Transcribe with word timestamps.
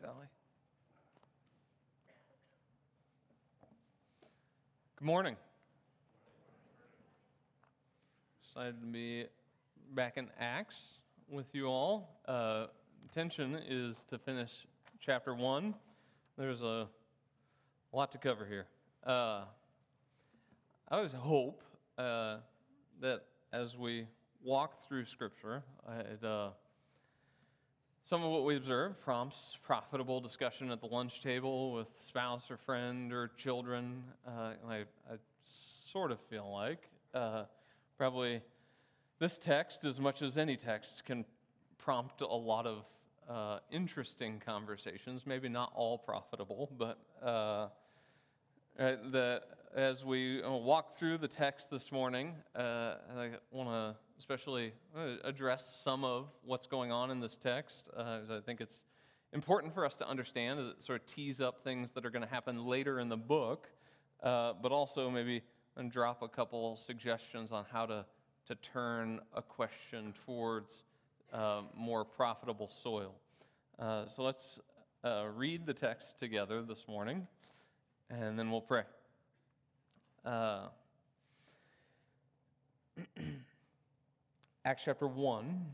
Sally. 0.00 0.26
Good 4.96 5.04
morning. 5.04 5.34
Excited 8.44 8.80
to 8.80 8.86
be 8.86 9.26
back 9.96 10.16
in 10.16 10.28
Acts 10.38 10.98
with 11.28 11.52
you 11.52 11.66
all. 11.66 12.20
Uh, 12.28 12.66
intention 13.02 13.58
is 13.68 13.96
to 14.10 14.18
finish 14.18 14.68
chapter 15.00 15.34
one. 15.34 15.74
There's 16.36 16.62
a 16.62 16.86
lot 17.92 18.12
to 18.12 18.18
cover 18.18 18.46
here. 18.46 18.66
Uh, 19.04 19.46
I 20.88 20.96
always 20.96 21.12
hope 21.12 21.64
uh, 21.96 22.36
that 23.00 23.24
as 23.52 23.76
we 23.76 24.06
walk 24.44 24.86
through 24.86 25.06
Scripture, 25.06 25.64
I'd, 25.88 26.24
uh, 26.24 26.50
some 28.08 28.24
of 28.24 28.30
what 28.30 28.42
we 28.42 28.56
observe 28.56 28.98
prompts 29.02 29.58
profitable 29.62 30.18
discussion 30.18 30.70
at 30.70 30.80
the 30.80 30.86
lunch 30.86 31.20
table 31.20 31.74
with 31.74 31.88
spouse 32.00 32.50
or 32.50 32.56
friend 32.56 33.12
or 33.12 33.30
children. 33.36 34.02
Uh, 34.26 34.52
I, 34.66 34.76
I, 34.76 35.16
sort 35.92 36.10
of 36.10 36.18
feel 36.30 36.50
like 36.50 36.88
uh, 37.12 37.44
probably 37.98 38.40
this 39.18 39.36
text, 39.36 39.84
as 39.84 40.00
much 40.00 40.22
as 40.22 40.38
any 40.38 40.56
text, 40.56 41.04
can 41.04 41.22
prompt 41.76 42.22
a 42.22 42.26
lot 42.26 42.66
of 42.66 42.84
uh, 43.28 43.58
interesting 43.70 44.40
conversations. 44.44 45.26
Maybe 45.26 45.50
not 45.50 45.72
all 45.74 45.98
profitable, 45.98 46.70
but 46.78 46.98
uh, 47.22 47.68
uh, 48.78 49.38
as 49.74 50.02
we 50.02 50.42
uh, 50.42 50.50
walk 50.50 50.96
through 50.96 51.18
the 51.18 51.28
text 51.28 51.70
this 51.70 51.92
morning, 51.92 52.34
uh, 52.56 52.94
I 53.18 53.30
want 53.50 53.68
to 53.68 53.96
especially 54.18 54.72
uh, 54.96 55.14
address 55.24 55.80
some 55.82 56.04
of 56.04 56.26
what's 56.44 56.66
going 56.66 56.90
on 56.90 57.10
in 57.10 57.20
this 57.20 57.36
text. 57.36 57.88
Uh, 57.96 58.18
I 58.30 58.40
think 58.44 58.60
it's 58.60 58.82
important 59.32 59.72
for 59.72 59.86
us 59.86 59.94
to 59.96 60.08
understand 60.08 60.58
as 60.58 60.66
it 60.66 60.84
sort 60.84 61.00
of 61.00 61.06
tease 61.06 61.40
up 61.40 61.62
things 61.62 61.90
that 61.92 62.04
are 62.04 62.10
going 62.10 62.24
to 62.24 62.28
happen 62.28 62.66
later 62.66 62.98
in 62.98 63.08
the 63.08 63.16
book, 63.16 63.68
uh, 64.22 64.54
but 64.60 64.72
also 64.72 65.08
maybe 65.10 65.42
and 65.76 65.92
drop 65.92 66.22
a 66.22 66.28
couple 66.28 66.74
suggestions 66.76 67.52
on 67.52 67.64
how 67.70 67.86
to, 67.86 68.04
to 68.46 68.56
turn 68.56 69.20
a 69.34 69.42
question 69.42 70.12
towards 70.26 70.82
uh, 71.32 71.62
more 71.76 72.04
profitable 72.04 72.68
soil. 72.68 73.14
Uh, 73.78 74.08
so 74.08 74.24
let's 74.24 74.58
uh, 75.04 75.26
read 75.36 75.64
the 75.64 75.74
text 75.74 76.18
together 76.18 76.62
this 76.62 76.88
morning, 76.88 77.28
and 78.10 78.36
then 78.36 78.50
we'll 78.50 78.60
pray. 78.60 78.82
Acts 84.68 84.82
chapter 84.84 85.08
1, 85.08 85.64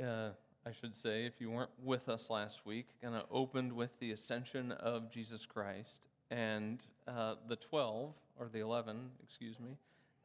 uh, 0.00 0.28
I 0.64 0.70
should 0.70 0.94
say, 0.94 1.26
if 1.26 1.40
you 1.40 1.50
weren't 1.50 1.72
with 1.82 2.08
us 2.08 2.30
last 2.30 2.64
week, 2.64 2.86
kind 3.02 3.16
of 3.16 3.24
opened 3.32 3.72
with 3.72 3.90
the 3.98 4.12
ascension 4.12 4.70
of 4.70 5.10
Jesus 5.10 5.44
Christ. 5.44 6.06
And 6.30 6.78
uh, 7.08 7.34
the 7.48 7.56
12, 7.56 8.12
or 8.38 8.46
the 8.46 8.60
11, 8.60 9.10
excuse 9.24 9.58
me, 9.58 9.70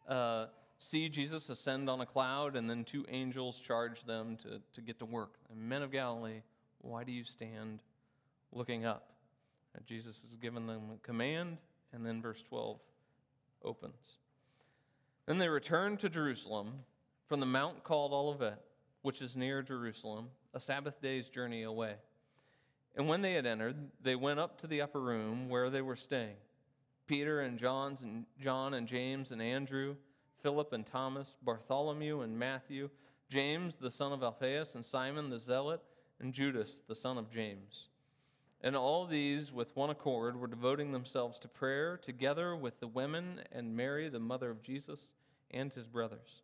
uh, 0.07 0.45
see 0.77 1.09
Jesus 1.09 1.49
ascend 1.49 1.89
on 1.89 2.01
a 2.01 2.05
cloud, 2.05 2.55
and 2.55 2.69
then 2.69 2.83
two 2.83 3.03
angels 3.09 3.57
charge 3.57 4.03
them 4.03 4.37
to, 4.43 4.61
to 4.75 4.81
get 4.81 4.99
to 4.99 5.05
work. 5.05 5.33
And 5.49 5.67
men 5.67 5.81
of 5.81 5.91
Galilee, 5.91 6.43
why 6.81 7.03
do 7.03 7.11
you 7.11 7.23
stand 7.23 7.81
looking 8.51 8.85
up? 8.85 9.09
And 9.75 9.83
Jesus 9.87 10.21
has 10.21 10.35
given 10.35 10.67
them 10.67 10.81
a 10.93 10.97
command, 11.03 11.57
and 11.91 12.05
then 12.05 12.21
verse 12.21 12.43
12 12.47 12.77
opens. 13.65 14.19
Then 15.25 15.39
they 15.39 15.49
returned 15.49 15.99
to 16.01 16.09
Jerusalem 16.09 16.73
from 17.33 17.39
the 17.39 17.45
mount 17.47 17.83
called 17.83 18.13
Olivet, 18.13 18.61
which 19.01 19.19
is 19.19 19.35
near 19.35 19.63
Jerusalem, 19.63 20.27
a 20.53 20.59
Sabbath 20.59 21.01
day's 21.01 21.29
journey 21.29 21.63
away. 21.63 21.95
And 22.95 23.07
when 23.07 23.23
they 23.23 23.33
had 23.33 23.47
entered, 23.47 23.75
they 24.03 24.15
went 24.15 24.39
up 24.39 24.61
to 24.61 24.67
the 24.67 24.81
upper 24.81 25.01
room 25.01 25.49
where 25.49 25.71
they 25.71 25.81
were 25.81 25.95
staying. 25.95 26.35
Peter 27.07 27.39
and 27.39 27.57
John's 27.57 28.03
and 28.03 28.25
John 28.39 28.75
and 28.75 28.87
James 28.87 29.31
and 29.31 29.41
Andrew, 29.41 29.95
Philip 30.43 30.73
and 30.73 30.85
Thomas, 30.85 31.33
Bartholomew 31.41 32.21
and 32.21 32.37
Matthew, 32.37 32.87
James 33.31 33.73
the 33.81 33.89
son 33.89 34.13
of 34.13 34.21
Alphaeus 34.21 34.75
and 34.75 34.85
Simon 34.85 35.31
the 35.31 35.39
zealot, 35.39 35.81
and 36.19 36.35
Judas 36.35 36.81
the 36.87 36.93
son 36.93 37.17
of 37.17 37.31
James. 37.31 37.87
And 38.61 38.75
all 38.75 39.07
these 39.07 39.51
with 39.51 39.75
one 39.75 39.89
accord 39.89 40.39
were 40.39 40.45
devoting 40.45 40.91
themselves 40.91 41.39
to 41.39 41.47
prayer 41.47 41.97
together 41.97 42.55
with 42.55 42.79
the 42.79 42.85
women 42.85 43.41
and 43.51 43.75
Mary 43.75 44.07
the 44.07 44.19
mother 44.19 44.51
of 44.51 44.61
Jesus 44.61 44.99
and 45.49 45.73
his 45.73 45.87
brothers. 45.87 46.43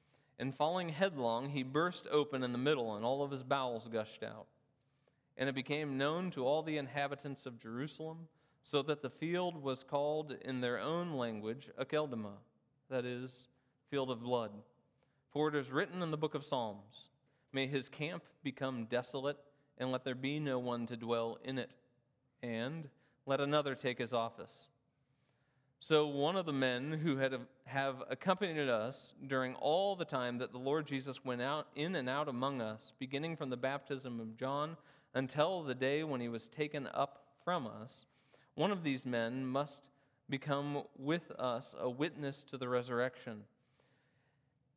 and 0.39 0.55
falling 0.55 0.89
headlong, 0.89 1.49
he 1.49 1.63
burst 1.63 2.07
open 2.11 2.43
in 2.43 2.51
the 2.51 2.57
middle, 2.57 2.95
and 2.95 3.05
all 3.05 3.23
of 3.23 3.31
his 3.31 3.43
bowels 3.43 3.87
gushed 3.87 4.23
out. 4.23 4.47
And 5.37 5.47
it 5.47 5.55
became 5.55 5.97
known 5.97 6.31
to 6.31 6.45
all 6.45 6.63
the 6.63 6.77
inhabitants 6.77 7.45
of 7.45 7.59
Jerusalem, 7.59 8.27
so 8.63 8.81
that 8.83 9.01
the 9.01 9.09
field 9.09 9.61
was 9.61 9.83
called 9.83 10.35
in 10.43 10.61
their 10.61 10.79
own 10.79 11.13
language 11.13 11.69
Akeldama, 11.79 12.33
that 12.89 13.05
is, 13.05 13.31
field 13.89 14.11
of 14.11 14.21
blood. 14.21 14.51
For 15.31 15.47
it 15.47 15.55
is 15.55 15.71
written 15.71 16.01
in 16.01 16.11
the 16.11 16.17
book 16.17 16.35
of 16.35 16.45
Psalms 16.45 17.09
May 17.53 17.67
his 17.67 17.89
camp 17.89 18.23
become 18.43 18.85
desolate, 18.85 19.37
and 19.77 19.91
let 19.91 20.03
there 20.03 20.15
be 20.15 20.39
no 20.39 20.59
one 20.59 20.85
to 20.87 20.95
dwell 20.95 21.37
in 21.43 21.57
it, 21.57 21.73
and 22.41 22.87
let 23.25 23.41
another 23.41 23.75
take 23.75 23.97
his 23.97 24.13
office. 24.13 24.69
So 25.83 26.05
one 26.05 26.35
of 26.35 26.45
the 26.45 26.53
men 26.53 26.91
who 26.91 27.17
had 27.17 27.35
have 27.65 28.03
accompanied 28.07 28.69
us 28.69 29.13
during 29.25 29.55
all 29.55 29.95
the 29.95 30.05
time 30.05 30.37
that 30.37 30.51
the 30.51 30.59
Lord 30.59 30.85
Jesus 30.85 31.25
went 31.25 31.41
out 31.41 31.69
in 31.75 31.95
and 31.95 32.07
out 32.07 32.29
among 32.29 32.61
us, 32.61 32.93
beginning 32.99 33.35
from 33.35 33.49
the 33.49 33.57
baptism 33.57 34.19
of 34.19 34.37
John 34.37 34.77
until 35.15 35.63
the 35.63 35.73
day 35.73 36.03
when 36.03 36.21
he 36.21 36.29
was 36.29 36.47
taken 36.49 36.87
up 36.93 37.23
from 37.43 37.65
us, 37.65 38.05
one 38.53 38.71
of 38.71 38.83
these 38.83 39.07
men 39.07 39.43
must 39.43 39.89
become 40.29 40.83
with 40.99 41.31
us 41.39 41.73
a 41.79 41.89
witness 41.89 42.43
to 42.51 42.57
the 42.57 42.69
resurrection. 42.69 43.41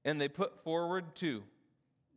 And 0.06 0.18
they 0.18 0.28
put 0.28 0.64
forward 0.64 1.14
two 1.14 1.42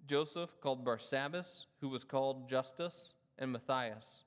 Joseph, 0.08 0.62
called 0.62 0.86
Barsabbas, 0.86 1.66
who 1.82 1.90
was 1.90 2.06
called 2.06 2.50
Justus, 2.50 3.16
and 3.38 3.52
Matthias. 3.52 4.24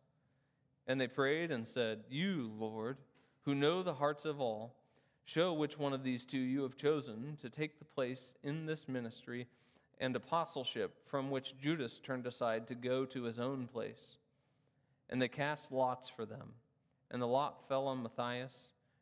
And 0.86 1.00
they 1.00 1.08
prayed 1.08 1.50
and 1.50 1.66
said, 1.66 2.00
You, 2.10 2.52
Lord, 2.58 2.98
who 3.44 3.54
know 3.54 3.82
the 3.82 3.94
hearts 3.94 4.24
of 4.24 4.40
all, 4.40 4.74
show 5.24 5.52
which 5.52 5.78
one 5.78 5.92
of 5.92 6.02
these 6.02 6.24
two 6.24 6.38
you 6.38 6.62
have 6.62 6.76
chosen 6.76 7.36
to 7.40 7.48
take 7.48 7.78
the 7.78 7.84
place 7.84 8.32
in 8.42 8.66
this 8.66 8.88
ministry 8.88 9.46
and 10.00 10.16
apostleship 10.16 10.94
from 11.08 11.30
which 11.30 11.58
Judas 11.60 12.00
turned 12.02 12.26
aside 12.26 12.66
to 12.68 12.74
go 12.74 13.04
to 13.06 13.22
his 13.24 13.38
own 13.38 13.66
place. 13.66 14.16
And 15.08 15.20
they 15.20 15.28
cast 15.28 15.70
lots 15.70 16.08
for 16.08 16.24
them. 16.24 16.52
And 17.10 17.20
the 17.20 17.26
lot 17.26 17.68
fell 17.68 17.86
on 17.86 18.02
Matthias, 18.02 18.56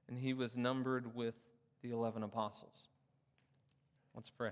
and 0.08 0.18
he 0.18 0.32
was 0.32 0.56
numbered 0.56 1.14
with 1.14 1.34
the 1.82 1.90
eleven 1.90 2.22
apostles. 2.22 2.88
Let's 4.14 4.30
pray. 4.30 4.50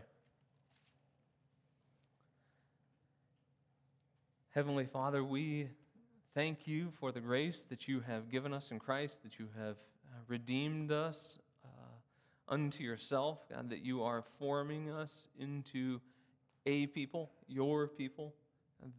Heavenly 4.50 4.86
Father, 4.86 5.24
we 5.24 5.68
thank 6.36 6.66
you 6.68 6.92
for 7.00 7.12
the 7.12 7.20
grace 7.20 7.64
that 7.70 7.88
you 7.88 7.98
have 8.00 8.30
given 8.30 8.52
us 8.52 8.70
in 8.70 8.78
Christ, 8.78 9.22
that 9.24 9.38
you 9.38 9.48
have 9.58 9.76
uh, 10.04 10.18
redeemed 10.28 10.92
us 10.92 11.38
uh, 11.64 12.52
unto 12.52 12.84
yourself, 12.84 13.38
God, 13.48 13.70
that 13.70 13.82
you 13.82 14.02
are 14.02 14.22
forming 14.38 14.90
us 14.90 15.28
into 15.38 15.98
a 16.66 16.88
people, 16.88 17.30
your 17.48 17.88
people, 17.88 18.34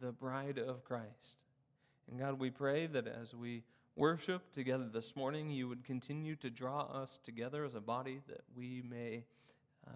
the 0.00 0.10
bride 0.10 0.58
of 0.58 0.82
Christ. 0.82 1.36
And 2.10 2.18
God, 2.18 2.40
we 2.40 2.50
pray 2.50 2.88
that 2.88 3.06
as 3.06 3.36
we 3.36 3.62
worship 3.94 4.42
together 4.52 4.88
this 4.92 5.14
morning, 5.14 5.48
you 5.48 5.68
would 5.68 5.84
continue 5.84 6.34
to 6.36 6.50
draw 6.50 6.86
us 6.86 7.20
together 7.22 7.64
as 7.64 7.76
a 7.76 7.80
body 7.80 8.20
that 8.26 8.42
we 8.56 8.82
may 8.90 9.22
uh, 9.86 9.92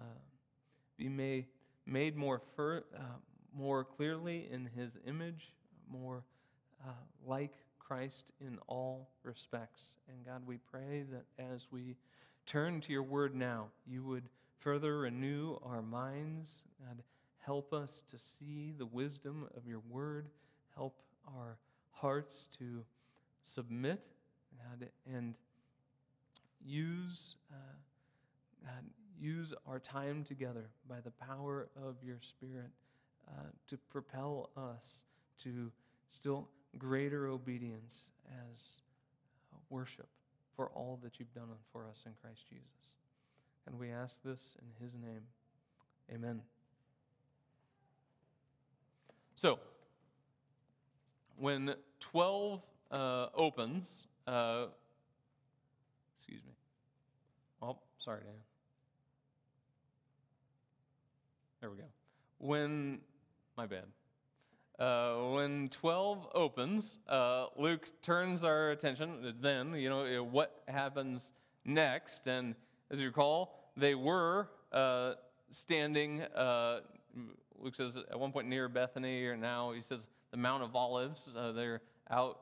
be 0.97 1.09
made, 1.09 1.47
made 1.85 2.15
more, 2.15 2.41
fir- 2.55 2.85
uh, 2.95 3.01
more 3.53 3.83
clearly 3.83 4.47
in 4.49 4.69
his 4.77 4.97
image, 5.05 5.51
more 5.91 6.23
uh, 6.85 6.91
like 7.25 7.53
Christ 7.79 8.31
in 8.41 8.57
all 8.67 9.09
respects. 9.23 9.81
And 10.07 10.25
God, 10.25 10.41
we 10.45 10.57
pray 10.71 11.03
that 11.11 11.43
as 11.53 11.67
we 11.71 11.95
turn 12.45 12.81
to 12.81 12.91
your 12.91 13.03
word 13.03 13.35
now, 13.35 13.67
you 13.85 14.03
would 14.03 14.23
further 14.59 14.99
renew 14.99 15.57
our 15.63 15.81
minds. 15.81 16.51
God, 16.79 17.03
help 17.39 17.73
us 17.73 18.01
to 18.11 18.17
see 18.17 18.73
the 18.77 18.85
wisdom 18.85 19.47
of 19.55 19.67
your 19.67 19.81
word. 19.89 20.27
Help 20.75 20.95
our 21.27 21.57
hearts 21.91 22.47
to 22.59 22.83
submit 23.45 24.01
God, 24.57 24.89
and 25.13 25.35
use, 26.65 27.37
uh, 27.51 28.65
God, 28.65 28.83
use 29.19 29.53
our 29.67 29.79
time 29.79 30.23
together 30.23 30.69
by 30.87 30.99
the 31.03 31.11
power 31.11 31.67
of 31.75 31.95
your 32.03 32.19
Spirit 32.21 32.71
uh, 33.27 33.47
to 33.67 33.77
propel 33.89 34.49
us 34.57 34.83
to 35.43 35.71
still 36.09 36.47
greater 36.77 37.27
obedience 37.27 38.05
as 38.27 38.63
uh, 39.53 39.57
worship 39.69 40.07
for 40.55 40.67
all 40.69 40.99
that 41.03 41.19
you've 41.19 41.33
done 41.33 41.49
for 41.71 41.85
us 41.87 42.03
in 42.05 42.11
Christ 42.21 42.43
Jesus. 42.49 42.67
And 43.65 43.79
we 43.79 43.91
ask 43.91 44.21
this 44.23 44.57
in 44.61 44.83
his 44.83 44.93
name. 44.93 45.21
Amen. 46.13 46.41
So, 49.35 49.59
when 51.37 51.73
12 51.99 52.61
uh, 52.91 53.27
opens, 53.33 54.07
uh, 54.27 54.65
excuse 56.17 56.41
me. 56.45 56.51
Oh, 57.61 57.77
sorry, 57.99 58.21
Dan. 58.23 58.33
There 61.61 61.69
we 61.69 61.77
go. 61.77 61.83
When, 62.37 62.99
my 63.57 63.65
bad. 63.65 63.85
Uh, 64.79 65.15
when 65.33 65.69
12 65.69 66.29
opens, 66.33 66.97
uh, 67.07 67.45
Luke 67.57 67.91
turns 68.01 68.43
our 68.43 68.71
attention 68.71 69.35
then, 69.39 69.73
you 69.75 69.89
know, 69.89 70.23
what 70.23 70.63
happens 70.67 71.33
next. 71.63 72.27
And 72.27 72.55
as 72.89 72.99
you 72.99 73.07
recall, 73.07 73.71
they 73.77 73.93
were 73.93 74.49
uh, 74.71 75.13
standing, 75.51 76.21
uh, 76.21 76.79
Luke 77.59 77.75
says 77.75 77.95
at 77.95 78.19
one 78.19 78.31
point 78.31 78.47
near 78.47 78.67
Bethany, 78.67 79.23
or 79.25 79.37
now 79.37 79.71
he 79.73 79.81
says 79.81 80.07
the 80.31 80.37
Mount 80.37 80.63
of 80.63 80.75
Olives. 80.75 81.29
Uh, 81.35 81.51
they're 81.51 81.81
out 82.09 82.39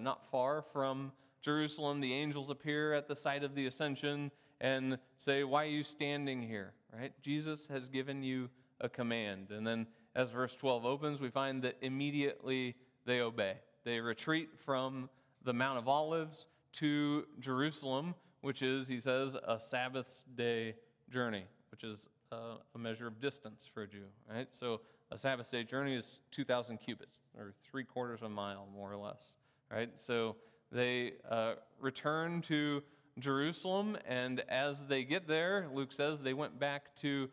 not 0.00 0.30
far 0.30 0.62
from 0.72 1.12
Jerusalem. 1.40 2.00
The 2.00 2.12
angels 2.12 2.50
appear 2.50 2.92
at 2.92 3.08
the 3.08 3.16
site 3.16 3.42
of 3.42 3.54
the 3.54 3.66
ascension 3.66 4.30
and 4.60 4.98
say, 5.16 5.44
Why 5.44 5.64
are 5.64 5.68
you 5.68 5.82
standing 5.82 6.42
here? 6.42 6.72
Right? 6.92 7.12
Jesus 7.22 7.66
has 7.70 7.88
given 7.88 8.22
you 8.22 8.50
a 8.80 8.88
command. 8.88 9.50
And 9.50 9.66
then 9.66 9.86
as 10.14 10.30
verse 10.30 10.54
12 10.54 10.84
opens, 10.84 11.20
we 11.20 11.30
find 11.30 11.62
that 11.62 11.76
immediately 11.82 12.74
they 13.06 13.20
obey. 13.20 13.54
They 13.84 14.00
retreat 14.00 14.50
from 14.64 15.08
the 15.44 15.52
Mount 15.52 15.78
of 15.78 15.88
Olives 15.88 16.46
to 16.74 17.26
Jerusalem, 17.38 18.14
which 18.42 18.62
is, 18.62 18.88
he 18.88 19.00
says, 19.00 19.34
a 19.34 19.58
Sabbath 19.58 20.24
day 20.36 20.74
journey, 21.10 21.44
which 21.70 21.84
is 21.84 22.06
uh, 22.32 22.56
a 22.74 22.78
measure 22.78 23.06
of 23.06 23.20
distance 23.20 23.68
for 23.72 23.82
a 23.82 23.86
Jew, 23.86 24.04
right? 24.28 24.48
So 24.58 24.80
a 25.10 25.18
Sabbath 25.18 25.50
day 25.50 25.64
journey 25.64 25.94
is 25.94 26.20
2,000 26.32 26.78
cubits, 26.78 27.16
or 27.36 27.54
three 27.70 27.84
quarters 27.84 28.20
of 28.20 28.26
a 28.26 28.30
mile, 28.30 28.68
more 28.74 28.92
or 28.92 28.96
less, 28.96 29.34
right? 29.70 29.90
So 29.96 30.36
they 30.70 31.14
uh, 31.28 31.54
return 31.80 32.42
to 32.42 32.82
Jerusalem, 33.18 33.98
and 34.06 34.40
as 34.48 34.86
they 34.86 35.04
get 35.04 35.26
there, 35.26 35.68
Luke 35.72 35.92
says 35.92 36.20
they 36.20 36.34
went 36.34 36.58
back 36.58 36.94
to 36.96 37.28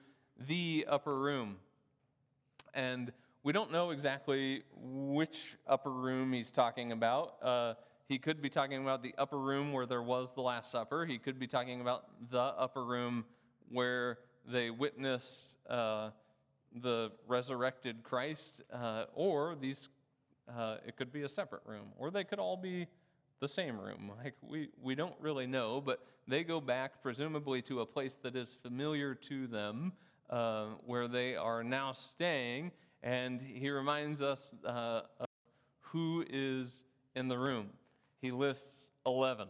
the 0.47 0.85
upper 0.89 1.17
room. 1.17 1.57
And 2.73 3.11
we 3.43 3.53
don't 3.53 3.71
know 3.71 3.91
exactly 3.91 4.63
which 4.75 5.57
upper 5.67 5.91
room 5.91 6.33
he's 6.33 6.51
talking 6.51 6.91
about. 6.91 7.35
Uh, 7.41 7.73
he 8.07 8.17
could 8.17 8.41
be 8.41 8.49
talking 8.49 8.81
about 8.81 9.03
the 9.03 9.13
upper 9.17 9.39
room 9.39 9.73
where 9.73 9.85
there 9.85 10.01
was 10.01 10.29
the 10.35 10.41
Last 10.41 10.71
Supper. 10.71 11.05
He 11.05 11.17
could 11.17 11.39
be 11.39 11.47
talking 11.47 11.81
about 11.81 12.05
the 12.31 12.39
upper 12.39 12.85
room 12.85 13.25
where 13.69 14.19
they 14.45 14.69
witnessed 14.69 15.57
uh, 15.69 16.11
the 16.81 17.11
resurrected 17.27 18.03
Christ, 18.03 18.61
uh, 18.73 19.05
or 19.13 19.55
these, 19.59 19.89
uh, 20.53 20.77
it 20.85 20.95
could 20.95 21.11
be 21.11 21.23
a 21.23 21.29
separate 21.29 21.63
room, 21.65 21.87
or 21.97 22.11
they 22.11 22.23
could 22.23 22.39
all 22.39 22.57
be 22.57 22.87
the 23.39 23.47
same 23.47 23.79
room. 23.79 24.11
Like 24.23 24.35
we, 24.41 24.69
we 24.81 24.95
don't 24.95 25.15
really 25.19 25.47
know, 25.47 25.81
but 25.81 25.99
they 26.27 26.43
go 26.43 26.59
back 26.59 27.01
presumably 27.01 27.61
to 27.63 27.81
a 27.81 27.85
place 27.85 28.15
that 28.23 28.35
is 28.35 28.57
familiar 28.61 29.15
to 29.15 29.47
them, 29.47 29.93
uh, 30.29 30.65
where 30.85 31.07
they 31.07 31.35
are 31.35 31.63
now 31.63 31.93
staying, 31.93 32.71
and 33.03 33.41
he 33.41 33.69
reminds 33.69 34.21
us 34.21 34.49
uh, 34.65 35.01
of 35.19 35.27
who 35.81 36.25
is 36.29 36.83
in 37.15 37.27
the 37.27 37.37
room. 37.37 37.69
He 38.21 38.31
lists 38.31 38.87
11. 39.05 39.47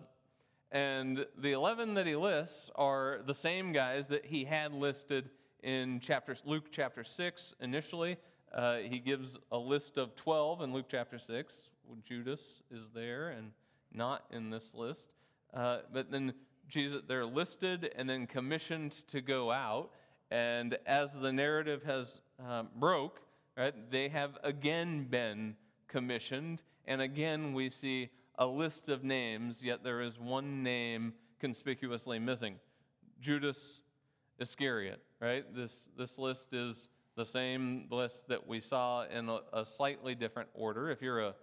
And 0.72 1.26
the 1.38 1.54
11 1.54 1.94
that 1.94 2.06
he 2.06 2.16
lists 2.16 2.70
are 2.76 3.20
the 3.26 3.34
same 3.34 3.72
guys 3.72 4.08
that 4.08 4.26
he 4.26 4.44
had 4.44 4.74
listed 4.74 5.30
in 5.64 6.00
chapter, 6.00 6.36
Luke 6.46 6.66
chapter 6.72 7.04
6 7.04 7.54
initially. 7.62 8.18
Uh, 8.54 8.78
he 8.78 9.00
gives 9.00 9.38
a 9.52 9.58
list 9.58 9.98
of 9.98 10.16
12 10.16 10.62
in 10.62 10.74
Luke 10.74 10.88
chapter 10.90 11.18
6. 11.18 11.54
Judas 12.06 12.62
is 12.70 12.84
there 12.94 13.30
and 13.30 13.52
not 13.94 14.26
in 14.32 14.50
this 14.50 14.74
list. 14.74 15.08
Uh, 15.54 15.80
but 15.94 16.12
then 16.12 16.34
Jesus, 16.68 17.02
they're 17.08 17.26
listed 17.26 17.92
and 17.96 18.10
then 18.10 18.28
commissioned 18.28 19.08
to 19.08 19.22
go 19.22 19.52
out. 19.52 19.92
And 20.32 20.78
as 20.86 21.10
the 21.14 21.32
narrative 21.32 21.84
has 21.84 22.22
uh, 22.46 22.64
broke, 22.76 23.22
right, 23.58 23.74
they 23.90 24.10
have 24.10 24.38
again 24.44 25.06
been 25.10 25.56
commissioned. 25.88 26.62
And 26.86 27.02
again, 27.02 27.54
we 27.54 27.70
see 27.70 28.10
a 28.38 28.46
list 28.46 28.90
of 28.90 29.04
names, 29.04 29.62
yet 29.62 29.84
there 29.84 30.02
is 30.02 30.20
one 30.20 30.64
name 30.64 31.14
conspicuously 31.40 32.20
missing 32.20 32.56
Judas 33.20 33.82
Iscariot, 34.40 35.02
right? 35.20 35.44
This, 35.56 35.90
this 35.98 36.18
list 36.18 36.54
is 36.54 36.90
the 37.16 37.26
same 37.26 37.88
list 37.90 38.28
that 38.28 38.48
we 38.48 38.60
saw 38.60 39.06
in 39.06 39.30
a, 39.30 39.40
a 39.54 39.66
slightly 39.66 40.14
different 40.14 40.50
order. 40.54 40.92
If 40.92 41.02
you're 41.02 41.22
a, 41.22 41.34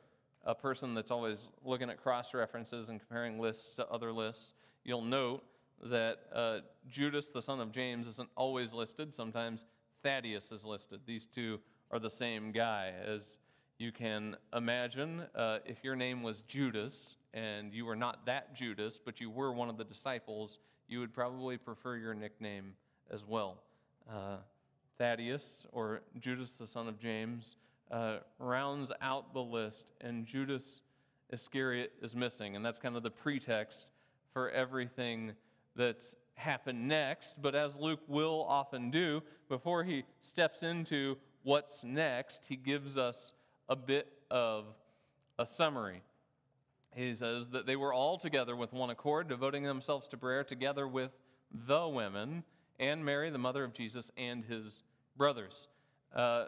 a 0.44 0.54
person 0.54 0.94
that's 0.94 1.10
always 1.10 1.48
looking 1.64 1.90
at 1.90 2.00
cross 2.00 2.32
references 2.32 2.88
and 2.88 3.00
comparing 3.00 3.40
lists 3.40 3.74
to 3.74 3.88
other 3.88 4.12
lists, 4.12 4.52
you'll 4.84 5.02
note 5.02 5.42
that 5.82 6.20
uh, 6.32 6.58
Judas, 6.88 7.28
the 7.28 7.42
son 7.42 7.60
of 7.60 7.72
James, 7.72 8.06
isn't 8.06 8.28
always 8.36 8.72
listed. 8.72 9.12
Sometimes 9.12 9.64
Thaddeus 10.02 10.50
is 10.52 10.64
listed. 10.64 11.00
These 11.06 11.26
two 11.26 11.60
are 11.90 11.98
the 11.98 12.10
same 12.10 12.52
guy. 12.52 12.92
As 13.06 13.38
you 13.78 13.92
can 13.92 14.36
imagine, 14.54 15.24
uh, 15.34 15.58
if 15.66 15.82
your 15.82 15.96
name 15.96 16.22
was 16.22 16.42
Judas 16.42 17.16
and 17.32 17.72
you 17.72 17.84
were 17.84 17.96
not 17.96 18.26
that 18.26 18.54
Judas, 18.54 18.98
but 19.02 19.20
you 19.20 19.30
were 19.30 19.52
one 19.52 19.68
of 19.68 19.76
the 19.76 19.84
disciples, 19.84 20.60
you 20.88 21.00
would 21.00 21.12
probably 21.12 21.56
prefer 21.56 21.96
your 21.96 22.14
nickname 22.14 22.74
as 23.10 23.24
well. 23.26 23.58
Uh, 24.08 24.36
Thaddeus, 24.98 25.66
or 25.72 26.02
Judas 26.20 26.52
the 26.52 26.66
son 26.66 26.86
of 26.86 27.00
James, 27.00 27.56
uh, 27.90 28.18
rounds 28.38 28.92
out 29.00 29.34
the 29.34 29.42
list, 29.42 29.92
and 30.00 30.24
Judas 30.26 30.82
Iscariot 31.30 31.92
is 32.02 32.14
missing. 32.14 32.54
And 32.54 32.64
that's 32.64 32.78
kind 32.78 32.96
of 32.96 33.02
the 33.02 33.10
pretext 33.10 33.86
for 34.32 34.50
everything 34.50 35.32
that's 35.76 36.14
happened 36.34 36.88
next. 36.88 37.34
But 37.40 37.54
as 37.54 37.76
Luke 37.76 38.00
will 38.08 38.44
often 38.48 38.90
do, 38.90 39.22
before 39.48 39.84
he 39.84 40.04
steps 40.20 40.62
into 40.62 41.16
what's 41.42 41.82
next, 41.84 42.42
he 42.48 42.56
gives 42.56 42.96
us 42.96 43.32
a 43.68 43.76
bit 43.76 44.08
of 44.30 44.66
a 45.38 45.46
summary. 45.46 46.02
He 46.94 47.14
says 47.14 47.48
that 47.48 47.66
they 47.66 47.76
were 47.76 47.92
all 47.92 48.18
together 48.18 48.54
with 48.54 48.72
one 48.72 48.90
accord, 48.90 49.28
devoting 49.28 49.64
themselves 49.64 50.06
to 50.08 50.16
prayer 50.16 50.44
together 50.44 50.86
with 50.86 51.10
the 51.66 51.88
women 51.88 52.44
and 52.78 53.04
Mary, 53.04 53.30
the 53.30 53.38
mother 53.38 53.64
of 53.64 53.72
Jesus, 53.72 54.10
and 54.16 54.44
his 54.44 54.82
brothers. 55.16 55.68
Uh, 56.14 56.46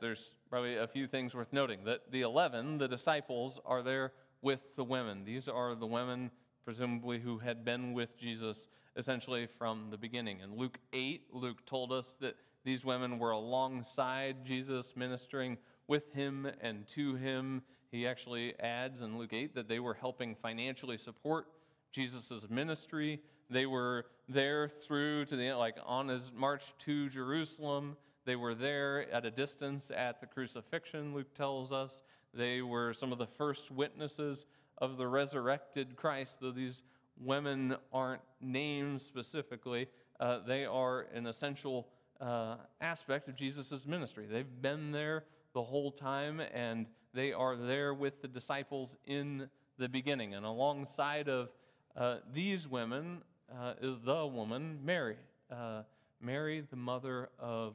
there's 0.00 0.32
probably 0.48 0.76
a 0.76 0.86
few 0.86 1.06
things 1.06 1.34
worth 1.34 1.52
noting 1.52 1.84
that 1.84 2.10
the 2.10 2.22
11, 2.22 2.78
the 2.78 2.88
disciples, 2.88 3.60
are 3.64 3.82
there 3.82 4.12
with 4.42 4.60
the 4.76 4.84
women. 4.84 5.24
These 5.24 5.48
are 5.48 5.74
the 5.74 5.86
women, 5.86 6.30
presumably, 6.64 7.18
who 7.18 7.38
had 7.38 7.64
been 7.64 7.92
with 7.92 8.18
Jesus 8.18 8.68
essentially 8.96 9.46
from 9.58 9.88
the 9.90 9.98
beginning. 9.98 10.40
In 10.40 10.56
Luke 10.56 10.78
8, 10.92 11.28
Luke 11.32 11.64
told 11.66 11.92
us 11.92 12.14
that 12.20 12.36
these 12.64 12.84
women 12.84 13.18
were 13.18 13.30
alongside 13.30 14.44
Jesus, 14.44 14.94
ministering 14.96 15.56
with 15.88 16.12
him 16.12 16.46
and 16.60 16.86
to 16.88 17.14
him. 17.14 17.62
He 17.90 18.06
actually 18.06 18.58
adds 18.60 19.00
in 19.00 19.18
Luke 19.18 19.32
8 19.32 19.54
that 19.54 19.68
they 19.68 19.80
were 19.80 19.94
helping 19.94 20.34
financially 20.34 20.98
support 20.98 21.46
Jesus' 21.92 22.46
ministry. 22.48 23.20
They 23.48 23.66
were 23.66 24.06
there 24.28 24.68
through 24.68 25.24
to 25.26 25.36
the 25.36 25.48
end, 25.48 25.58
like 25.58 25.76
on 25.84 26.08
his 26.08 26.30
march 26.34 26.62
to 26.80 27.08
Jerusalem. 27.08 27.96
They 28.24 28.36
were 28.36 28.54
there 28.54 29.10
at 29.12 29.24
a 29.24 29.30
distance 29.30 29.90
at 29.94 30.20
the 30.20 30.26
crucifixion, 30.26 31.14
Luke 31.14 31.34
tells 31.34 31.72
us. 31.72 32.02
They 32.32 32.62
were 32.62 32.94
some 32.94 33.10
of 33.10 33.18
the 33.18 33.26
first 33.26 33.70
witnesses 33.72 34.46
of 34.80 34.96
the 34.96 35.06
resurrected 35.06 35.96
Christ, 35.96 36.38
though 36.40 36.50
these 36.50 36.82
women 37.20 37.76
aren't 37.92 38.22
named 38.40 39.02
specifically. 39.02 39.88
Uh, 40.18 40.38
they 40.46 40.64
are 40.64 41.06
an 41.14 41.26
essential 41.26 41.88
uh, 42.20 42.56
aspect 42.80 43.28
of 43.28 43.36
Jesus' 43.36 43.86
ministry. 43.86 44.26
They've 44.30 44.62
been 44.62 44.92
there 44.92 45.24
the 45.54 45.62
whole 45.62 45.90
time, 45.90 46.40
and 46.54 46.86
they 47.12 47.32
are 47.32 47.56
there 47.56 47.92
with 47.94 48.22
the 48.22 48.28
disciples 48.28 48.96
in 49.06 49.48
the 49.78 49.88
beginning. 49.88 50.34
And 50.34 50.46
alongside 50.46 51.28
of 51.28 51.50
uh, 51.96 52.18
these 52.32 52.68
women 52.68 53.22
uh, 53.52 53.74
is 53.80 53.96
the 54.04 54.26
woman, 54.26 54.78
Mary. 54.84 55.16
Uh, 55.50 55.82
Mary, 56.20 56.62
the 56.70 56.76
mother 56.76 57.30
of 57.38 57.74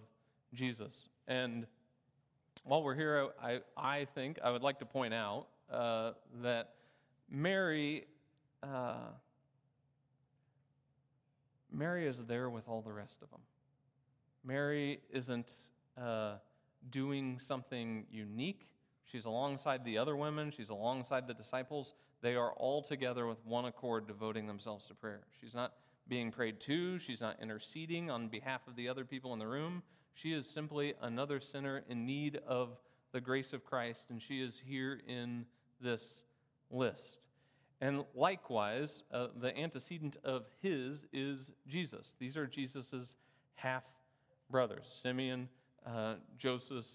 Jesus. 0.53 1.09
And 1.27 1.65
while 2.63 2.83
we're 2.83 2.95
here, 2.95 3.29
I, 3.41 3.59
I 3.75 4.05
think 4.15 4.39
I 4.43 4.51
would 4.51 4.61
like 4.61 4.79
to 4.79 4.85
point 4.85 5.13
out 5.13 5.47
uh, 5.71 6.11
that 6.43 6.73
Mary 7.29 8.05
uh, 8.63 9.09
Mary 11.75 12.07
is 12.07 12.15
there 12.27 12.49
with 12.49 12.67
all 12.67 12.81
the 12.81 12.91
rest 12.91 13.17
of 13.21 13.29
them. 13.29 13.41
Mary 14.43 15.01
isn't 15.11 15.51
uh, 16.01 16.35
doing 16.89 17.37
something 17.39 18.05
unique. 18.09 18.67
She's 19.05 19.25
alongside 19.25 19.83
the 19.83 19.97
other 19.97 20.15
women, 20.15 20.51
she's 20.51 20.69
alongside 20.69 21.27
the 21.27 21.33
disciples. 21.33 21.93
They 22.21 22.35
are 22.35 22.53
all 22.53 22.81
together 22.81 23.27
with 23.27 23.45
one 23.45 23.65
accord 23.65 24.07
devoting 24.07 24.47
themselves 24.47 24.85
to 24.87 24.95
prayer. 24.95 25.21
She's 25.41 25.53
not 25.53 25.73
being 26.07 26.31
prayed 26.31 26.59
to, 26.61 26.97
she's 26.99 27.21
not 27.21 27.37
interceding 27.41 28.09
on 28.09 28.29
behalf 28.29 28.61
of 28.67 28.75
the 28.75 28.87
other 28.87 29.03
people 29.03 29.33
in 29.33 29.39
the 29.39 29.47
room. 29.47 29.83
She 30.13 30.31
is 30.31 30.47
simply 30.47 30.93
another 31.01 31.39
sinner 31.39 31.83
in 31.89 32.05
need 32.05 32.39
of 32.47 32.77
the 33.11 33.21
grace 33.21 33.53
of 33.53 33.65
Christ, 33.65 34.05
and 34.09 34.21
she 34.21 34.41
is 34.41 34.61
here 34.65 35.01
in 35.07 35.45
this 35.81 36.01
list. 36.71 37.17
And 37.81 38.03
likewise, 38.15 39.03
uh, 39.11 39.27
the 39.39 39.57
antecedent 39.57 40.17
of 40.23 40.45
his 40.61 41.05
is 41.11 41.51
Jesus. 41.67 42.13
These 42.19 42.37
are 42.37 42.47
Jesus's 42.47 43.15
half 43.55 43.83
brothers 44.49 44.99
Simeon, 45.03 45.49
uh, 45.85 46.15
Joseph, 46.37 46.85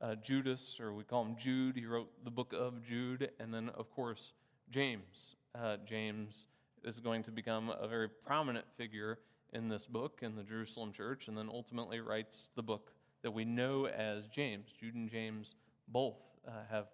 uh, 0.00 0.14
Judas, 0.16 0.78
or 0.80 0.94
we 0.94 1.04
call 1.04 1.22
him 1.24 1.36
Jude. 1.36 1.76
He 1.76 1.86
wrote 1.86 2.10
the 2.24 2.30
book 2.30 2.52
of 2.56 2.84
Jude. 2.84 3.30
And 3.38 3.52
then, 3.52 3.68
of 3.70 3.90
course, 3.90 4.32
James. 4.70 5.36
Uh, 5.54 5.76
James 5.86 6.46
is 6.82 6.98
going 6.98 7.22
to 7.24 7.30
become 7.30 7.70
a 7.70 7.86
very 7.86 8.08
prominent 8.08 8.64
figure 8.76 9.18
in 9.52 9.68
this 9.68 9.86
book 9.86 10.20
in 10.22 10.34
the 10.34 10.42
Jerusalem 10.42 10.92
church, 10.92 11.28
and 11.28 11.36
then 11.36 11.48
ultimately 11.52 12.00
writes 12.00 12.48
the 12.56 12.62
book 12.62 12.92
that 13.22 13.30
we 13.30 13.44
know 13.44 13.86
as 13.86 14.26
James. 14.28 14.70
Jude 14.80 14.94
and 14.94 15.10
James 15.10 15.54
both 15.88 16.16
uh, 16.48 16.52
have 16.70 16.86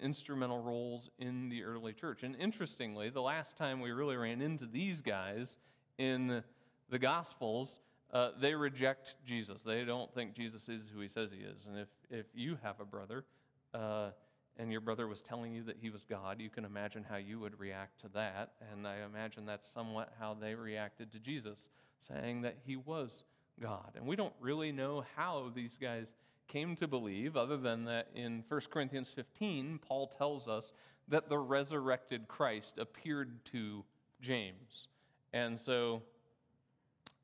instrumental 0.00 0.62
roles 0.62 1.10
in 1.18 1.48
the 1.48 1.64
early 1.64 1.92
church. 1.92 2.22
And 2.22 2.36
interestingly, 2.36 3.10
the 3.10 3.22
last 3.22 3.56
time 3.56 3.80
we 3.80 3.90
really 3.90 4.16
ran 4.16 4.40
into 4.40 4.66
these 4.66 5.02
guys 5.02 5.58
in 5.98 6.42
the 6.90 6.98
Gospels, 6.98 7.80
uh, 8.12 8.30
they 8.40 8.54
reject 8.54 9.16
Jesus. 9.26 9.62
They 9.62 9.84
don't 9.84 10.12
think 10.14 10.34
Jesus 10.34 10.68
is 10.68 10.90
who 10.94 11.00
he 11.00 11.08
says 11.08 11.30
he 11.30 11.44
is. 11.44 11.66
And 11.66 11.78
if, 11.78 11.88
if 12.10 12.26
you 12.34 12.58
have 12.62 12.80
a 12.80 12.84
brother 12.84 13.24
uh, 13.72 14.10
and 14.56 14.70
your 14.70 14.80
brother 14.80 15.08
was 15.08 15.20
telling 15.20 15.52
you 15.52 15.64
that 15.64 15.76
he 15.80 15.90
was 15.90 16.04
God, 16.04 16.40
you 16.40 16.48
can 16.48 16.64
imagine 16.64 17.04
how 17.08 17.16
you 17.16 17.40
would 17.40 17.58
react 17.58 18.00
to 18.02 18.08
that. 18.14 18.52
And 18.72 18.86
I 18.86 18.98
imagine 19.04 19.46
that's 19.46 19.68
somewhat 19.68 20.12
how 20.18 20.34
they 20.40 20.54
reacted 20.54 21.12
to 21.12 21.18
Jesus, 21.18 21.68
saying 21.98 22.42
that 22.42 22.56
he 22.64 22.76
was 22.76 23.24
God. 23.60 23.92
And 23.96 24.06
we 24.06 24.16
don't 24.16 24.34
really 24.40 24.72
know 24.72 25.04
how 25.16 25.50
these 25.54 25.76
guys 25.80 26.14
came 26.48 26.76
to 26.76 26.88
believe, 26.88 27.36
other 27.36 27.56
than 27.56 27.84
that 27.84 28.08
in 28.14 28.44
1 28.48 28.60
Corinthians 28.70 29.10
15, 29.14 29.80
Paul 29.86 30.06
tells 30.06 30.48
us 30.48 30.72
that 31.08 31.28
the 31.28 31.38
resurrected 31.38 32.28
Christ 32.28 32.78
appeared 32.78 33.44
to 33.46 33.84
James. 34.20 34.88
And 35.32 35.60
so, 35.60 36.02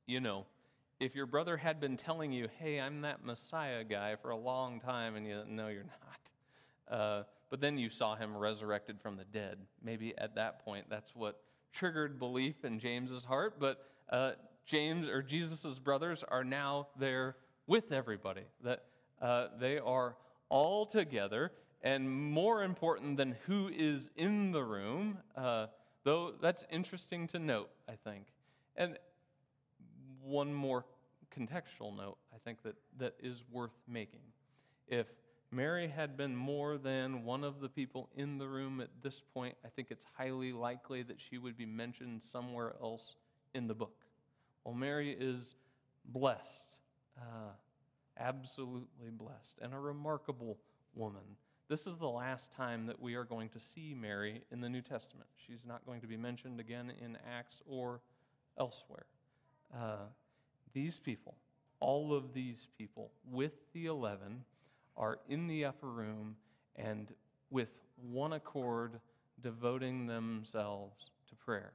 you 0.07 0.21
know, 0.21 0.47
if 0.99 1.15
your 1.15 1.27
brother 1.27 1.57
had 1.57 1.81
been 1.81 1.97
telling 1.97 2.33
you, 2.33 2.49
hey, 2.59 2.81
I'm 2.81 3.01
that 3.03 3.25
Messiah 3.25 3.85
guy 3.85 4.17
for 4.17 4.31
a 4.31 4.37
long 4.37 4.81
time, 4.81 5.17
and 5.17 5.27
you 5.27 5.43
know 5.49 5.69
you're 5.69 5.85
not, 5.85 6.95
uh, 6.99 7.23
but 7.49 7.61
then 7.61 7.79
you 7.79 7.89
saw 7.89 8.15
him 8.15 8.37
resurrected 8.37 9.01
from 9.01 9.17
the 9.17 9.25
dead, 9.25 9.59
maybe 9.83 10.17
at 10.19 10.35
that 10.35 10.65
point 10.65 10.87
that's 10.91 11.15
what 11.15 11.41
triggered 11.73 12.19
belief 12.19 12.65
in 12.65 12.79
James's 12.79 13.25
heart. 13.25 13.55
But 13.59 13.87
uh, 14.11 14.33
James 14.67 15.09
or 15.09 15.23
Jesus's 15.23 15.79
brothers 15.79 16.23
are 16.29 16.45
now 16.45 16.89
there 16.99 17.37
with 17.67 17.93
everybody. 17.93 18.43
That 18.63 18.85
uh, 19.21 19.49
they 19.59 19.79
are 19.79 20.17
all 20.49 20.87
together, 20.87 21.53
and 21.83 22.11
more 22.11 22.63
important 22.63 23.17
than 23.17 23.37
who 23.47 23.71
is 23.73 24.11
in 24.17 24.53
the 24.53 24.63
room, 24.63 25.19
uh, 25.37 25.67
though 26.05 26.33
that's 26.41 26.65
interesting 26.71 27.27
to 27.29 27.39
note, 27.39 27.71
I 27.89 27.95
think. 28.05 28.27
And 28.77 28.99
one 30.23 30.53
more 30.53 30.85
contextual 31.37 31.97
note, 31.97 32.19
I 32.35 32.39
think, 32.45 32.63
that, 32.63 32.75
that 32.99 33.15
is 33.23 33.45
worth 33.51 33.77
making. 33.89 34.21
If 34.89 35.07
Mary 35.53 35.89
had 35.89 36.17
been 36.17 36.37
more 36.37 36.79
than 36.79 37.25
one 37.25 37.45
of 37.45 37.61
the 37.61 37.69
people 37.69 38.09
in 38.17 38.39
the 38.39 38.47
room 38.47 38.81
at 38.81 38.91
this 39.03 39.21
point, 39.35 39.57
I 39.65 39.69
think 39.69 39.89
it's 39.91 40.05
highly 40.17 40.53
likely 40.53 41.03
that 41.03 41.17
she 41.21 41.39
would 41.39 41.57
be 41.57 41.67
mentioned 41.67 42.23
somewhere 42.23 42.75
else 42.83 43.17
in 43.55 43.67
the 43.67 43.75
book. 43.75 43.97
Well, 44.65 44.75
Mary 44.75 45.17
is 45.19 45.57
blessed. 46.05 46.79
Uh, 47.19 47.51
absolutely 48.21 49.11
blessed 49.11 49.59
and 49.61 49.75
a 49.75 49.79
remarkable 49.79 50.59
woman. 50.95 51.23
This 51.69 51.87
is 51.87 51.97
the 51.99 52.09
last 52.09 52.53
time 52.57 52.87
that 52.87 53.01
we 53.01 53.15
are 53.15 53.25
going 53.25 53.49
to 53.51 53.59
see 53.61 53.95
Mary 53.95 54.43
in 54.51 54.61
the 54.61 54.69
New 54.69 54.83
Testament. 54.83 55.29
She's 55.47 55.65
not 55.65 55.87
going 55.87 56.01
to 56.01 56.07
be 56.07 56.17
mentioned 56.17 56.61
again 56.61 56.93
in 57.01 57.17
Acts 57.33 57.63
or 57.67 58.01
elsewhere. 58.59 59.07
Uh, 59.73 60.07
these 60.73 60.99
people, 60.99 61.35
all 61.79 62.13
of 62.13 62.35
these 62.35 62.67
people 62.77 63.13
with 63.31 63.53
the 63.73 63.87
11, 63.87 64.45
are 64.97 65.19
in 65.29 65.47
the 65.47 65.65
upper 65.65 65.89
room 65.89 66.37
and 66.77 67.13
with 67.51 67.69
one 68.11 68.33
accord 68.33 69.01
devoting 69.43 70.07
themselves 70.07 71.11
to 71.29 71.37
prayer. 71.37 71.73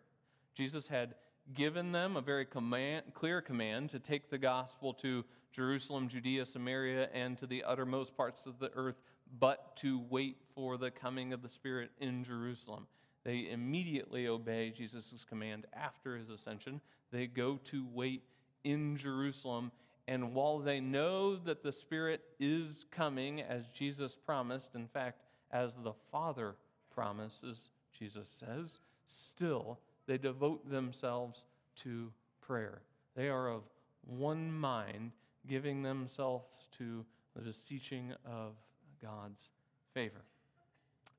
Jesus 0.56 0.88
had 0.88 1.16
given 1.54 1.92
them 1.92 2.18
a 2.18 2.22
very 2.22 2.46
command, 2.46 3.06
clear 3.14 3.42
command 3.42 3.90
to 3.92 4.00
take 4.00 4.30
the 4.30 4.38
gospel 4.38 4.94
to 4.94 5.24
Jerusalem, 5.56 6.10
Judea, 6.10 6.46
Samaria, 6.46 7.10
and 7.14 7.38
to 7.38 7.48
the 7.48 7.64
uttermost 7.64 8.18
parts 8.18 8.46
of 8.46 8.60
the 8.60 8.72
earth, 8.76 9.02
but 9.40 9.78
to 9.78 10.02
wait 10.10 10.38
for 10.54 10.78
the 10.78 10.92
coming 10.92 11.32
of 11.32 11.42
the 11.42 11.50
Spirit 11.50 11.92
in 12.00 12.24
Jerusalem. 12.24 12.88
They 13.24 13.50
immediately 13.50 14.28
obey 14.28 14.72
Jesus' 14.76 15.26
command 15.28 15.66
after 15.74 16.18
his 16.18 16.30
ascension. 16.30 16.82
They 17.12 17.28
go 17.28 17.60
to 17.72 17.86
wait 17.94 18.24
in 18.64 18.98
Jerusalem. 18.98 19.72
And 20.08 20.34
while 20.34 20.60
they 20.60 20.80
know 20.80 21.38
that 21.38 21.64
the 21.64 21.72
Spirit 21.72 22.22
is 22.40 22.86
coming, 22.92 23.42
as 23.42 23.68
Jesus 23.74 24.16
promised, 24.16 24.76
in 24.76 24.88
fact, 24.88 25.22
as 25.52 25.72
the 25.84 25.94
Father 26.12 26.56
promises, 26.94 27.70
Jesus 27.98 28.28
says, 28.28 28.80
still 29.06 29.80
they 30.06 30.18
devote 30.18 30.70
themselves 30.70 31.46
to 31.84 32.12
prayer. 32.42 32.82
They 33.16 33.30
are 33.30 33.50
of 33.50 33.64
one 34.06 34.52
mind, 34.52 35.12
giving 35.48 35.82
themselves 35.82 36.68
to 36.78 37.06
the 37.36 37.42
beseeching 37.42 38.14
of 38.26 38.54
God's 39.02 39.50
favor. 39.94 40.22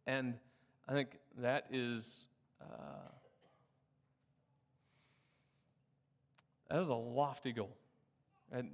And 0.06 0.34
I 0.88 0.92
think 0.92 1.10
that 1.38 1.66
is 1.70 2.28
uh, 2.60 3.08
that 6.68 6.82
is 6.82 6.88
a 6.88 6.94
lofty 6.94 7.52
goal. 7.52 7.76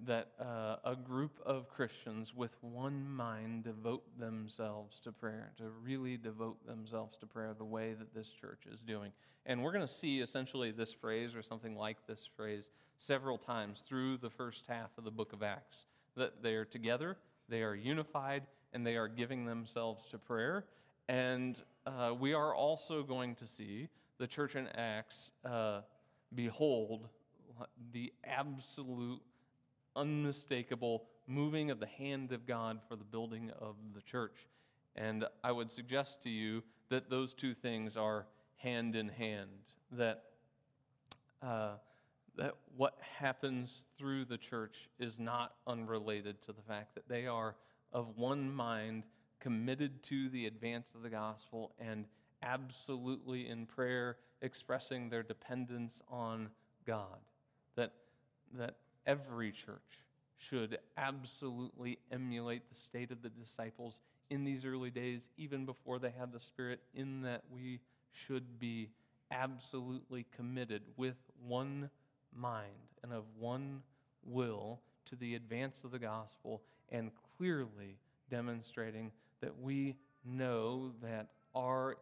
That 0.06 0.28
uh, 0.38 0.76
a 0.84 0.94
group 0.94 1.40
of 1.46 1.68
Christians 1.68 2.34
with 2.34 2.52
one 2.60 3.08
mind 3.10 3.64
devote 3.64 4.04
themselves 4.18 5.00
to 5.00 5.12
prayer, 5.12 5.52
to 5.56 5.70
really 5.82 6.16
devote 6.16 6.64
themselves 6.66 7.16
to 7.18 7.26
prayer 7.26 7.54
the 7.56 7.64
way 7.64 7.94
that 7.94 8.14
this 8.14 8.28
church 8.28 8.64
is 8.70 8.80
doing. 8.80 9.12
And 9.46 9.62
we're 9.62 9.72
going 9.72 9.86
to 9.86 9.92
see 9.92 10.20
essentially 10.20 10.70
this 10.70 10.92
phrase 10.92 11.34
or 11.34 11.42
something 11.42 11.74
like 11.74 11.96
this 12.06 12.28
phrase 12.36 12.70
several 12.98 13.38
times 13.38 13.82
through 13.88 14.18
the 14.18 14.30
first 14.30 14.66
half 14.68 14.90
of 14.98 15.04
the 15.04 15.10
book 15.10 15.32
of 15.32 15.42
Acts 15.42 15.86
that 16.16 16.42
they 16.42 16.54
are 16.54 16.66
together, 16.66 17.16
they 17.48 17.62
are 17.62 17.74
unified, 17.74 18.42
and 18.72 18.86
they 18.86 18.96
are 18.96 19.08
giving 19.08 19.46
themselves 19.46 20.06
to 20.10 20.18
prayer. 20.18 20.66
And 21.08 21.60
uh, 21.86 22.14
we 22.18 22.34
are 22.34 22.54
also 22.54 23.02
going 23.02 23.34
to 23.36 23.46
see 23.46 23.88
the 24.18 24.26
church 24.26 24.54
in 24.54 24.68
Acts 24.68 25.32
uh, 25.44 25.80
behold 26.34 27.08
the 27.92 28.12
absolute 28.24 29.20
unmistakable 29.96 31.04
moving 31.26 31.70
of 31.70 31.80
the 31.80 31.86
hand 31.86 32.32
of 32.32 32.46
God 32.46 32.80
for 32.88 32.96
the 32.96 33.04
building 33.04 33.50
of 33.58 33.76
the 33.94 34.02
church. 34.02 34.46
And 34.96 35.24
I 35.42 35.52
would 35.52 35.70
suggest 35.70 36.22
to 36.22 36.30
you 36.30 36.62
that 36.90 37.08
those 37.08 37.32
two 37.32 37.54
things 37.54 37.96
are 37.96 38.26
hand 38.56 38.94
in 38.94 39.08
hand, 39.08 39.48
that, 39.92 40.24
uh, 41.42 41.72
that 42.36 42.54
what 42.76 42.98
happens 43.18 43.84
through 43.98 44.26
the 44.26 44.36
church 44.36 44.88
is 44.98 45.18
not 45.18 45.54
unrelated 45.66 46.42
to 46.42 46.52
the 46.52 46.62
fact 46.62 46.94
that 46.94 47.08
they 47.08 47.26
are 47.26 47.56
of 47.92 48.16
one 48.16 48.50
mind, 48.52 49.04
committed 49.40 50.02
to 50.04 50.28
the 50.28 50.46
advance 50.46 50.94
of 50.94 51.02
the 51.02 51.10
gospel, 51.10 51.72
and 51.78 52.04
absolutely 52.42 53.48
in 53.48 53.66
prayer 53.66 54.16
expressing 54.40 55.08
their 55.08 55.22
dependence 55.22 56.00
on 56.08 56.48
God. 56.86 57.18
That, 57.76 57.92
that 58.54 58.76
every 59.06 59.52
church 59.52 59.80
should 60.38 60.78
absolutely 60.96 61.98
emulate 62.10 62.68
the 62.68 62.74
state 62.74 63.10
of 63.10 63.22
the 63.22 63.28
disciples 63.28 63.98
in 64.30 64.44
these 64.44 64.64
early 64.64 64.90
days, 64.90 65.20
even 65.36 65.66
before 65.66 65.98
they 65.98 66.12
had 66.18 66.32
the 66.32 66.40
Spirit, 66.40 66.80
in 66.94 67.22
that 67.22 67.42
we 67.50 67.80
should 68.12 68.58
be 68.58 68.88
absolutely 69.30 70.26
committed 70.36 70.82
with 70.96 71.16
one 71.46 71.90
mind 72.34 72.70
and 73.02 73.12
of 73.12 73.24
one 73.38 73.82
will 74.24 74.80
to 75.06 75.16
the 75.16 75.34
advance 75.34 75.84
of 75.84 75.90
the 75.90 75.98
gospel 75.98 76.62
and 76.90 77.10
clearly 77.36 77.96
demonstrating 78.30 79.10
that 79.40 79.58
we 79.60 79.96
know 80.24 80.92
that 81.02 81.28
our, 81.54 81.96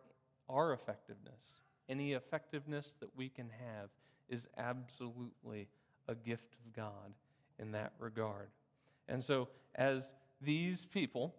our 0.48 0.72
effectiveness 0.72 1.60
any 1.90 2.12
effectiveness 2.12 2.92
that 3.00 3.10
we 3.16 3.28
can 3.28 3.50
have 3.50 3.90
is 4.28 4.46
absolutely 4.56 5.66
a 6.08 6.14
gift 6.14 6.54
of 6.54 6.74
God 6.74 7.14
in 7.58 7.72
that 7.72 7.92
regard. 7.98 8.48
And 9.08 9.24
so, 9.24 9.48
as 9.74 10.14
these 10.40 10.86
people 10.86 11.34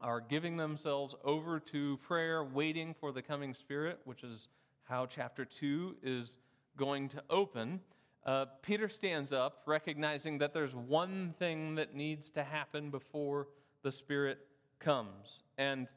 are 0.00 0.20
giving 0.20 0.56
themselves 0.56 1.14
over 1.24 1.58
to 1.58 1.96
prayer, 1.98 2.44
waiting 2.44 2.94
for 3.00 3.12
the 3.12 3.22
coming 3.22 3.54
Spirit, 3.54 4.00
which 4.04 4.22
is 4.22 4.48
how 4.84 5.06
chapter 5.06 5.44
2 5.44 5.96
is 6.02 6.38
going 6.76 7.08
to 7.08 7.22
open, 7.28 7.80
uh, 8.24 8.46
Peter 8.62 8.88
stands 8.88 9.32
up, 9.32 9.62
recognizing 9.66 10.38
that 10.38 10.52
there's 10.52 10.74
one 10.74 11.34
thing 11.38 11.76
that 11.76 11.94
needs 11.94 12.30
to 12.32 12.44
happen 12.44 12.90
before 12.90 13.48
the 13.82 13.90
Spirit 13.90 14.38
comes. 14.78 15.42
And 15.56 15.88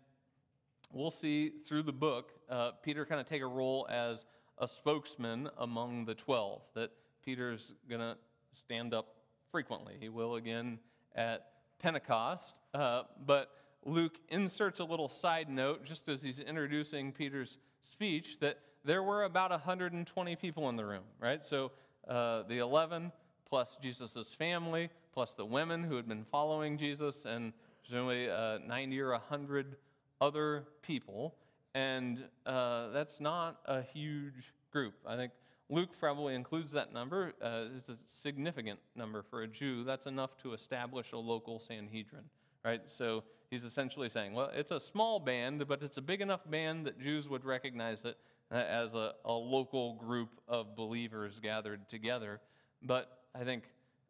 we'll 0.91 1.11
see 1.11 1.49
through 1.67 1.83
the 1.83 1.93
book, 1.93 2.31
uh, 2.49 2.71
Peter 2.83 3.05
kind 3.05 3.21
of 3.21 3.27
take 3.27 3.41
a 3.41 3.47
role 3.47 3.87
as 3.89 4.25
a 4.57 4.67
spokesman 4.67 5.49
among 5.57 6.05
the 6.05 6.15
12, 6.15 6.61
that 6.75 6.91
Peter's 7.23 7.73
going 7.89 8.01
to 8.01 8.17
stand 8.53 8.93
up 8.93 9.15
frequently. 9.51 9.95
He 9.99 10.09
will 10.09 10.35
again 10.35 10.79
at 11.15 11.47
Pentecost. 11.79 12.59
Uh, 12.73 13.03
but 13.25 13.49
Luke 13.85 14.17
inserts 14.29 14.79
a 14.79 14.83
little 14.83 15.09
side 15.09 15.49
note 15.49 15.83
just 15.83 16.07
as 16.07 16.21
he's 16.21 16.39
introducing 16.39 17.11
Peter's 17.11 17.57
speech 17.83 18.39
that 18.39 18.59
there 18.85 19.03
were 19.03 19.23
about 19.23 19.51
120 19.51 20.35
people 20.35 20.69
in 20.69 20.75
the 20.75 20.85
room, 20.85 21.03
right? 21.19 21.45
So 21.45 21.71
uh, 22.07 22.43
the 22.43 22.59
11 22.59 23.11
plus 23.47 23.77
Jesus' 23.81 24.33
family, 24.37 24.89
plus 25.13 25.33
the 25.33 25.45
women 25.45 25.83
who 25.83 25.95
had 25.95 26.07
been 26.07 26.25
following 26.31 26.77
Jesus, 26.77 27.25
and 27.25 27.53
presumably 27.83 28.29
uh, 28.29 28.59
90 28.59 28.99
or 29.01 29.11
100 29.11 29.75
other 30.21 30.63
people. 30.81 31.35
And 31.73 32.23
uh, 32.45 32.89
that's 32.89 33.19
not 33.19 33.59
a 33.65 33.81
huge 33.81 34.53
group. 34.71 34.93
I 35.05 35.15
think 35.15 35.31
Luke 35.71 35.97
probably 35.97 36.35
includes 36.35 36.73
that 36.73 36.93
number. 36.93 37.33
Uh, 37.41 37.67
it's 37.77 37.87
a 37.87 37.95
significant 38.21 38.77
number 38.93 39.23
for 39.23 39.43
a 39.43 39.47
Jew. 39.47 39.85
That's 39.85 40.05
enough 40.05 40.37
to 40.43 40.53
establish 40.53 41.13
a 41.13 41.17
local 41.17 41.61
Sanhedrin, 41.61 42.25
right? 42.65 42.81
So 42.87 43.23
he's 43.49 43.63
essentially 43.63 44.09
saying, 44.09 44.33
well, 44.33 44.51
it's 44.53 44.71
a 44.71 44.81
small 44.81 45.17
band, 45.17 45.65
but 45.69 45.81
it's 45.81 45.95
a 45.95 46.01
big 46.01 46.19
enough 46.19 46.41
band 46.51 46.85
that 46.87 46.99
Jews 46.99 47.29
would 47.29 47.45
recognize 47.45 48.03
it 48.03 48.17
uh, 48.51 48.55
as 48.55 48.93
a, 48.93 49.13
a 49.23 49.31
local 49.31 49.95
group 49.95 50.41
of 50.49 50.75
believers 50.75 51.39
gathered 51.41 51.87
together. 51.87 52.41
But 52.83 53.19
I 53.33 53.45
think 53.45 53.63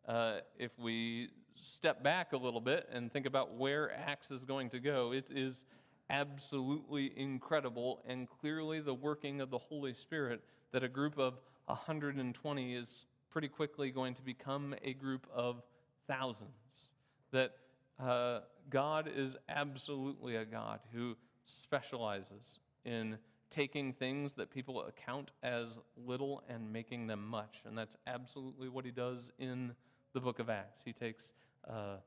uh, 0.07 0.39
if 0.57 0.71
we 0.79 1.29
step 1.53 2.01
back 2.01 2.33
a 2.33 2.37
little 2.37 2.59
bit 2.59 2.89
and 2.91 3.13
think 3.13 3.27
about 3.27 3.55
where 3.55 3.93
Acts 3.93 4.31
is 4.31 4.45
going 4.45 4.71
to 4.71 4.79
go, 4.79 5.13
it 5.13 5.25
is 5.29 5.65
absolutely 6.09 7.13
incredible 7.15 8.01
and 8.07 8.27
clearly 8.27 8.79
the 8.79 8.95
working 8.95 9.41
of 9.41 9.51
the 9.51 9.59
Holy 9.59 9.93
Spirit 9.93 10.41
that 10.71 10.83
a 10.83 10.87
group 10.87 11.19
of 11.19 11.35
120 11.65 12.75
is 12.75 12.87
pretty 13.29 13.47
quickly 13.47 13.91
going 13.91 14.13
to 14.15 14.21
become 14.21 14.75
a 14.83 14.93
group 14.93 15.27
of 15.33 15.61
thousands. 16.07 16.49
That 17.31 17.51
uh, 17.99 18.41
God 18.69 19.09
is 19.13 19.37
absolutely 19.47 20.35
a 20.35 20.45
God 20.45 20.79
who 20.93 21.15
specializes 21.45 22.59
in 22.85 23.17
taking 23.49 23.93
things 23.93 24.33
that 24.33 24.49
people 24.49 24.83
account 24.85 25.31
as 25.43 25.79
little 25.97 26.43
and 26.49 26.71
making 26.71 27.07
them 27.07 27.25
much. 27.27 27.61
And 27.65 27.77
that's 27.77 27.95
absolutely 28.07 28.69
what 28.69 28.85
he 28.85 28.91
does 28.91 29.31
in 29.39 29.73
the 30.13 30.19
book 30.19 30.39
of 30.39 30.49
Acts. 30.49 30.81
He 30.83 30.93
takes 30.93 31.33
uh, 31.69 31.97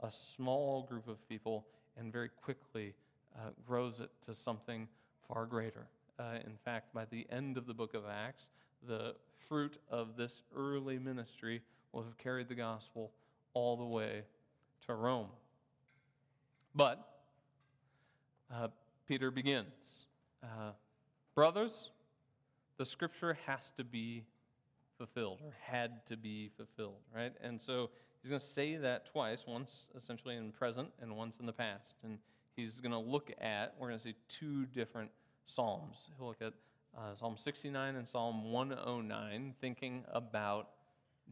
a 0.00 0.10
small 0.10 0.82
group 0.82 1.08
of 1.08 1.26
people 1.28 1.66
and 1.96 2.12
very 2.12 2.30
quickly 2.42 2.94
uh, 3.36 3.50
grows 3.66 4.00
it 4.00 4.10
to 4.26 4.34
something 4.34 4.88
far 5.28 5.46
greater. 5.46 5.86
Uh, 6.18 6.38
in 6.44 6.56
fact, 6.64 6.94
by 6.94 7.04
the 7.06 7.26
end 7.30 7.56
of 7.56 7.66
the 7.66 7.74
book 7.74 7.94
of 7.94 8.04
Acts, 8.08 8.46
the 8.86 9.14
fruit 9.48 9.78
of 9.90 10.16
this 10.16 10.42
early 10.56 10.98
ministry 10.98 11.62
will 11.92 12.02
have 12.02 12.16
carried 12.18 12.48
the 12.48 12.54
gospel 12.54 13.12
all 13.52 13.76
the 13.76 13.84
way 13.84 14.22
to 14.86 14.94
Rome. 14.94 15.28
But 16.74 17.06
uh, 18.52 18.68
Peter 19.06 19.30
begins 19.30 20.06
uh, 20.42 20.72
Brothers, 21.34 21.90
the 22.78 22.84
scripture 22.84 23.36
has 23.46 23.72
to 23.76 23.82
be 23.82 24.24
fulfilled, 24.98 25.40
or 25.44 25.52
had 25.60 26.06
to 26.06 26.16
be 26.16 26.50
fulfilled, 26.56 27.00
right? 27.14 27.32
And 27.42 27.60
so 27.60 27.90
he's 28.22 28.30
going 28.30 28.40
to 28.40 28.46
say 28.46 28.76
that 28.76 29.06
twice, 29.06 29.44
once 29.46 29.86
essentially 29.96 30.36
in 30.36 30.52
present 30.52 30.90
and 31.02 31.16
once 31.16 31.38
in 31.40 31.46
the 31.46 31.52
past. 31.52 31.94
And 32.04 32.18
he's 32.54 32.80
going 32.80 32.92
to 32.92 32.98
look 32.98 33.32
at, 33.40 33.74
we're 33.78 33.88
going 33.88 33.98
to 33.98 34.04
see 34.04 34.14
two 34.28 34.66
different 34.66 35.10
Psalms. 35.44 36.10
He'll 36.16 36.28
look 36.28 36.40
at 36.40 36.52
uh, 36.96 37.14
Psalm 37.14 37.36
69 37.36 37.96
and 37.96 38.08
Psalm 38.08 38.52
109, 38.52 39.54
thinking 39.60 40.04
about 40.12 40.68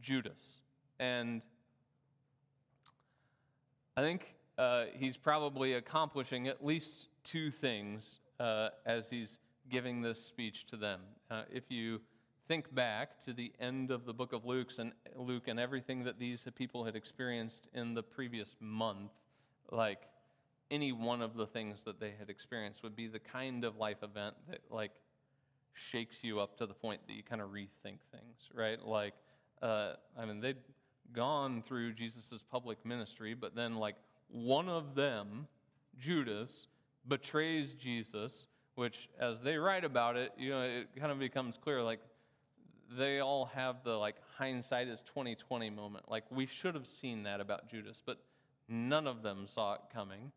Judas. 0.01 0.61
And 0.99 1.41
I 3.95 4.01
think 4.01 4.35
uh, 4.57 4.85
he's 4.93 5.17
probably 5.17 5.73
accomplishing 5.73 6.47
at 6.47 6.63
least 6.63 7.07
two 7.23 7.51
things 7.51 8.19
uh, 8.39 8.69
as 8.85 9.09
he's 9.09 9.37
giving 9.69 10.01
this 10.01 10.23
speech 10.23 10.67
to 10.67 10.77
them. 10.77 11.01
Uh, 11.31 11.43
if 11.51 11.63
you 11.69 12.01
think 12.47 12.73
back 12.75 13.23
to 13.23 13.33
the 13.33 13.51
end 13.59 13.91
of 13.91 14.05
the 14.05 14.13
book 14.13 14.33
of 14.33 14.45
Luke's 14.45 14.79
and 14.79 14.91
Luke 15.15 15.47
and 15.47 15.59
everything 15.59 16.03
that 16.03 16.19
these 16.19 16.43
people 16.55 16.83
had 16.83 16.95
experienced 16.95 17.67
in 17.73 17.93
the 17.93 18.03
previous 18.03 18.55
month, 18.59 19.11
like 19.71 20.01
any 20.69 20.91
one 20.91 21.21
of 21.21 21.35
the 21.35 21.45
things 21.45 21.79
that 21.85 21.99
they 21.99 22.13
had 22.17 22.29
experienced 22.29 22.83
would 22.83 22.95
be 22.95 23.07
the 23.07 23.19
kind 23.19 23.63
of 23.63 23.77
life 23.77 24.03
event 24.03 24.35
that 24.49 24.59
like 24.69 24.91
shakes 25.73 26.23
you 26.23 26.39
up 26.39 26.57
to 26.57 26.65
the 26.65 26.73
point 26.73 27.01
that 27.07 27.13
you 27.13 27.23
kind 27.23 27.41
of 27.41 27.49
rethink 27.49 27.99
things, 28.11 28.49
right? 28.53 28.83
Like, 28.83 29.13
uh, 29.61 29.93
I 30.17 30.25
mean, 30.25 30.39
they'd 30.39 30.57
gone 31.13 31.61
through 31.61 31.93
Jesus' 31.93 32.43
public 32.51 32.85
ministry, 32.85 33.33
but 33.33 33.55
then, 33.55 33.75
like, 33.75 33.95
one 34.29 34.69
of 34.69 34.95
them, 34.95 35.47
Judas, 35.99 36.67
betrays 37.07 37.73
Jesus, 37.73 38.47
which, 38.75 39.09
as 39.19 39.39
they 39.41 39.57
write 39.57 39.83
about 39.83 40.15
it, 40.15 40.31
you 40.37 40.51
know, 40.51 40.61
it 40.61 40.87
kind 40.97 41.11
of 41.11 41.19
becomes 41.19 41.57
clear, 41.57 41.81
like, 41.81 41.99
they 42.97 43.19
all 43.19 43.45
have 43.45 43.83
the, 43.83 43.91
like, 43.91 44.15
hindsight 44.37 44.87
is 44.87 45.01
2020 45.03 45.69
moment. 45.69 46.09
Like, 46.09 46.23
we 46.31 46.45
should 46.45 46.75
have 46.75 46.87
seen 46.87 47.23
that 47.23 47.41
about 47.41 47.69
Judas, 47.69 48.01
but 48.05 48.19
none 48.67 49.07
of 49.07 49.21
them 49.21 49.45
saw 49.47 49.75
it 49.75 49.81
coming. 49.93 50.31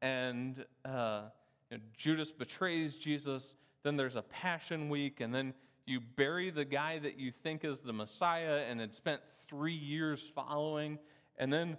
And 0.00 0.64
uh, 0.84 1.22
you 1.70 1.78
know, 1.78 1.82
Judas 1.96 2.32
betrays 2.32 2.96
Jesus 2.96 3.54
then 3.82 3.96
there's 3.96 4.16
a 4.16 4.22
Passion 4.22 4.88
Week, 4.88 5.20
and 5.20 5.34
then 5.34 5.54
you 5.86 6.00
bury 6.00 6.50
the 6.50 6.64
guy 6.64 6.98
that 6.98 7.18
you 7.18 7.32
think 7.42 7.64
is 7.64 7.80
the 7.80 7.92
Messiah 7.92 8.64
and 8.68 8.80
had 8.80 8.94
spent 8.94 9.20
three 9.48 9.74
years 9.74 10.30
following, 10.34 10.98
and 11.38 11.52
then 11.52 11.76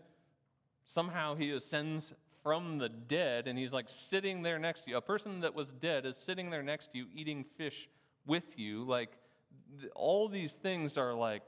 somehow 0.85 1.35
he 1.35 1.51
ascends 1.51 2.13
from 2.43 2.77
the 2.77 2.89
dead, 2.89 3.47
and 3.47 3.57
he's 3.57 3.71
like 3.71 3.85
sitting 3.89 4.41
there 4.41 4.59
next 4.59 4.83
to 4.83 4.91
you. 4.91 4.97
A 4.97 5.01
person 5.01 5.39
that 5.41 5.55
was 5.55 5.71
dead 5.71 6.05
is 6.05 6.17
sitting 6.17 6.49
there 6.49 6.63
next 6.63 6.91
to 6.91 6.97
you, 6.97 7.05
eating 7.15 7.45
fish 7.57 7.87
with 8.25 8.57
you. 8.57 8.83
Like, 8.83 9.11
all 9.95 10.27
these 10.27 10.51
things 10.51 10.97
are 10.97 11.13
like 11.13 11.43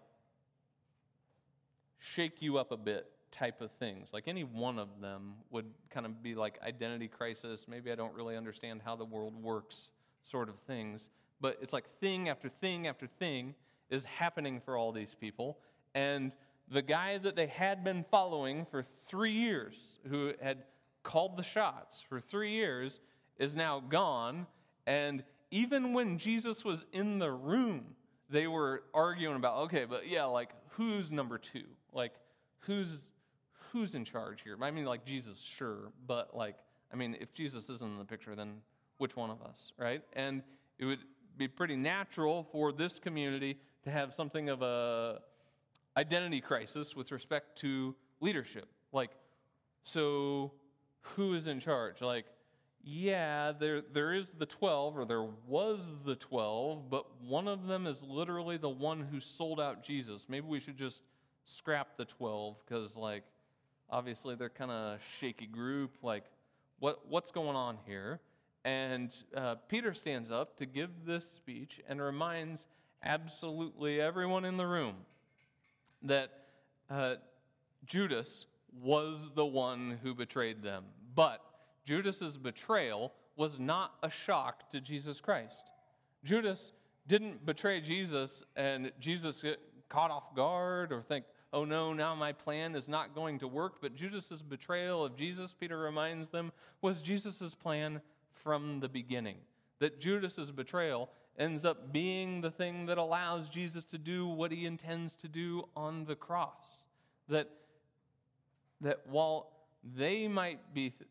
shake 2.00 2.41
you 2.41 2.58
up 2.58 2.72
a 2.72 2.78
bit 2.78 3.08
type 3.32 3.62
of 3.62 3.72
things. 3.72 4.10
Like 4.13 4.28
any 4.28 4.44
one 4.44 4.80
of 4.80 5.02
them 5.02 5.34
would 5.52 5.65
kind 5.89 6.06
of 6.06 6.24
be 6.24 6.36
like 6.36 6.60
identity 6.63 7.08
crisis. 7.08 7.65
Maybe 7.68 7.91
I 7.91 7.96
don't 7.96 8.13
really 8.13 8.38
understand 8.38 8.82
how 8.84 8.96
the 8.96 9.06
world 9.06 9.41
works 9.41 9.89
sort 10.26 10.50
of 10.50 10.56
things. 10.68 11.10
But 11.42 11.58
it's 11.62 11.74
like 11.74 11.86
thing 12.00 12.30
after 12.30 12.50
thing 12.50 12.88
after 12.88 13.08
thing 13.08 13.56
is 13.90 14.04
happening 14.06 14.60
for 14.60 14.78
all 14.78 14.92
these 14.92 15.16
people. 15.20 15.58
And 15.94 16.36
the 16.72 16.82
guy 16.82 17.18
that 17.20 17.36
they 17.36 17.48
had 17.48 17.84
been 17.84 18.04
following 18.10 18.66
for 18.66 18.84
three 18.84 19.34
years, 19.34 19.78
who 20.10 20.34
had 20.42 20.64
called 21.04 21.38
the 21.38 21.44
shots 21.44 22.04
for 22.08 22.20
three 22.20 22.52
years, 22.52 23.00
is 23.38 23.54
now 23.54 23.80
gone. 23.80 24.48
And 24.88 25.24
even 25.52 25.94
when 25.94 26.18
Jesus 26.18 26.66
was 26.66 26.86
in 26.92 27.20
the 27.20 27.32
room, 27.32 27.86
they 28.30 28.48
were 28.48 28.84
arguing 28.94 29.36
about, 29.36 29.58
okay, 29.66 29.86
but 29.86 30.08
yeah, 30.08 30.26
like 30.26 30.50
who's 30.70 31.12
number 31.12 31.38
two? 31.38 31.66
Like 31.94 32.14
who's 32.60 32.90
who's 33.72 33.94
in 33.94 34.06
charge 34.06 34.42
here? 34.42 34.58
I 34.62 34.72
mean, 34.72 34.86
like 34.86 35.06
Jesus, 35.06 35.40
sure, 35.40 35.92
but 36.08 36.36
like, 36.36 36.56
I 36.92 36.96
mean, 36.96 37.18
if 37.20 37.34
Jesus 37.34 37.70
isn't 37.70 37.92
in 37.92 37.98
the 38.00 38.06
picture, 38.06 38.36
then 38.36 38.62
which 38.98 39.16
one 39.16 39.30
of 39.30 39.42
us, 39.42 39.72
right? 39.78 40.02
And 40.14 40.42
it 40.80 40.86
would 40.86 41.00
be 41.38 41.48
pretty 41.48 41.76
natural 41.76 42.48
for 42.52 42.72
this 42.72 43.00
community 43.00 43.58
to 43.84 43.92
have 43.92 44.14
something 44.14 44.50
of 44.50 44.62
a 44.62 45.20
identity 45.98 46.42
crisis 46.42 46.96
with 46.96 47.12
respect 47.12 47.58
to 47.60 47.96
leadership. 48.20 48.68
Like, 48.92 49.12
so 49.84 50.52
who 51.02 51.34
is 51.34 51.48
in 51.48 51.60
charge? 51.60 52.02
Like, 52.02 52.26
yeah, 52.84 53.52
there, 53.52 53.82
there 53.82 54.14
is 54.14 54.32
the 54.38 54.46
12, 54.46 54.98
or 54.98 55.06
there 55.06 55.28
was 55.48 55.82
the 56.06 56.16
12, 56.16 56.90
but 56.90 57.06
one 57.22 57.48
of 57.48 57.66
them 57.68 57.88
is 57.88 58.04
literally 58.04 58.58
the 58.58 58.70
one 58.70 59.02
who 59.02 59.20
sold 59.20 59.60
out 59.60 59.84
Jesus. 59.84 60.28
Maybe 60.30 60.46
we 60.46 60.60
should 60.60 60.78
just 60.78 61.02
scrap 61.46 61.98
the 61.98 62.06
12 62.06 62.58
because, 62.64 62.96
like, 62.96 63.24
obviously 63.90 64.36
they're 64.36 64.50
kind 64.50 64.72
of 64.72 65.00
shaky 65.20 65.48
group. 65.48 65.98
Like, 66.04 66.26
what, 66.80 67.08
what's 67.08 67.32
going 67.32 67.56
on 67.56 67.78
here? 67.88 68.20
And 68.65 69.12
uh, 69.38 69.56
Peter 69.69 69.93
stands 69.93 70.32
up 70.32 70.58
to 70.58 70.65
give 70.65 70.89
this 71.06 71.23
speech 71.23 71.80
and 71.88 72.01
reminds 72.01 72.65
absolutely 73.04 74.01
everyone 74.01 74.43
in 74.43 74.58
the 74.58 74.65
room 74.65 74.95
that 76.01 76.32
uh, 76.89 77.15
Judas 77.86 78.47
was 78.82 79.30
the 79.36 79.45
one 79.45 79.99
who 80.01 80.15
betrayed 80.15 80.63
them. 80.63 80.84
But 81.13 81.41
Judas's 81.86 82.38
betrayal 82.38 83.13
was 83.36 83.60
not 83.60 83.93
a 84.01 84.10
shock 84.10 84.71
to 84.71 84.82
Jesus 84.82 85.19
Christ. 85.19 85.69
Judas 86.23 86.71
didn't 87.08 87.45
betray 87.45 87.80
Jesus 87.82 88.43
and 88.56 88.91
Jesus 88.99 89.43
get 89.43 89.60
caught 89.89 90.10
off 90.10 90.36
guard 90.36 90.91
or 90.91 91.04
think, 91.04 91.25
oh 91.54 91.65
no, 91.65 91.93
now 91.93 92.15
my 92.15 92.32
plan 92.32 92.75
is 92.75 92.88
not 92.88 93.13
going 93.13 93.38
to 93.39 93.47
work. 93.47 93.75
But 93.80 93.95
Judas's 93.95 94.41
betrayal 94.41 95.06
of 95.06 95.15
Jesus, 95.15 95.54
Peter 95.54 95.78
reminds 95.78 96.30
them, 96.30 96.51
was 96.82 97.04
Jesus' 97.04 97.54
plan 97.54 98.01
from 98.46 98.80
the 98.80 98.88
beginning. 98.88 99.38
That 99.80 100.00
Judas's 100.00 100.52
betrayal 100.52 101.10
ends 101.38 101.66
up 101.66 101.92
being 101.92 102.42
the 102.42 102.52
thing 102.52 102.86
that 102.86 103.00
allows 103.00 103.50
Jesus 103.50 103.84
to 103.86 103.98
do 103.98 104.28
what 104.28 104.52
he 104.52 104.66
intends 104.66 105.16
to 105.16 105.28
do 105.28 105.68
on 105.76 106.06
the 106.06 106.16
cross. 106.16 106.86
That, 107.28 107.50
that 108.82 109.02
while 109.08 109.52
they 109.84 110.28
might 110.28 110.74
be 110.76 110.92
th- 110.92 111.10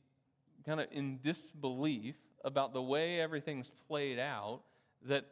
kind 0.64 0.80
of 0.80 0.86
in 0.92 1.18
disbelief 1.22 2.14
about 2.44 2.72
the 2.72 2.80
way 2.80 3.20
everything's 3.20 3.70
played 3.88 4.20
out, 4.20 4.60
that 5.06 5.26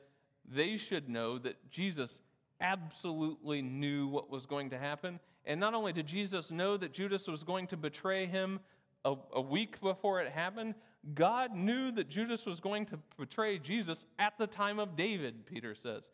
they 0.44 0.76
should 0.76 1.08
know 1.08 1.38
that 1.38 1.70
Jesus 1.70 2.20
absolutely 2.60 3.62
knew 3.62 4.08
what 4.08 4.28
was 4.28 4.44
going 4.44 4.70
to 4.70 4.78
happen. 4.78 5.20
And 5.44 5.60
not 5.60 5.72
only 5.72 5.92
did 5.92 6.06
Jesus 6.06 6.50
know 6.50 6.76
that 6.76 6.92
Judas 6.92 7.28
was 7.28 7.44
going 7.44 7.68
to 7.68 7.76
betray 7.76 8.26
him 8.26 8.58
a, 9.04 9.14
a 9.32 9.40
week 9.40 9.80
before 9.80 10.20
it 10.20 10.30
happened, 10.30 10.74
God 11.14 11.54
knew 11.54 11.90
that 11.92 12.08
Judas 12.08 12.46
was 12.46 12.60
going 12.60 12.86
to 12.86 12.98
betray 13.18 13.58
Jesus 13.58 14.06
at 14.18 14.38
the 14.38 14.46
time 14.46 14.78
of 14.78 14.96
David, 14.96 15.46
Peter 15.46 15.74
says. 15.74 16.10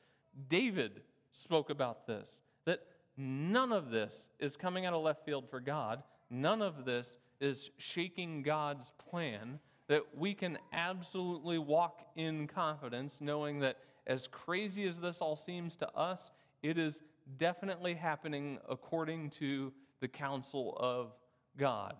David 0.48 1.02
spoke 1.32 1.70
about 1.70 2.06
this, 2.06 2.26
that 2.64 2.80
none 3.16 3.72
of 3.72 3.90
this 3.90 4.14
is 4.38 4.56
coming 4.56 4.86
out 4.86 4.94
of 4.94 5.02
left 5.02 5.24
field 5.24 5.48
for 5.50 5.60
God. 5.60 6.02
None 6.30 6.62
of 6.62 6.84
this 6.84 7.18
is 7.40 7.70
shaking 7.76 8.42
God's 8.42 8.92
plan, 9.10 9.58
that 9.88 10.02
we 10.16 10.34
can 10.34 10.58
absolutely 10.72 11.58
walk 11.58 12.02
in 12.16 12.46
confidence 12.46 13.18
knowing 13.20 13.60
that 13.60 13.78
as 14.06 14.26
crazy 14.26 14.86
as 14.86 14.98
this 14.98 15.18
all 15.18 15.36
seems 15.36 15.76
to 15.76 15.96
us, 15.96 16.30
it 16.62 16.78
is 16.78 17.02
definitely 17.38 17.94
happening 17.94 18.58
according 18.68 19.30
to 19.30 19.72
the 20.00 20.08
counsel 20.08 20.76
of 20.80 21.12
God. 21.58 21.94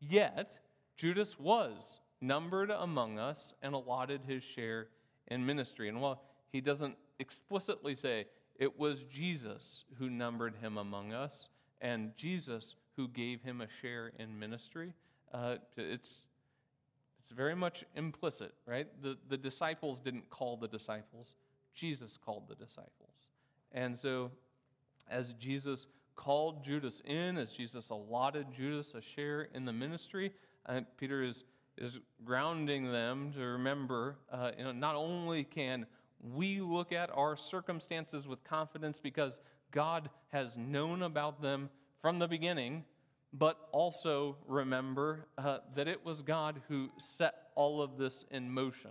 Yet, 0.00 0.58
Judas 0.96 1.38
was 1.38 2.00
numbered 2.22 2.70
among 2.70 3.18
us 3.18 3.54
and 3.62 3.74
allotted 3.74 4.22
his 4.26 4.42
share 4.42 4.88
in 5.28 5.44
ministry. 5.44 5.88
And 5.88 6.00
while 6.00 6.22
he 6.50 6.60
doesn't 6.60 6.96
explicitly 7.18 7.94
say 7.94 8.26
it 8.56 8.78
was 8.78 9.02
Jesus 9.12 9.84
who 9.98 10.08
numbered 10.08 10.54
him 10.60 10.78
among 10.78 11.12
us 11.12 11.48
and 11.80 12.16
Jesus 12.16 12.76
who 12.96 13.08
gave 13.08 13.42
him 13.42 13.60
a 13.60 13.66
share 13.80 14.12
in 14.18 14.38
ministry, 14.38 14.94
uh, 15.34 15.56
it's, 15.76 16.22
it's 17.22 17.32
very 17.32 17.56
much 17.56 17.84
implicit, 17.96 18.54
right? 18.66 18.86
The, 19.02 19.18
the 19.28 19.36
disciples 19.36 20.00
didn't 20.00 20.30
call 20.30 20.56
the 20.56 20.68
disciples, 20.68 21.34
Jesus 21.74 22.18
called 22.24 22.48
the 22.48 22.54
disciples. 22.54 22.90
And 23.72 23.98
so, 23.98 24.30
as 25.10 25.32
Jesus 25.40 25.86
called 26.14 26.62
Judas 26.64 27.00
in, 27.06 27.38
as 27.38 27.52
Jesus 27.52 27.88
allotted 27.88 28.46
Judas 28.54 28.92
a 28.94 29.00
share 29.00 29.48
in 29.54 29.64
the 29.64 29.72
ministry, 29.72 30.32
uh, 30.66 30.82
Peter 30.98 31.22
is 31.22 31.44
is 31.78 31.98
grounding 32.24 32.92
them 32.92 33.32
to 33.32 33.40
remember 33.40 34.16
uh, 34.30 34.52
you 34.56 34.64
know, 34.64 34.72
not 34.72 34.94
only 34.94 35.44
can 35.44 35.86
we 36.34 36.60
look 36.60 36.92
at 36.92 37.10
our 37.16 37.36
circumstances 37.36 38.26
with 38.26 38.42
confidence 38.44 38.98
because 39.02 39.40
God 39.72 40.08
has 40.32 40.56
known 40.56 41.02
about 41.02 41.42
them 41.42 41.70
from 42.00 42.18
the 42.18 42.28
beginning, 42.28 42.84
but 43.32 43.68
also 43.72 44.36
remember 44.46 45.26
uh, 45.38 45.58
that 45.74 45.88
it 45.88 46.04
was 46.04 46.22
God 46.22 46.60
who 46.68 46.90
set 46.98 47.34
all 47.54 47.82
of 47.82 47.96
this 47.96 48.24
in 48.30 48.50
motion. 48.50 48.90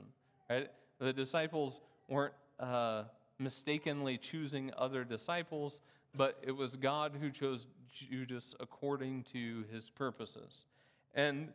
Right? 0.49 0.69
The 0.99 1.13
disciples 1.13 1.81
weren't 2.07 2.33
uh, 2.59 3.03
mistakenly 3.39 4.17
choosing 4.17 4.71
other 4.77 5.03
disciples, 5.03 5.81
but 6.15 6.37
it 6.41 6.51
was 6.51 6.75
God 6.75 7.13
who 7.19 7.29
chose 7.29 7.67
Judas 7.93 8.55
according 8.59 9.23
to 9.33 9.63
his 9.71 9.89
purposes. 9.89 10.65
And 11.13 11.49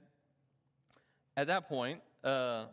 at 1.37 1.49
that 1.49 1.69
point, 1.69 2.01
uh, 2.25 2.67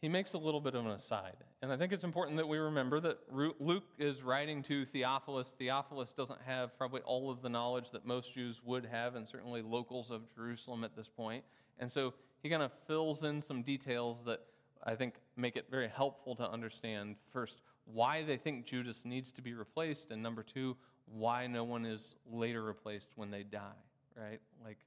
he 0.00 0.08
makes 0.08 0.34
a 0.34 0.38
little 0.38 0.60
bit 0.60 0.74
of 0.74 0.84
an 0.84 0.92
aside. 0.92 1.36
And 1.62 1.72
I 1.72 1.76
think 1.76 1.92
it's 1.92 2.04
important 2.04 2.36
that 2.36 2.46
we 2.46 2.58
remember 2.58 3.00
that 3.00 3.18
Luke 3.32 3.84
is 3.98 4.22
writing 4.22 4.62
to 4.64 4.84
Theophilus. 4.84 5.52
Theophilus 5.58 6.12
doesn't 6.12 6.40
have 6.46 6.76
probably 6.78 7.00
all 7.00 7.30
of 7.30 7.42
the 7.42 7.48
knowledge 7.48 7.90
that 7.90 8.06
most 8.06 8.34
Jews 8.34 8.60
would 8.64 8.84
have, 8.84 9.16
and 9.16 9.26
certainly 9.26 9.62
locals 9.62 10.10
of 10.10 10.22
Jerusalem 10.34 10.84
at 10.84 10.94
this 10.94 11.08
point. 11.08 11.42
And 11.78 11.90
so 11.90 12.14
he 12.42 12.50
kind 12.50 12.62
of 12.62 12.72
fills 12.86 13.24
in 13.24 13.42
some 13.42 13.62
details 13.62 14.22
that 14.26 14.40
I 14.84 14.94
think 14.94 15.14
make 15.36 15.56
it 15.56 15.66
very 15.70 15.88
helpful 15.88 16.36
to 16.36 16.48
understand 16.48 17.16
first 17.32 17.62
why 17.86 18.22
they 18.22 18.36
think 18.36 18.66
Judas 18.66 19.02
needs 19.04 19.32
to 19.32 19.42
be 19.42 19.54
replaced, 19.54 20.10
and 20.10 20.22
number 20.22 20.42
two, 20.42 20.76
why 21.06 21.46
no 21.46 21.64
one 21.64 21.84
is 21.84 22.16
later 22.30 22.62
replaced 22.62 23.08
when 23.16 23.30
they 23.30 23.42
die, 23.42 23.82
right? 24.16 24.40
Like, 24.64 24.78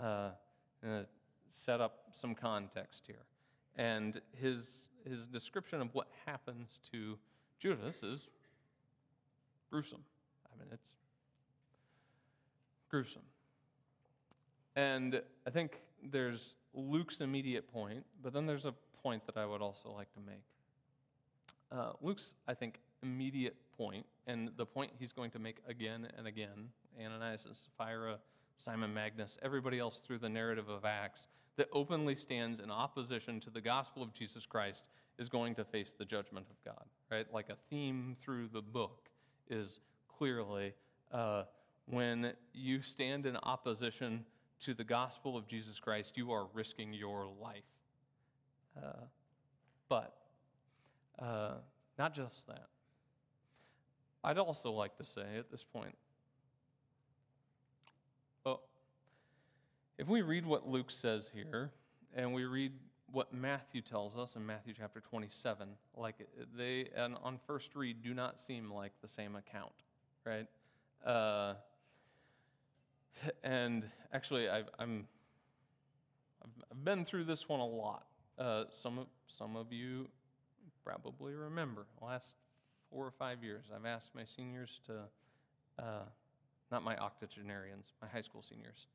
uh, 0.00 0.30
set 1.52 1.80
up 1.80 2.04
some 2.12 2.34
context 2.34 3.02
here. 3.06 3.24
And 3.76 4.20
his, 4.40 4.88
his 5.08 5.26
description 5.26 5.80
of 5.80 5.94
what 5.94 6.08
happens 6.26 6.78
to 6.92 7.18
Judas 7.58 8.02
is 8.02 8.28
gruesome. 9.70 10.04
I 10.46 10.58
mean, 10.58 10.68
it's 10.72 10.88
gruesome. 12.88 13.22
And 14.76 15.20
I 15.46 15.50
think 15.50 15.80
there's 16.02 16.54
Luke's 16.74 17.20
immediate 17.20 17.70
point, 17.72 18.04
but 18.22 18.32
then 18.32 18.46
there's 18.46 18.64
a 18.64 18.74
point 19.02 19.26
that 19.26 19.36
I 19.36 19.46
would 19.46 19.62
also 19.62 19.90
like 19.90 20.12
to 20.14 20.20
make. 20.20 20.42
Uh, 21.72 21.92
Luke's, 22.00 22.32
I 22.48 22.54
think, 22.54 22.80
immediate 23.02 23.56
point, 23.76 24.04
and 24.26 24.50
the 24.56 24.66
point 24.66 24.90
he's 24.98 25.12
going 25.12 25.30
to 25.32 25.38
make 25.38 25.56
again 25.68 26.08
and 26.16 26.26
again, 26.26 26.68
Ananias 26.98 27.44
and 27.46 27.56
Sapphira 27.56 28.18
Simon 28.64 28.92
Magus, 28.92 29.38
everybody 29.42 29.78
else 29.78 30.00
through 30.06 30.18
the 30.18 30.28
narrative 30.28 30.68
of 30.68 30.84
Acts, 30.84 31.20
that 31.56 31.68
openly 31.72 32.14
stands 32.14 32.60
in 32.60 32.70
opposition 32.70 33.40
to 33.40 33.50
the 33.50 33.60
gospel 33.60 34.02
of 34.02 34.14
Jesus 34.14 34.46
Christ 34.46 34.82
is 35.18 35.28
going 35.28 35.54
to 35.56 35.64
face 35.64 35.94
the 35.98 36.04
judgment 36.04 36.46
of 36.50 36.56
God, 36.64 36.84
right? 37.10 37.26
Like 37.32 37.48
a 37.50 37.56
theme 37.68 38.16
through 38.22 38.48
the 38.52 38.62
book 38.62 39.08
is 39.48 39.80
clearly 40.08 40.72
uh, 41.12 41.44
when 41.86 42.32
you 42.54 42.82
stand 42.82 43.26
in 43.26 43.36
opposition 43.36 44.24
to 44.64 44.74
the 44.74 44.84
gospel 44.84 45.36
of 45.36 45.46
Jesus 45.46 45.78
Christ, 45.80 46.16
you 46.16 46.30
are 46.32 46.46
risking 46.54 46.92
your 46.92 47.28
life. 47.40 47.62
Uh, 48.76 49.04
but 49.88 50.14
uh, 51.18 51.54
not 51.98 52.14
just 52.14 52.46
that. 52.46 52.68
I'd 54.22 54.38
also 54.38 54.70
like 54.70 54.96
to 54.98 55.04
say 55.04 55.38
at 55.38 55.50
this 55.50 55.64
point 55.64 55.96
If 60.00 60.08
we 60.08 60.22
read 60.22 60.46
what 60.46 60.66
Luke 60.66 60.90
says 60.90 61.28
here, 61.30 61.70
and 62.14 62.32
we 62.32 62.46
read 62.46 62.72
what 63.12 63.34
Matthew 63.34 63.82
tells 63.82 64.16
us 64.16 64.34
in 64.34 64.46
Matthew 64.46 64.72
chapter 64.74 64.98
27, 64.98 65.68
like 65.94 66.26
they, 66.56 66.88
and 66.96 67.16
on 67.22 67.38
first 67.46 67.76
read, 67.76 68.02
do 68.02 68.14
not 68.14 68.40
seem 68.40 68.72
like 68.72 68.92
the 69.02 69.08
same 69.08 69.36
account, 69.36 69.74
right? 70.24 70.46
Uh, 71.04 71.52
and 73.44 73.84
actually, 74.10 74.48
I've, 74.48 74.70
I'm, 74.78 75.06
I've 76.42 76.82
been 76.82 77.04
through 77.04 77.24
this 77.24 77.46
one 77.46 77.60
a 77.60 77.66
lot. 77.66 78.06
Uh, 78.38 78.64
some, 78.70 79.00
of, 79.00 79.06
some 79.26 79.54
of 79.54 79.70
you 79.70 80.08
probably 80.82 81.34
remember 81.34 81.84
last 82.00 82.36
four 82.90 83.04
or 83.04 83.12
five 83.12 83.44
years, 83.44 83.66
I've 83.76 83.84
asked 83.84 84.14
my 84.14 84.24
seniors 84.24 84.80
to, 84.86 84.94
uh, 85.78 86.04
not 86.72 86.82
my 86.82 86.96
octogenarians, 86.96 87.92
my 88.00 88.08
high 88.08 88.22
school 88.22 88.42
seniors, 88.42 88.86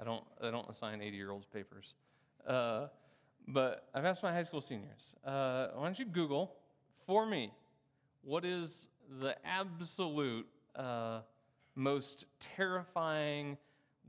I 0.00 0.04
don't, 0.04 0.24
I 0.42 0.50
don't 0.50 0.68
assign 0.68 1.00
80 1.00 1.16
year 1.16 1.30
olds 1.30 1.46
papers. 1.46 1.94
Uh, 2.46 2.86
but 3.48 3.88
I've 3.94 4.04
asked 4.04 4.22
my 4.22 4.32
high 4.32 4.42
school 4.42 4.60
seniors, 4.60 5.14
uh, 5.24 5.68
why 5.74 5.84
don't 5.84 5.98
you 5.98 6.04
Google 6.04 6.54
for 7.06 7.26
me 7.26 7.52
what 8.22 8.44
is 8.44 8.88
the 9.20 9.36
absolute 9.46 10.46
uh, 10.74 11.20
most 11.76 12.24
terrifying, 12.40 13.56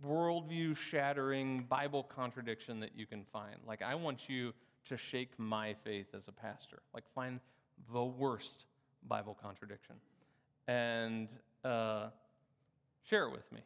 worldview 0.04 0.76
shattering 0.76 1.66
Bible 1.70 2.04
contradiction 2.04 2.80
that 2.80 2.92
you 2.96 3.06
can 3.06 3.24
find? 3.32 3.58
Like, 3.68 3.84
I 3.84 3.94
want 3.94 4.28
you 4.28 4.54
to 4.86 4.98
shake 4.98 5.30
my 5.38 5.76
faith 5.84 6.08
as 6.16 6.28
a 6.28 6.32
pastor. 6.32 6.80
Like, 6.96 7.04
find 7.14 7.40
the 7.94 8.04
worst 8.04 8.66
Bible 9.08 9.38
contradiction 9.40 9.96
and 10.68 11.30
uh, 11.64 12.08
share 13.04 13.28
it 13.28 13.32
with 13.32 13.52
me. 13.52 13.62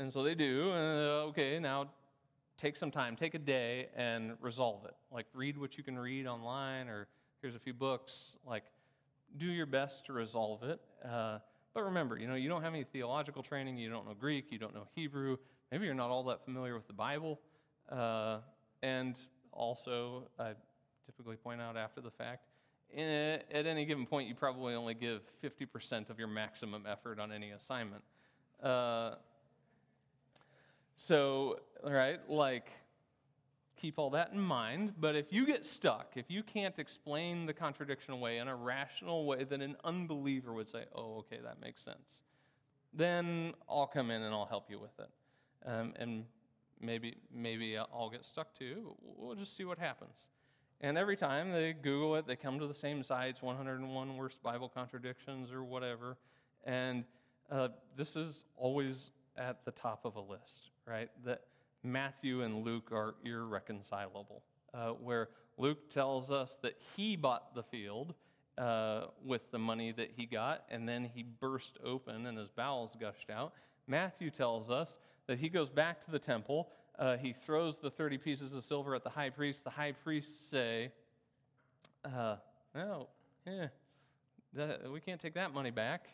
And 0.00 0.10
so 0.10 0.22
they 0.22 0.34
do. 0.34 0.70
Uh, 0.70 1.28
okay, 1.28 1.58
now 1.58 1.90
take 2.56 2.74
some 2.74 2.90
time, 2.90 3.16
take 3.16 3.34
a 3.34 3.38
day 3.38 3.88
and 3.94 4.32
resolve 4.40 4.86
it. 4.86 4.94
Like, 5.12 5.26
read 5.34 5.58
what 5.58 5.76
you 5.76 5.84
can 5.84 5.98
read 5.98 6.26
online, 6.26 6.88
or 6.88 7.06
here's 7.42 7.54
a 7.54 7.58
few 7.58 7.74
books. 7.74 8.38
Like, 8.46 8.64
do 9.36 9.44
your 9.44 9.66
best 9.66 10.06
to 10.06 10.14
resolve 10.14 10.62
it. 10.62 10.80
Uh, 11.06 11.40
but 11.74 11.84
remember, 11.84 12.16
you 12.16 12.26
know, 12.26 12.34
you 12.34 12.48
don't 12.48 12.62
have 12.62 12.72
any 12.72 12.84
theological 12.84 13.42
training, 13.42 13.76
you 13.76 13.90
don't 13.90 14.06
know 14.06 14.14
Greek, 14.14 14.46
you 14.50 14.58
don't 14.58 14.74
know 14.74 14.86
Hebrew, 14.94 15.36
maybe 15.70 15.84
you're 15.84 15.94
not 15.94 16.08
all 16.08 16.24
that 16.24 16.46
familiar 16.46 16.74
with 16.74 16.86
the 16.86 16.94
Bible. 16.94 17.38
Uh, 17.90 18.38
and 18.82 19.16
also, 19.52 20.28
I 20.38 20.52
typically 21.04 21.36
point 21.36 21.60
out 21.60 21.76
after 21.76 22.00
the 22.00 22.10
fact, 22.10 22.46
in, 22.90 23.06
at 23.52 23.66
any 23.66 23.84
given 23.84 24.06
point, 24.06 24.28
you 24.28 24.34
probably 24.34 24.72
only 24.72 24.94
give 24.94 25.20
50% 25.44 26.08
of 26.08 26.18
your 26.18 26.26
maximum 26.26 26.86
effort 26.88 27.20
on 27.20 27.32
any 27.32 27.50
assignment. 27.50 28.02
Uh, 28.62 29.16
so, 31.02 31.60
right, 31.82 32.20
like, 32.28 32.66
keep 33.74 33.98
all 33.98 34.10
that 34.10 34.32
in 34.32 34.38
mind. 34.38 34.92
But 35.00 35.16
if 35.16 35.32
you 35.32 35.46
get 35.46 35.64
stuck, 35.64 36.12
if 36.14 36.30
you 36.30 36.42
can't 36.42 36.78
explain 36.78 37.46
the 37.46 37.54
contradiction 37.54 38.12
away 38.12 38.36
in 38.36 38.48
a 38.48 38.54
rational 38.54 39.24
way 39.24 39.44
that 39.44 39.62
an 39.62 39.76
unbeliever 39.82 40.52
would 40.52 40.68
say, 40.68 40.84
oh, 40.94 41.20
okay, 41.20 41.38
that 41.42 41.58
makes 41.58 41.82
sense, 41.82 42.20
then 42.92 43.54
I'll 43.66 43.86
come 43.86 44.10
in 44.10 44.20
and 44.20 44.34
I'll 44.34 44.44
help 44.44 44.70
you 44.70 44.78
with 44.78 44.92
it. 44.98 45.08
Um, 45.64 45.94
and 45.96 46.26
maybe, 46.82 47.16
maybe 47.34 47.78
I'll 47.78 48.10
get 48.10 48.22
stuck 48.22 48.54
too. 48.54 48.94
We'll 49.00 49.36
just 49.36 49.56
see 49.56 49.64
what 49.64 49.78
happens. 49.78 50.26
And 50.82 50.98
every 50.98 51.16
time 51.16 51.50
they 51.50 51.72
Google 51.72 52.16
it, 52.16 52.26
they 52.26 52.36
come 52.36 52.58
to 52.58 52.66
the 52.66 52.74
same 52.74 53.02
sites 53.02 53.40
101 53.40 54.16
worst 54.18 54.42
Bible 54.42 54.68
contradictions 54.68 55.50
or 55.50 55.64
whatever. 55.64 56.18
And 56.64 57.04
uh, 57.50 57.68
this 57.96 58.16
is 58.16 58.44
always 58.58 59.12
at 59.36 59.64
the 59.64 59.70
top 59.70 60.04
of 60.04 60.16
a 60.16 60.20
list, 60.20 60.70
right? 60.90 61.10
That 61.24 61.42
Matthew 61.82 62.42
and 62.42 62.64
Luke 62.64 62.90
are 62.92 63.14
irreconcilable, 63.24 64.42
uh, 64.74 64.90
where 64.90 65.28
Luke 65.56 65.88
tells 65.90 66.30
us 66.30 66.58
that 66.62 66.76
he 66.96 67.16
bought 67.16 67.54
the 67.54 67.62
field 67.62 68.14
uh, 68.58 69.06
with 69.24 69.50
the 69.52 69.58
money 69.58 69.92
that 69.92 70.10
he 70.16 70.26
got, 70.26 70.64
and 70.70 70.88
then 70.88 71.04
he 71.04 71.22
burst 71.22 71.78
open 71.84 72.26
and 72.26 72.36
his 72.36 72.50
bowels 72.50 72.96
gushed 73.00 73.30
out. 73.30 73.52
Matthew 73.86 74.30
tells 74.30 74.70
us 74.70 74.98
that 75.26 75.38
he 75.38 75.48
goes 75.48 75.70
back 75.70 76.04
to 76.04 76.10
the 76.10 76.18
temple. 76.18 76.68
Uh, 76.98 77.16
he 77.16 77.32
throws 77.32 77.78
the 77.78 77.90
30 77.90 78.18
pieces 78.18 78.52
of 78.52 78.64
silver 78.64 78.94
at 78.94 79.04
the 79.04 79.10
high 79.10 79.30
priest. 79.30 79.64
The 79.64 79.70
high 79.70 79.92
priests 79.92 80.50
say, 80.50 80.90
uh, 82.04 82.36
No, 82.74 83.08
yeah, 83.46 83.68
that, 84.54 84.90
we 84.90 85.00
can't 85.00 85.20
take 85.20 85.34
that 85.34 85.54
money 85.54 85.70
back. 85.70 86.08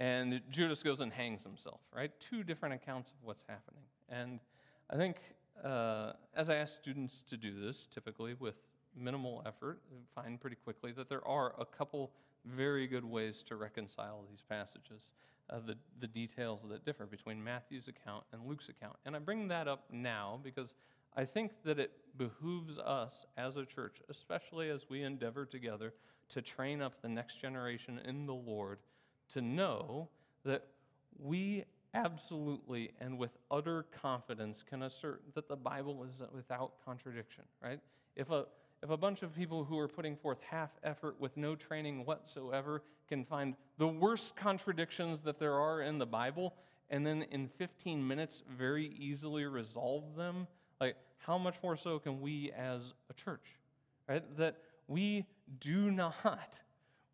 And 0.00 0.40
Judas 0.50 0.82
goes 0.82 1.00
and 1.00 1.12
hangs 1.12 1.42
himself, 1.42 1.80
right? 1.94 2.10
Two 2.18 2.42
different 2.42 2.74
accounts 2.74 3.10
of 3.10 3.16
what's 3.22 3.44
happening. 3.46 3.82
And 4.08 4.40
I 4.88 4.96
think 4.96 5.16
uh, 5.62 6.12
as 6.34 6.48
I 6.48 6.56
ask 6.56 6.74
students 6.74 7.22
to 7.28 7.36
do 7.36 7.60
this, 7.60 7.86
typically 7.92 8.34
with 8.40 8.54
minimal 8.96 9.42
effort, 9.46 9.80
find 10.14 10.40
pretty 10.40 10.56
quickly 10.56 10.92
that 10.92 11.10
there 11.10 11.26
are 11.28 11.52
a 11.60 11.66
couple 11.66 12.12
very 12.46 12.86
good 12.86 13.04
ways 13.04 13.44
to 13.48 13.56
reconcile 13.56 14.24
these 14.30 14.42
passages, 14.48 15.12
uh, 15.50 15.58
the, 15.66 15.76
the 16.00 16.06
details 16.06 16.60
that 16.70 16.86
differ 16.86 17.04
between 17.04 17.44
Matthew's 17.44 17.86
account 17.86 18.24
and 18.32 18.46
Luke's 18.46 18.70
account. 18.70 18.96
And 19.04 19.14
I 19.14 19.18
bring 19.18 19.48
that 19.48 19.68
up 19.68 19.84
now 19.92 20.40
because 20.42 20.72
I 21.14 21.26
think 21.26 21.52
that 21.64 21.78
it 21.78 21.92
behooves 22.16 22.78
us 22.78 23.26
as 23.36 23.56
a 23.56 23.66
church, 23.66 23.96
especially 24.08 24.70
as 24.70 24.86
we 24.88 25.02
endeavor 25.02 25.44
together 25.44 25.92
to 26.30 26.40
train 26.40 26.80
up 26.80 27.02
the 27.02 27.08
next 27.08 27.40
generation 27.40 28.00
in 28.06 28.24
the 28.24 28.34
Lord 28.34 28.78
to 29.34 29.40
know 29.40 30.08
that 30.44 30.66
we 31.18 31.64
absolutely 31.94 32.92
and 33.00 33.18
with 33.18 33.30
utter 33.50 33.84
confidence 34.00 34.62
can 34.68 34.82
assert 34.82 35.22
that 35.34 35.48
the 35.48 35.56
Bible 35.56 36.04
is 36.04 36.22
without 36.32 36.72
contradiction, 36.84 37.44
right? 37.62 37.80
If 38.16 38.30
a, 38.30 38.46
if 38.82 38.90
a 38.90 38.96
bunch 38.96 39.22
of 39.22 39.34
people 39.34 39.64
who 39.64 39.78
are 39.78 39.88
putting 39.88 40.16
forth 40.16 40.38
half 40.48 40.70
effort 40.84 41.16
with 41.20 41.36
no 41.36 41.56
training 41.56 42.04
whatsoever 42.06 42.82
can 43.08 43.24
find 43.24 43.54
the 43.78 43.88
worst 43.88 44.36
contradictions 44.36 45.20
that 45.24 45.38
there 45.38 45.54
are 45.54 45.82
in 45.82 45.98
the 45.98 46.06
Bible 46.06 46.54
and 46.90 47.06
then 47.06 47.22
in 47.30 47.48
15 47.48 48.06
minutes 48.06 48.42
very 48.48 48.92
easily 48.98 49.44
resolve 49.46 50.16
them, 50.16 50.46
like 50.80 50.96
how 51.18 51.38
much 51.38 51.56
more 51.62 51.76
so 51.76 51.98
can 51.98 52.20
we 52.20 52.50
as 52.56 52.94
a 53.10 53.14
church, 53.14 53.56
right? 54.08 54.24
That 54.36 54.56
we 54.88 55.26
do 55.60 55.90
not, 55.90 56.58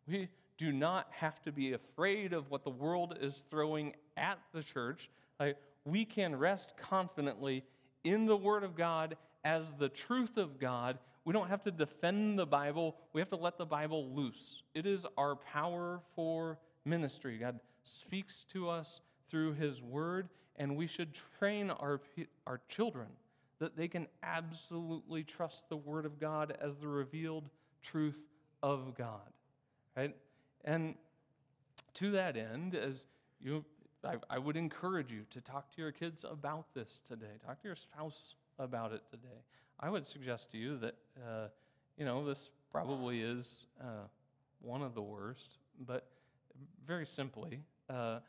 we 0.07 0.29
do 0.57 0.71
not 0.71 1.07
have 1.11 1.41
to 1.43 1.51
be 1.51 1.73
afraid 1.73 2.33
of 2.33 2.49
what 2.49 2.63
the 2.63 2.69
world 2.69 3.17
is 3.21 3.43
throwing 3.49 3.93
at 4.15 4.39
the 4.53 4.63
church. 4.63 5.09
Like, 5.39 5.57
we 5.85 6.03
can 6.03 6.35
rest 6.35 6.73
confidently 6.77 7.63
in 8.03 8.25
the 8.25 8.35
Word 8.35 8.63
of 8.63 8.75
God 8.75 9.17
as 9.43 9.63
the 9.77 9.89
truth 9.89 10.37
of 10.37 10.59
God. 10.59 10.97
We 11.25 11.33
don't 11.33 11.49
have 11.49 11.63
to 11.63 11.71
defend 11.71 12.39
the 12.39 12.45
Bible, 12.45 12.95
we 13.13 13.21
have 13.21 13.29
to 13.29 13.35
let 13.35 13.57
the 13.57 13.65
Bible 13.65 14.09
loose. 14.13 14.63
It 14.73 14.85
is 14.85 15.05
our 15.17 15.35
power 15.35 16.01
for 16.15 16.57
ministry. 16.85 17.37
God 17.37 17.59
speaks 17.83 18.45
to 18.53 18.69
us 18.69 19.01
through 19.29 19.53
His 19.53 19.81
Word, 19.81 20.29
and 20.55 20.75
we 20.75 20.87
should 20.87 21.17
train 21.39 21.69
our, 21.69 22.01
our 22.45 22.61
children 22.67 23.07
that 23.59 23.75
they 23.75 23.87
can 23.87 24.07
absolutely 24.23 25.23
trust 25.23 25.67
the 25.69 25.77
Word 25.77 26.05
of 26.05 26.19
God 26.19 26.57
as 26.61 26.77
the 26.77 26.87
revealed 26.87 27.49
truth 27.81 28.21
of 28.63 28.95
God. 28.97 29.21
Right? 29.95 30.15
And 30.67 30.95
to 31.93 32.11
that 32.11 32.35
end, 32.35 32.75
as 32.75 33.05
you, 33.39 33.63
I, 34.03 34.15
I, 34.29 34.37
would 34.37 34.57
encourage 34.57 35.09
you 35.13 35.21
to 35.31 35.39
talk 35.39 35.73
to 35.75 35.81
your 35.81 35.93
kids 35.93 36.25
about 36.29 36.65
this 36.75 36.99
today. 37.07 37.39
Talk 37.45 37.61
to 37.61 37.67
your 37.69 37.77
spouse 37.77 38.35
about 38.59 38.91
it 38.91 39.01
today. 39.09 39.39
I 39.79 39.89
would 39.89 40.05
suggest 40.05 40.51
to 40.51 40.57
you 40.57 40.77
that, 40.79 40.95
uh, 41.25 41.47
you 41.97 42.03
know, 42.03 42.25
this 42.25 42.49
probably 42.69 43.21
is 43.21 43.65
uh, 43.79 44.07
one 44.61 44.81
of 44.81 44.93
the 44.93 45.01
worst, 45.01 45.57
but 45.87 46.07
very 46.85 47.05
simply, 47.05 47.61
uh, 47.89 48.19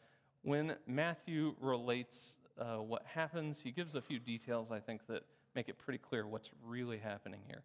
when 0.43 0.77
Matthew 0.87 1.57
relates 1.61 2.35
uh, 2.57 2.77
what 2.77 3.05
happens, 3.05 3.59
he 3.61 3.73
gives 3.73 3.97
a 3.97 4.01
few 4.01 4.21
details, 4.21 4.71
I 4.71 4.79
think, 4.79 5.09
that 5.09 5.25
make 5.57 5.69
it 5.69 5.77
pretty 5.77 5.99
clear 5.99 6.25
what's 6.25 6.51
really 6.65 6.99
happening 6.99 7.41
here 7.49 7.65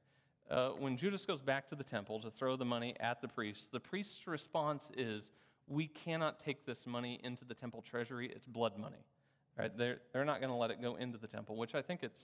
uh, 0.54 0.70
when 0.78 0.96
Judas 0.98 1.26
goes 1.26 1.42
back 1.42 1.68
to 1.70 1.76
the 1.76 1.84
temple 1.84 2.20
to 2.22 2.30
throw 2.30 2.56
the 2.56 2.66
money 2.66 2.96
at 3.00 3.22
the 3.22 3.28
priests, 3.28 3.68
the 3.72 3.80
priest's 3.80 4.28
response 4.28 4.92
is, 4.96 5.32
We 5.68 5.88
cannot 5.88 6.40
take 6.40 6.66
this 6.66 6.86
money 6.86 7.20
into 7.24 7.44
the 7.44 7.56
temple 7.56 7.82
treasury. 7.82 8.32
It's 8.34 8.46
blood 8.46 8.78
money. 8.78 9.04
Right? 9.58 9.76
They're, 9.76 9.98
they're 10.14 10.26
not 10.26 10.40
going 10.40 10.52
to 10.52 10.56
let 10.56 10.72
it 10.72 10.82
go 10.82 10.96
into 10.96 11.18
the 11.18 11.28
temple, 11.28 11.56
which 11.56 11.74
I 11.76 11.82
think 11.82 12.02
it's 12.04 12.20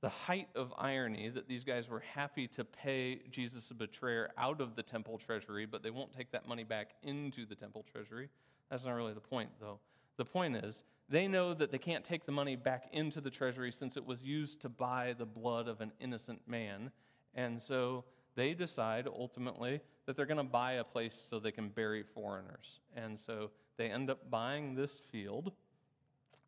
the 0.00 0.08
height 0.08 0.48
of 0.56 0.72
irony 0.76 1.28
that 1.28 1.46
these 1.46 1.62
guys 1.62 1.88
were 1.88 2.00
happy 2.00 2.48
to 2.48 2.64
pay 2.64 3.20
Jesus 3.30 3.70
a 3.70 3.74
betrayer 3.74 4.30
out 4.36 4.60
of 4.60 4.74
the 4.74 4.82
temple 4.82 5.16
treasury, 5.16 5.64
but 5.64 5.82
they 5.82 5.90
won't 5.90 6.12
take 6.12 6.32
that 6.32 6.48
money 6.48 6.64
back 6.64 6.90
into 7.04 7.46
the 7.46 7.54
temple 7.54 7.84
treasury. 7.92 8.28
That's 8.68 8.84
not 8.84 8.92
really 8.92 9.14
the 9.14 9.20
point, 9.20 9.50
though. 9.60 9.78
The 10.16 10.24
point 10.24 10.56
is, 10.56 10.82
they 11.08 11.28
know 11.28 11.54
that 11.54 11.70
they 11.70 11.78
can't 11.78 12.04
take 12.04 12.26
the 12.26 12.32
money 12.32 12.56
back 12.56 12.88
into 12.92 13.20
the 13.20 13.30
treasury 13.30 13.70
since 13.70 13.96
it 13.96 14.04
was 14.04 14.22
used 14.22 14.60
to 14.62 14.68
buy 14.68 15.14
the 15.16 15.26
blood 15.26 15.68
of 15.68 15.80
an 15.80 15.92
innocent 16.00 16.40
man. 16.48 16.90
And 17.34 17.60
so 17.60 18.04
they 18.34 18.54
decide 18.54 19.06
ultimately 19.06 19.80
that 20.06 20.16
they're 20.16 20.26
going 20.26 20.38
to 20.38 20.44
buy 20.44 20.74
a 20.74 20.84
place 20.84 21.20
so 21.28 21.38
they 21.38 21.52
can 21.52 21.68
bury 21.68 22.02
foreigners. 22.02 22.80
And 22.96 23.18
so 23.18 23.50
they 23.76 23.86
end 23.86 24.10
up 24.10 24.30
buying 24.30 24.74
this 24.74 25.00
field. 25.10 25.52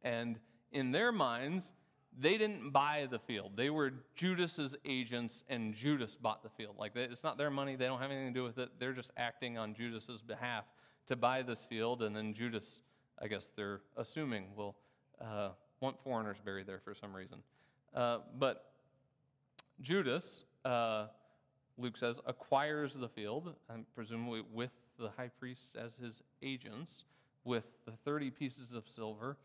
And 0.03 0.39
in 0.73 0.93
their 0.93 1.13
minds, 1.13 1.73
they 2.19 2.39
didn't 2.39 2.71
buy 2.71 3.09
the 3.11 3.19
field. 3.19 3.53
They 3.57 3.71
were 3.71 3.93
Judas's 4.15 4.77
agents, 4.85 5.45
and 5.49 5.75
Judas 5.75 6.15
bought 6.15 6.43
the 6.43 6.49
field. 6.51 6.77
Like 6.79 6.93
it's 6.95 7.25
not 7.25 7.39
their 7.39 7.51
money; 7.51 7.77
they 7.77 7.87
don't 7.87 8.01
have 8.01 8.11
anything 8.11 8.33
to 8.33 8.39
do 8.41 8.45
with 8.45 8.59
it. 8.59 8.71
They're 8.79 8.93
just 8.93 9.11
acting 9.17 9.59
on 9.59 9.75
Judas's 9.75 10.23
behalf 10.23 10.65
to 11.09 11.17
buy 11.17 11.43
this 11.43 11.65
field, 11.65 12.03
and 12.03 12.15
then 12.15 12.33
Judas, 12.33 12.83
I 13.21 13.27
guess 13.27 13.51
they're 13.57 13.81
assuming, 13.97 14.47
will 14.57 14.77
uh, 15.21 15.51
want 15.81 16.01
foreigners 16.03 16.37
buried 16.45 16.67
there 16.67 16.81
for 16.85 16.95
some 16.95 17.15
reason. 17.15 17.39
Uh, 17.95 18.19
but 18.39 18.73
Judas 19.81 20.45
uh, 20.65 21.07
Luke 21.79 21.97
says, 21.97 22.21
acquires 22.27 22.95
the 22.95 23.09
field, 23.09 23.55
and 23.69 23.85
presumably 23.95 24.43
with 24.53 24.71
the 24.99 25.11
high 25.17 25.31
priests 25.41 25.75
as 25.77 25.97
his 25.97 26.23
agents, 26.43 27.05
with 27.45 27.65
the 27.85 27.93
30 28.05 28.31
pieces 28.31 28.73
of 28.73 28.85
silver. 28.89 29.37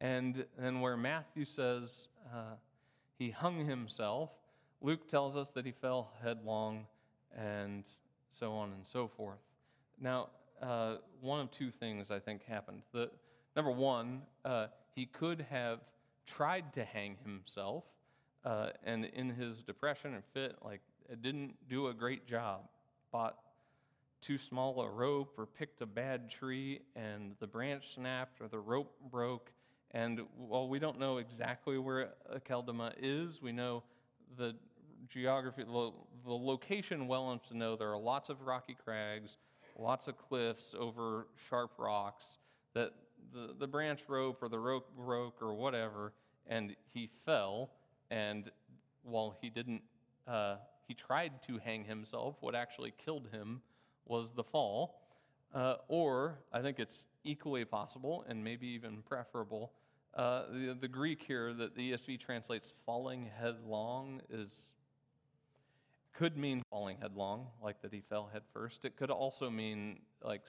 And 0.00 0.44
then 0.58 0.80
where 0.80 0.96
Matthew 0.96 1.44
says 1.44 2.08
uh, 2.34 2.56
he 3.18 3.30
hung 3.30 3.66
himself, 3.66 4.30
Luke 4.80 5.08
tells 5.08 5.36
us 5.36 5.48
that 5.50 5.64
he 5.64 5.72
fell 5.72 6.10
headlong 6.22 6.86
and 7.36 7.84
so 8.30 8.52
on 8.52 8.72
and 8.72 8.86
so 8.86 9.08
forth. 9.08 9.38
Now, 10.00 10.28
uh, 10.60 10.96
one 11.20 11.40
of 11.40 11.50
two 11.50 11.70
things 11.70 12.10
I 12.10 12.18
think 12.18 12.44
happened. 12.46 12.82
The, 12.92 13.10
number 13.54 13.70
one, 13.70 14.22
uh, 14.44 14.66
he 14.94 15.06
could 15.06 15.46
have 15.50 15.80
tried 16.26 16.72
to 16.74 16.84
hang 16.84 17.16
himself, 17.24 17.84
uh, 18.46 18.68
and 18.84 19.04
in 19.06 19.28
his 19.30 19.62
depression 19.62 20.14
and 20.14 20.24
fit, 20.32 20.56
like, 20.64 20.80
it 21.10 21.22
didn't 21.22 21.56
do 21.68 21.88
a 21.88 21.94
great 21.94 22.26
job. 22.26 22.62
Bought 23.12 23.36
too 24.22 24.38
small 24.38 24.80
a 24.80 24.88
rope 24.90 25.34
or 25.38 25.46
picked 25.46 25.82
a 25.82 25.86
bad 25.86 26.30
tree 26.30 26.80
and 26.96 27.34
the 27.40 27.46
branch 27.46 27.94
snapped 27.94 28.40
or 28.40 28.48
the 28.48 28.58
rope 28.58 28.94
broke 29.10 29.50
And 29.92 30.20
while 30.36 30.68
we 30.68 30.78
don't 30.78 30.98
know 30.98 31.18
exactly 31.18 31.78
where 31.78 32.14
Akeldama 32.34 32.92
is, 33.00 33.40
we 33.40 33.52
know 33.52 33.82
the 34.36 34.54
geography, 35.08 35.64
the 35.64 35.92
location 36.26 37.06
well 37.06 37.30
enough 37.30 37.46
to 37.48 37.56
know 37.56 37.76
there 37.76 37.92
are 37.92 37.98
lots 37.98 38.28
of 38.28 38.42
rocky 38.42 38.76
crags, 38.84 39.36
lots 39.78 40.08
of 40.08 40.18
cliffs 40.18 40.74
over 40.78 41.28
sharp 41.48 41.72
rocks, 41.78 42.38
that 42.74 42.92
the, 43.32 43.54
the 43.58 43.66
branch 43.66 44.00
rope 44.08 44.42
or 44.42 44.48
the 44.48 44.58
rope 44.58 44.90
broke 44.96 45.40
or 45.40 45.54
whatever, 45.54 46.12
and 46.46 46.74
he 46.92 47.08
fell. 47.24 47.70
And 48.10 48.50
while 49.02 49.36
he 49.40 49.50
didn't, 49.50 49.82
uh, 50.26 50.56
he 50.86 50.94
tried 50.94 51.42
to 51.46 51.58
hang 51.58 51.84
himself, 51.84 52.36
what 52.40 52.54
actually 52.54 52.92
killed 53.04 53.28
him 53.32 53.60
was 54.06 54.32
the 54.32 54.44
fall. 54.44 55.00
Uh, 55.54 55.76
or, 55.88 56.38
I 56.52 56.60
think 56.60 56.78
it's 56.78 57.04
equally 57.24 57.64
possible 57.64 58.24
and 58.28 58.42
maybe 58.42 58.66
even 58.68 59.02
preferable, 59.08 59.72
uh, 60.14 60.44
the, 60.50 60.76
the 60.80 60.88
Greek 60.88 61.22
here 61.22 61.52
that 61.52 61.76
the 61.76 61.92
ESV 61.92 62.18
translates 62.20 62.72
falling 62.84 63.30
headlong 63.38 64.22
is 64.30 64.72
could 66.14 66.38
mean 66.38 66.62
falling 66.70 66.96
headlong, 67.00 67.46
like 67.62 67.82
that 67.82 67.92
he 67.92 68.00
fell 68.00 68.30
headfirst. 68.32 68.86
It 68.86 68.96
could 68.96 69.10
also 69.10 69.50
mean 69.50 69.98
like 70.22 70.40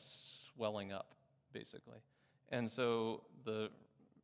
swelling 0.56 0.94
up, 0.94 1.14
basically. 1.52 1.98
And 2.50 2.72
so 2.72 3.24
the 3.44 3.70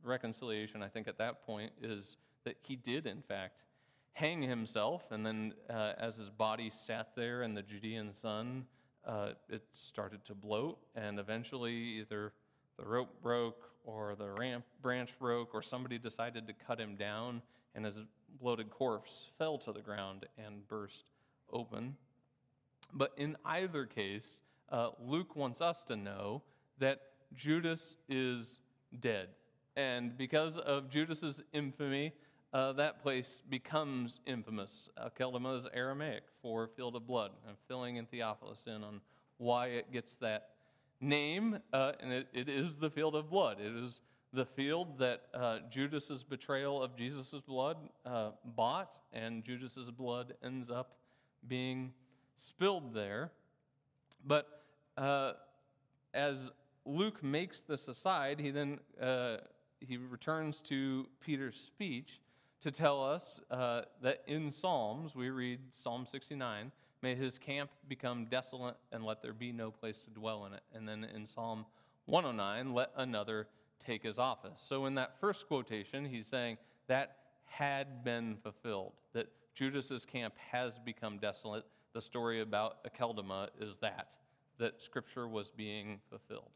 reconciliation, 0.03 0.81
I 0.81 0.87
think, 0.87 1.09
at 1.09 1.17
that 1.17 1.45
point 1.45 1.73
is 1.81 2.15
that 2.45 2.57
he 2.61 2.75
did, 2.75 3.07
in 3.07 3.21
fact, 3.21 3.61
hang 4.13 4.41
himself, 4.41 5.11
and 5.11 5.25
then 5.25 5.53
uh, 5.69 5.93
as 5.97 6.15
his 6.15 6.29
body 6.29 6.71
sat 6.85 7.09
there 7.15 7.43
in 7.43 7.53
the 7.53 7.61
Judean 7.61 8.13
sun, 8.13 8.65
uh, 9.05 9.29
it 9.49 9.63
started 9.73 10.23
to 10.25 10.35
bloat, 10.35 10.77
and 10.95 11.19
eventually 11.19 11.73
either 11.73 12.33
the 12.77 12.85
rope 12.85 13.21
broke 13.21 13.69
or 13.85 14.15
the 14.15 14.29
ramp 14.29 14.63
branch 14.81 15.09
broke, 15.19 15.53
or 15.53 15.61
somebody 15.61 15.97
decided 15.97 16.47
to 16.47 16.53
cut 16.53 16.79
him 16.79 16.95
down, 16.95 17.41
and 17.75 17.85
his 17.85 17.95
bloated 18.39 18.69
corpse 18.69 19.29
fell 19.37 19.57
to 19.57 19.71
the 19.73 19.81
ground 19.81 20.25
and 20.37 20.67
burst 20.67 21.05
open. 21.51 21.95
But 22.93 23.11
in 23.17 23.35
either 23.45 23.85
case, 23.85 24.41
uh, 24.71 24.89
Luke 24.99 25.35
wants 25.35 25.59
us 25.59 25.81
to 25.83 25.95
know 25.95 26.43
that 26.79 27.01
Judas 27.35 27.97
is 28.07 28.61
dead. 28.99 29.29
And 29.75 30.15
because 30.17 30.57
of 30.57 30.89
Judas's 30.89 31.41
infamy, 31.51 32.13
uh, 32.53 32.71
that 32.73 33.01
place 33.01 33.41
becomes 33.49 34.19
infamous. 34.27 34.89
Akeldama 34.97 35.57
is 35.57 35.67
Aramaic 35.73 36.23
for 36.41 36.67
field 36.67 36.95
of 36.95 37.07
blood. 37.07 37.31
I'm 37.47 37.55
filling 37.67 37.95
in 37.95 38.05
Theophilus 38.05 38.63
in 38.67 38.83
on 38.83 39.01
why 39.37 39.67
it 39.67 39.91
gets 39.91 40.15
that 40.17 40.49
name, 41.01 41.59
uh, 41.73 41.93
and 41.99 42.13
it, 42.13 42.27
it 42.31 42.47
is 42.47 42.75
the 42.75 42.91
field 42.91 43.15
of 43.15 43.31
blood. 43.31 43.59
It 43.59 43.73
is 43.83 44.01
the 44.33 44.45
field 44.45 44.99
that 44.99 45.23
uh, 45.33 45.59
Judas's 45.71 46.23
betrayal 46.23 46.81
of 46.81 46.95
Jesus' 46.95 47.41
blood 47.45 47.77
uh, 48.05 48.31
bought, 48.45 48.97
and 49.11 49.43
Judas's 49.43 49.89
blood 49.89 50.35
ends 50.43 50.69
up 50.69 50.97
being 51.47 51.91
spilled 52.35 52.93
there. 52.93 53.31
But 54.25 54.47
uh, 54.95 55.33
as 56.13 56.51
Luke 56.85 57.23
makes 57.23 57.61
this 57.61 57.87
aside, 57.87 58.39
he 58.39 58.51
then 58.51 58.79
uh, 59.01 59.37
he 59.79 59.97
returns 59.97 60.61
to 60.61 61.07
Peter's 61.19 61.59
speech 61.59 62.19
to 62.63 62.71
tell 62.71 63.03
us 63.03 63.41
uh, 63.51 63.81
that 64.01 64.23
in 64.25 64.49
Psalms, 64.49 65.13
we 65.15 65.29
read 65.29 65.59
Psalm 65.83 66.05
69, 66.09 66.71
may 67.01 67.13
his 67.13 67.37
camp 67.37 67.69
become 67.89 68.25
desolate 68.31 68.77
and 68.93 69.03
let 69.03 69.21
there 69.21 69.33
be 69.33 69.51
no 69.51 69.69
place 69.69 69.97
to 70.05 70.09
dwell 70.11 70.45
in 70.45 70.53
it. 70.53 70.61
And 70.73 70.87
then 70.87 71.03
in 71.03 71.27
Psalm 71.27 71.65
109, 72.05 72.73
let 72.73 72.91
another 72.95 73.47
take 73.85 74.01
his 74.01 74.17
office. 74.17 74.63
So 74.65 74.85
in 74.85 74.95
that 74.95 75.19
first 75.19 75.45
quotation, 75.47 76.05
he's 76.05 76.25
saying 76.25 76.57
that 76.87 77.17
had 77.43 78.01
been 78.05 78.37
fulfilled, 78.41 78.93
that 79.11 79.27
Judas's 79.55 80.05
camp 80.05 80.33
has 80.51 80.79
become 80.85 81.17
desolate. 81.17 81.65
The 81.93 82.01
story 82.01 82.39
about 82.39 82.77
Akeldama 82.85 83.49
is 83.59 83.75
that, 83.81 84.07
that 84.57 84.81
scripture 84.81 85.27
was 85.27 85.49
being 85.49 85.99
fulfilled. 86.09 86.51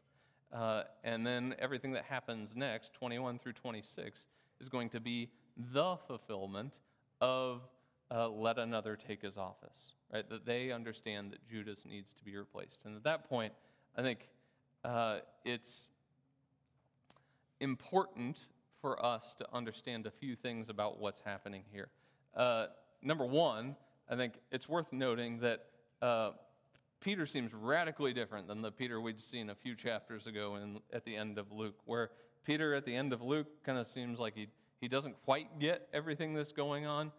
Uh, 0.54 0.84
and 1.04 1.26
then 1.26 1.54
everything 1.58 1.92
that 1.92 2.04
happens 2.04 2.52
next, 2.54 2.94
21 2.94 3.38
through 3.38 3.52
26, 3.52 4.20
is 4.62 4.70
going 4.70 4.88
to 4.88 5.00
be 5.00 5.28
the 5.72 5.96
fulfillment 6.06 6.74
of 7.20 7.62
uh, 8.10 8.28
let 8.28 8.58
another 8.58 8.96
take 8.96 9.22
his 9.22 9.36
office, 9.36 9.94
right? 10.12 10.28
That 10.30 10.46
they 10.46 10.70
understand 10.70 11.32
that 11.32 11.46
Judas 11.48 11.80
needs 11.84 12.10
to 12.18 12.24
be 12.24 12.36
replaced. 12.36 12.78
And 12.84 12.96
at 12.96 13.04
that 13.04 13.28
point, 13.28 13.52
I 13.96 14.02
think 14.02 14.20
uh, 14.84 15.18
it's 15.44 15.88
important 17.60 18.38
for 18.80 19.04
us 19.04 19.34
to 19.38 19.46
understand 19.52 20.06
a 20.06 20.10
few 20.10 20.36
things 20.36 20.70
about 20.70 21.00
what's 21.00 21.20
happening 21.20 21.64
here. 21.72 21.88
Uh, 22.34 22.66
number 23.02 23.26
one, 23.26 23.76
I 24.08 24.16
think 24.16 24.34
it's 24.52 24.68
worth 24.68 24.92
noting 24.92 25.40
that 25.40 25.66
uh, 26.00 26.30
Peter 27.00 27.26
seems 27.26 27.52
radically 27.52 28.12
different 28.12 28.48
than 28.48 28.62
the 28.62 28.70
Peter 28.70 29.00
we'd 29.00 29.20
seen 29.20 29.50
a 29.50 29.54
few 29.54 29.74
chapters 29.74 30.26
ago 30.26 30.56
in, 30.56 30.80
at 30.92 31.04
the 31.04 31.16
end 31.16 31.38
of 31.38 31.50
Luke, 31.52 31.76
where 31.84 32.10
Peter 32.44 32.74
at 32.74 32.84
the 32.84 32.94
end 32.94 33.12
of 33.12 33.20
Luke 33.20 33.48
kind 33.64 33.78
of 33.78 33.86
seems 33.88 34.18
like 34.18 34.34
he, 34.34 34.48
he 34.80 34.88
doesn't 34.88 35.16
quite 35.24 35.58
get 35.58 35.88
everything 35.92 36.34
that's 36.34 36.52
going 36.52 36.86
on. 36.86 37.12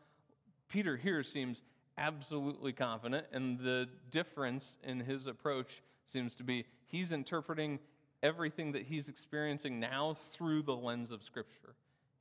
Peter 0.67 0.95
here 0.97 1.23
seems 1.23 1.63
absolutely 1.97 2.71
confident, 2.71 3.25
and 3.31 3.59
the 3.59 3.87
difference 4.11 4.77
in 4.83 4.99
his 4.99 5.27
approach 5.27 5.81
seems 6.05 6.35
to 6.35 6.43
be 6.43 6.65
he's 6.87 7.11
interpreting 7.11 7.79
everything 8.23 8.71
that 8.71 8.83
he's 8.83 9.09
experiencing 9.09 9.79
now 9.79 10.17
through 10.33 10.61
the 10.61 10.75
lens 10.75 11.11
of 11.11 11.23
Scripture. 11.23 11.75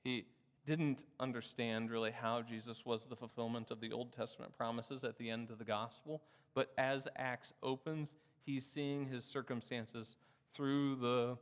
He, 0.05 0.24
didn't 0.68 1.05
understand 1.18 1.90
really 1.90 2.11
how 2.11 2.42
Jesus 2.42 2.85
was 2.85 3.07
the 3.09 3.16
fulfillment 3.16 3.70
of 3.70 3.81
the 3.81 3.90
Old 3.90 4.12
Testament 4.12 4.55
promises 4.55 5.03
at 5.03 5.16
the 5.16 5.31
end 5.31 5.51
of 5.51 5.59
the 5.59 5.64
gospel. 5.64 6.20
But 6.53 6.72
as 6.77 7.09
Acts 7.16 7.55
opens, 7.62 8.16
he's 8.44 8.66
seeing 8.66 9.07
his 9.07 9.24
circumstances 9.24 10.16
through 10.55 10.96
the 10.96 11.38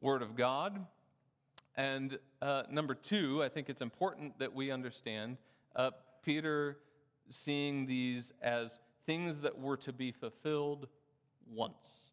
Word 0.00 0.22
of 0.22 0.34
God. 0.34 0.86
And 1.80 2.18
uh, 2.42 2.64
number 2.70 2.94
two, 2.94 3.42
I 3.42 3.48
think 3.48 3.70
it's 3.70 3.80
important 3.80 4.38
that 4.38 4.54
we 4.54 4.70
understand 4.70 5.38
uh, 5.74 5.92
Peter 6.22 6.76
seeing 7.30 7.86
these 7.86 8.34
as 8.42 8.80
things 9.06 9.40
that 9.40 9.58
were 9.58 9.78
to 9.78 9.92
be 9.94 10.12
fulfilled 10.12 10.88
once. 11.50 12.04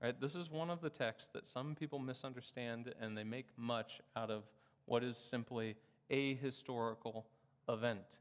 Right? 0.00 0.14
This 0.20 0.36
is 0.36 0.48
one 0.48 0.70
of 0.70 0.80
the 0.80 0.90
texts 0.90 1.28
that 1.32 1.48
some 1.48 1.74
people 1.74 1.98
misunderstand 1.98 2.94
and 3.00 3.18
they 3.18 3.24
make 3.24 3.46
much 3.56 4.00
out 4.14 4.30
of 4.30 4.44
what 4.84 5.02
is 5.02 5.16
simply 5.16 5.74
a 6.08 6.34
historical 6.34 7.26
event. 7.68 8.18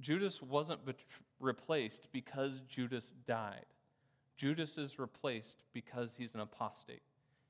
Judas 0.00 0.40
wasn't 0.40 0.86
bet- 0.86 1.00
replaced 1.40 2.06
because 2.12 2.62
Judas 2.68 3.12
died. 3.26 3.66
Judas 4.36 4.78
is 4.78 5.00
replaced 5.00 5.56
because 5.72 6.10
he's 6.16 6.34
an 6.34 6.40
apostate. 6.40 7.02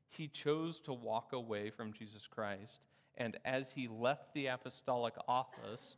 He 0.08 0.28
chose 0.28 0.80
to 0.80 0.92
walk 0.92 1.32
away 1.32 1.70
from 1.70 1.92
Jesus 1.92 2.26
Christ, 2.26 2.80
and 3.16 3.36
as 3.44 3.70
he 3.70 3.88
left 3.88 4.32
the 4.34 4.46
apostolic 4.46 5.14
office, 5.26 5.96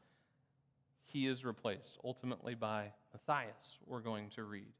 he 1.04 1.26
is 1.26 1.44
replaced 1.44 1.98
ultimately 2.04 2.54
by 2.54 2.92
Matthias, 3.12 3.78
we're 3.86 4.00
going 4.00 4.30
to 4.30 4.44
read. 4.44 4.72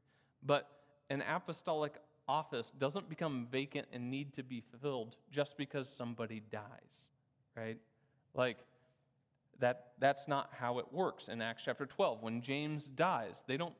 But 0.43 0.69
an 1.09 1.21
apostolic 1.21 1.93
office 2.27 2.71
doesn't 2.79 3.09
become 3.09 3.47
vacant 3.51 3.87
and 3.91 4.09
need 4.09 4.33
to 4.33 4.43
be 4.43 4.63
filled 4.81 5.15
just 5.31 5.57
because 5.57 5.89
somebody 5.89 6.41
dies, 6.51 7.07
right? 7.55 7.77
Like, 8.33 8.57
that, 9.59 9.91
that's 9.99 10.27
not 10.27 10.49
how 10.57 10.79
it 10.79 10.85
works 10.91 11.27
in 11.27 11.41
Acts 11.41 11.63
chapter 11.65 11.85
12. 11.85 12.23
When 12.23 12.41
James 12.41 12.87
dies, 12.87 13.43
they 13.47 13.57
don't, 13.57 13.73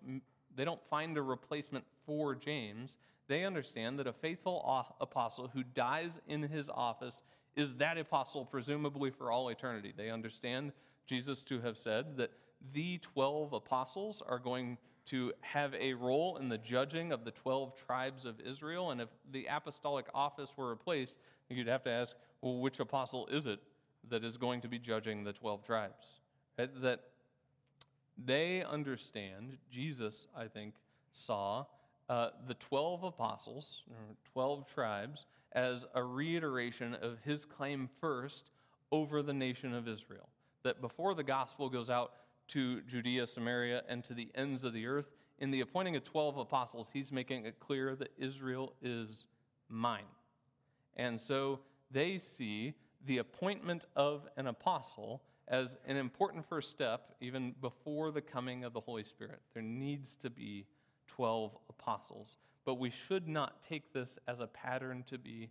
they 0.55 0.65
don't 0.65 0.81
find 0.89 1.17
a 1.17 1.21
replacement 1.21 1.85
for 2.05 2.35
James. 2.35 2.97
They 3.32 3.46
understand 3.46 3.98
that 4.00 4.08
a 4.08 4.12
faithful 4.12 4.86
apostle 5.00 5.50
who 5.54 5.63
dies 5.63 6.20
in 6.28 6.42
his 6.44 6.69
office 6.69 7.23
is 7.56 7.73
that 7.75 7.98
apostle, 7.98 8.44
presumably 8.44 9.10
for 9.10 9.32
all 9.32 9.48
eternity. 9.48 9.94
They 9.96 10.10
understand 10.10 10.73
Jesus 11.06 11.42
to 11.44 11.62
have 11.62 11.77
said 11.77 12.17
that 12.17 12.32
the 12.73 12.98
12 12.98 13.54
apostles 13.54 14.21
are 14.27 14.38
going 14.38 14.77
to 15.06 15.32
have 15.40 15.73
a 15.75 15.94
role 15.94 16.36
in 16.42 16.50
the 16.50 16.58
judging 16.58 17.13
of 17.13 17.23
the 17.23 17.32
12 17.32 17.73
tribes 17.86 18.25
of 18.25 18.38
Israel. 18.42 18.92
And 18.92 19.00
if 19.00 19.08
the 19.32 19.48
apostolic 19.50 20.08
office 20.13 20.52
were 20.58 20.69
replaced, 20.69 21.15
you'd 21.48 21.67
have 21.67 21.84
to 21.84 21.90
ask, 21.90 22.17
well, 22.42 22.60
which 22.60 22.82
apostle 22.82 23.27
is 23.27 23.46
it 23.46 23.62
that 24.10 24.25
is 24.25 24.36
going 24.36 24.60
to 24.60 24.67
be 24.67 24.77
judging 24.77 25.23
the 25.23 25.32
12 25.32 25.65
tribes. 25.65 26.19
That 26.58 27.00
they 28.17 28.62
understand, 28.62 29.58
Jesus, 29.71 30.27
I 30.36 30.50
think, 30.50 30.73
saw 31.13 31.63
uh, 32.12 32.29
the 32.45 32.55
12 32.55 33.05
apostles, 33.05 33.83
12 34.33 34.67
tribes, 34.67 35.27
as 35.53 35.85
a 35.95 36.03
reiteration 36.03 36.93
of 36.95 37.17
his 37.23 37.45
claim 37.45 37.89
first 38.01 38.49
over 38.91 39.23
the 39.23 39.33
nation 39.33 39.73
of 39.73 39.87
Israel. 39.87 40.27
That 40.63 40.81
before 40.81 41.15
the 41.15 41.23
gospel 41.23 41.69
goes 41.69 41.89
out 41.89 42.12
to 42.49 42.81
Judea, 42.81 43.27
Samaria, 43.27 43.83
and 43.87 44.03
to 44.03 44.13
the 44.13 44.27
ends 44.35 44.65
of 44.65 44.73
the 44.73 44.87
earth, 44.87 45.05
in 45.39 45.51
the 45.51 45.62
appointing 45.62 45.95
of 45.95 46.03
12 46.03 46.37
apostles, 46.37 46.89
he's 46.91 47.13
making 47.13 47.45
it 47.45 47.62
clear 47.62 47.95
that 47.95 48.12
Israel 48.17 48.73
is 48.81 49.27
mine. 49.69 50.03
And 50.97 51.19
so 51.19 51.62
they 51.91 52.17
see 52.17 52.73
the 53.05 53.19
appointment 53.19 53.85
of 53.95 54.27
an 54.35 54.47
apostle 54.47 55.21
as 55.47 55.77
an 55.87 55.95
important 55.95 56.45
first 56.45 56.71
step, 56.71 57.15
even 57.21 57.55
before 57.62 58.12
the 58.12 58.21
coming 58.21 58.65
of 58.65 58.73
the 58.73 58.81
Holy 58.81 59.05
Spirit. 59.05 59.39
There 59.53 59.63
needs 59.63 60.17
to 60.17 60.29
be 60.29 60.65
12 61.15 61.57
apostles. 61.69 62.37
But 62.65 62.75
we 62.75 62.89
should 62.89 63.27
not 63.27 63.63
take 63.63 63.93
this 63.93 64.17
as 64.27 64.39
a 64.39 64.47
pattern 64.47 65.03
to 65.07 65.17
be 65.17 65.49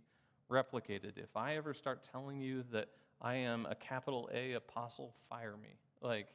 replicated. 0.49 1.17
If 1.17 1.35
I 1.35 1.55
ever 1.55 1.73
start 1.73 2.07
telling 2.11 2.39
you 2.39 2.63
that 2.71 2.89
I 3.21 3.35
am 3.35 3.65
a 3.65 3.75
capital 3.75 4.29
A 4.33 4.53
apostle, 4.53 5.13
fire 5.29 5.55
me. 5.61 5.75
Like, 6.01 6.27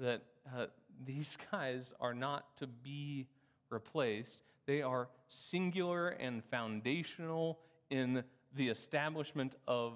that 0.00 0.22
uh, 0.54 0.66
these 1.04 1.36
guys 1.52 1.92
are 2.00 2.14
not 2.14 2.56
to 2.58 2.66
be 2.66 3.26
replaced, 3.70 4.38
they 4.66 4.82
are 4.82 5.08
singular 5.28 6.08
and 6.08 6.42
foundational 6.44 7.58
in 7.90 8.24
the 8.54 8.68
establishment 8.68 9.54
of 9.68 9.94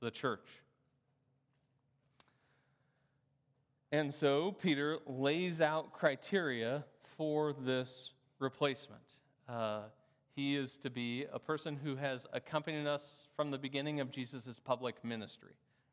the 0.00 0.10
church. 0.10 0.48
And 3.92 4.12
so 4.12 4.52
Peter 4.52 4.98
lays 5.06 5.60
out 5.60 5.92
criteria 5.92 6.84
for 7.16 7.52
this 7.52 8.12
replacement. 8.38 9.02
Uh, 9.48 9.82
he 10.34 10.56
is 10.56 10.76
to 10.78 10.90
be 10.90 11.26
a 11.32 11.38
person 11.38 11.76
who 11.76 11.96
has 11.96 12.26
accompanied 12.32 12.86
us 12.86 13.28
from 13.36 13.50
the 13.50 13.58
beginning 13.58 14.00
of 14.00 14.10
Jesus' 14.10 14.60
public 14.64 15.04
ministry. 15.04 15.52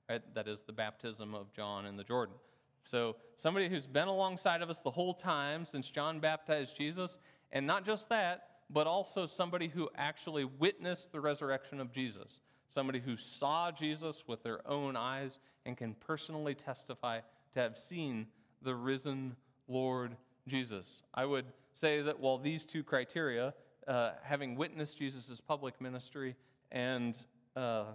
Right? 0.09 0.21
That 0.33 0.47
is 0.47 0.61
the 0.61 0.73
baptism 0.73 1.35
of 1.35 1.53
John 1.53 1.85
in 1.85 1.95
the 1.95 2.03
Jordan. 2.03 2.35
So, 2.83 3.15
somebody 3.37 3.69
who's 3.69 3.85
been 3.85 4.07
alongside 4.07 4.63
of 4.63 4.69
us 4.69 4.79
the 4.79 4.89
whole 4.89 5.13
time 5.13 5.65
since 5.65 5.89
John 5.89 6.19
baptized 6.19 6.75
Jesus, 6.75 7.19
and 7.51 7.67
not 7.67 7.85
just 7.85 8.09
that, 8.09 8.47
but 8.71 8.87
also 8.87 9.27
somebody 9.27 9.67
who 9.67 9.89
actually 9.95 10.45
witnessed 10.45 11.11
the 11.11 11.19
resurrection 11.19 11.79
of 11.79 11.91
Jesus. 11.91 12.39
Somebody 12.67 12.99
who 12.99 13.17
saw 13.17 13.71
Jesus 13.71 14.23
with 14.27 14.43
their 14.43 14.67
own 14.67 14.95
eyes 14.95 15.39
and 15.65 15.77
can 15.77 15.93
personally 15.93 16.55
testify 16.55 17.19
to 17.53 17.59
have 17.59 17.77
seen 17.77 18.27
the 18.61 18.73
risen 18.73 19.35
Lord 19.67 20.15
Jesus. 20.47 21.01
I 21.13 21.25
would 21.25 21.45
say 21.73 22.01
that 22.01 22.19
while 22.19 22.37
these 22.37 22.65
two 22.65 22.83
criteria, 22.83 23.53
uh, 23.87 24.11
having 24.23 24.55
witnessed 24.55 24.97
Jesus' 24.97 25.41
public 25.41 25.79
ministry 25.81 26.35
and 26.71 27.15
uh, 27.55 27.85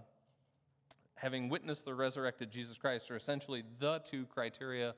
having 1.14 1.49
witnessed 1.49 1.84
the 1.84 1.94
resurrected 1.94 2.51
Jesus 2.51 2.76
Christ, 2.76 3.11
are 3.11 3.16
essentially 3.16 3.62
the 3.78 4.01
two 4.01 4.26
criteria 4.26 4.94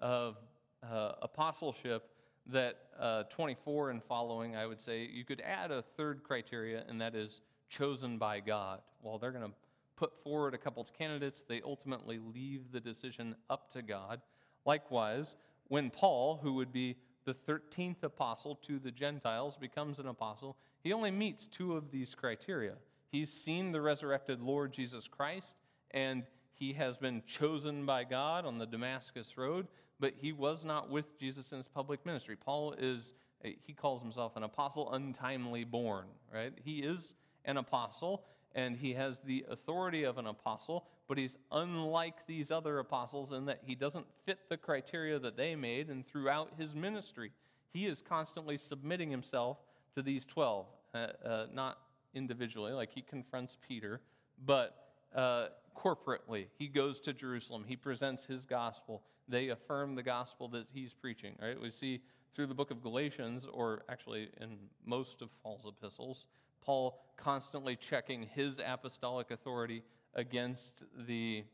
of 0.00 0.36
uh, 0.82 1.12
apostleship 1.22 2.10
that 2.46 2.78
uh, 2.98 3.24
24 3.24 3.90
and 3.90 4.02
following, 4.02 4.56
I 4.56 4.66
would 4.66 4.80
say, 4.80 5.08
you 5.12 5.24
could 5.24 5.40
add 5.40 5.70
a 5.70 5.82
third 5.96 6.22
criteria, 6.24 6.84
and 6.88 7.00
that 7.00 7.14
is 7.14 7.40
chosen 7.68 8.18
by 8.18 8.40
God. 8.40 8.80
While 9.00 9.18
they're 9.18 9.30
going 9.30 9.48
to 9.48 9.54
put 9.96 10.12
forward 10.24 10.54
a 10.54 10.58
couple 10.58 10.82
of 10.82 10.92
candidates, 10.92 11.44
they 11.46 11.60
ultimately 11.62 12.18
leave 12.18 12.72
the 12.72 12.80
decision 12.80 13.36
up 13.48 13.70
to 13.72 13.82
God. 13.82 14.20
Likewise, 14.64 15.36
when 15.70 15.88
Paul, 15.88 16.40
who 16.42 16.54
would 16.54 16.72
be 16.72 16.96
the 17.24 17.34
13th 17.48 18.02
apostle 18.02 18.56
to 18.66 18.80
the 18.80 18.90
Gentiles, 18.90 19.56
becomes 19.56 20.00
an 20.00 20.08
apostle, 20.08 20.56
he 20.82 20.92
only 20.92 21.12
meets 21.12 21.46
two 21.46 21.76
of 21.76 21.92
these 21.92 22.14
criteria. 22.14 22.74
He's 23.12 23.32
seen 23.32 23.70
the 23.70 23.80
resurrected 23.80 24.40
Lord 24.40 24.72
Jesus 24.72 25.06
Christ, 25.06 25.54
and 25.92 26.24
he 26.54 26.72
has 26.72 26.96
been 26.96 27.22
chosen 27.24 27.86
by 27.86 28.02
God 28.02 28.44
on 28.44 28.58
the 28.58 28.66
Damascus 28.66 29.38
Road, 29.38 29.68
but 30.00 30.12
he 30.20 30.32
was 30.32 30.64
not 30.64 30.90
with 30.90 31.18
Jesus 31.18 31.52
in 31.52 31.58
his 31.58 31.68
public 31.68 32.04
ministry. 32.04 32.34
Paul 32.36 32.74
is, 32.76 33.12
he 33.42 33.72
calls 33.72 34.02
himself 34.02 34.34
an 34.34 34.42
apostle 34.42 34.92
untimely 34.92 35.62
born, 35.62 36.06
right? 36.34 36.52
He 36.64 36.80
is 36.80 37.14
an 37.44 37.58
apostle, 37.58 38.24
and 38.54 38.76
he 38.76 38.94
has 38.94 39.18
the 39.24 39.44
authority 39.50 40.04
of 40.04 40.18
an 40.18 40.26
apostle, 40.26 40.86
but 41.08 41.18
he's 41.18 41.36
unlike 41.52 42.26
these 42.26 42.50
other 42.50 42.78
apostles 42.78 43.32
in 43.32 43.46
that 43.46 43.60
he 43.64 43.74
doesn't 43.74 44.06
fit 44.26 44.38
the 44.48 44.56
criteria 44.56 45.18
that 45.18 45.36
they 45.36 45.54
made, 45.54 45.88
and 45.88 46.06
throughout 46.06 46.50
his 46.58 46.74
ministry, 46.74 47.32
he 47.72 47.86
is 47.86 48.02
constantly 48.08 48.58
submitting 48.58 49.10
himself 49.10 49.58
to 49.94 50.02
these 50.02 50.24
12, 50.26 50.66
uh, 50.94 50.98
uh, 50.98 51.46
not 51.52 51.78
individually, 52.14 52.72
like 52.72 52.90
he 52.92 53.02
confronts 53.02 53.56
Peter, 53.66 54.00
but 54.44 54.88
uh, 55.14 55.46
corporately. 55.76 56.46
He 56.58 56.68
goes 56.68 57.00
to 57.00 57.12
Jerusalem, 57.12 57.64
he 57.66 57.76
presents 57.76 58.24
his 58.24 58.44
gospel, 58.44 59.02
they 59.28 59.48
affirm 59.48 59.94
the 59.94 60.02
gospel 60.02 60.48
that 60.48 60.66
he's 60.72 60.92
preaching, 60.92 61.36
right? 61.40 61.60
We 61.60 61.70
see 61.70 62.02
through 62.34 62.46
the 62.46 62.54
book 62.54 62.70
of 62.70 62.82
Galatians, 62.82 63.46
or 63.52 63.82
actually 63.88 64.28
in 64.40 64.56
most 64.84 65.22
of 65.22 65.28
Paul's 65.42 65.66
epistles, 65.66 66.26
Paul 66.60 67.00
constantly 67.16 67.76
checking 67.76 68.22
his 68.34 68.60
apostolic 68.64 69.30
authority 69.30 69.82
against 70.14 70.82
the 71.06 71.44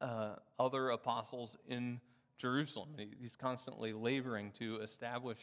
uh, 0.00 0.36
other 0.58 0.90
apostles 0.90 1.56
in 1.68 2.00
Jerusalem. 2.38 2.90
He's 3.20 3.36
constantly 3.36 3.92
laboring 3.92 4.52
to 4.58 4.80
establish 4.80 5.38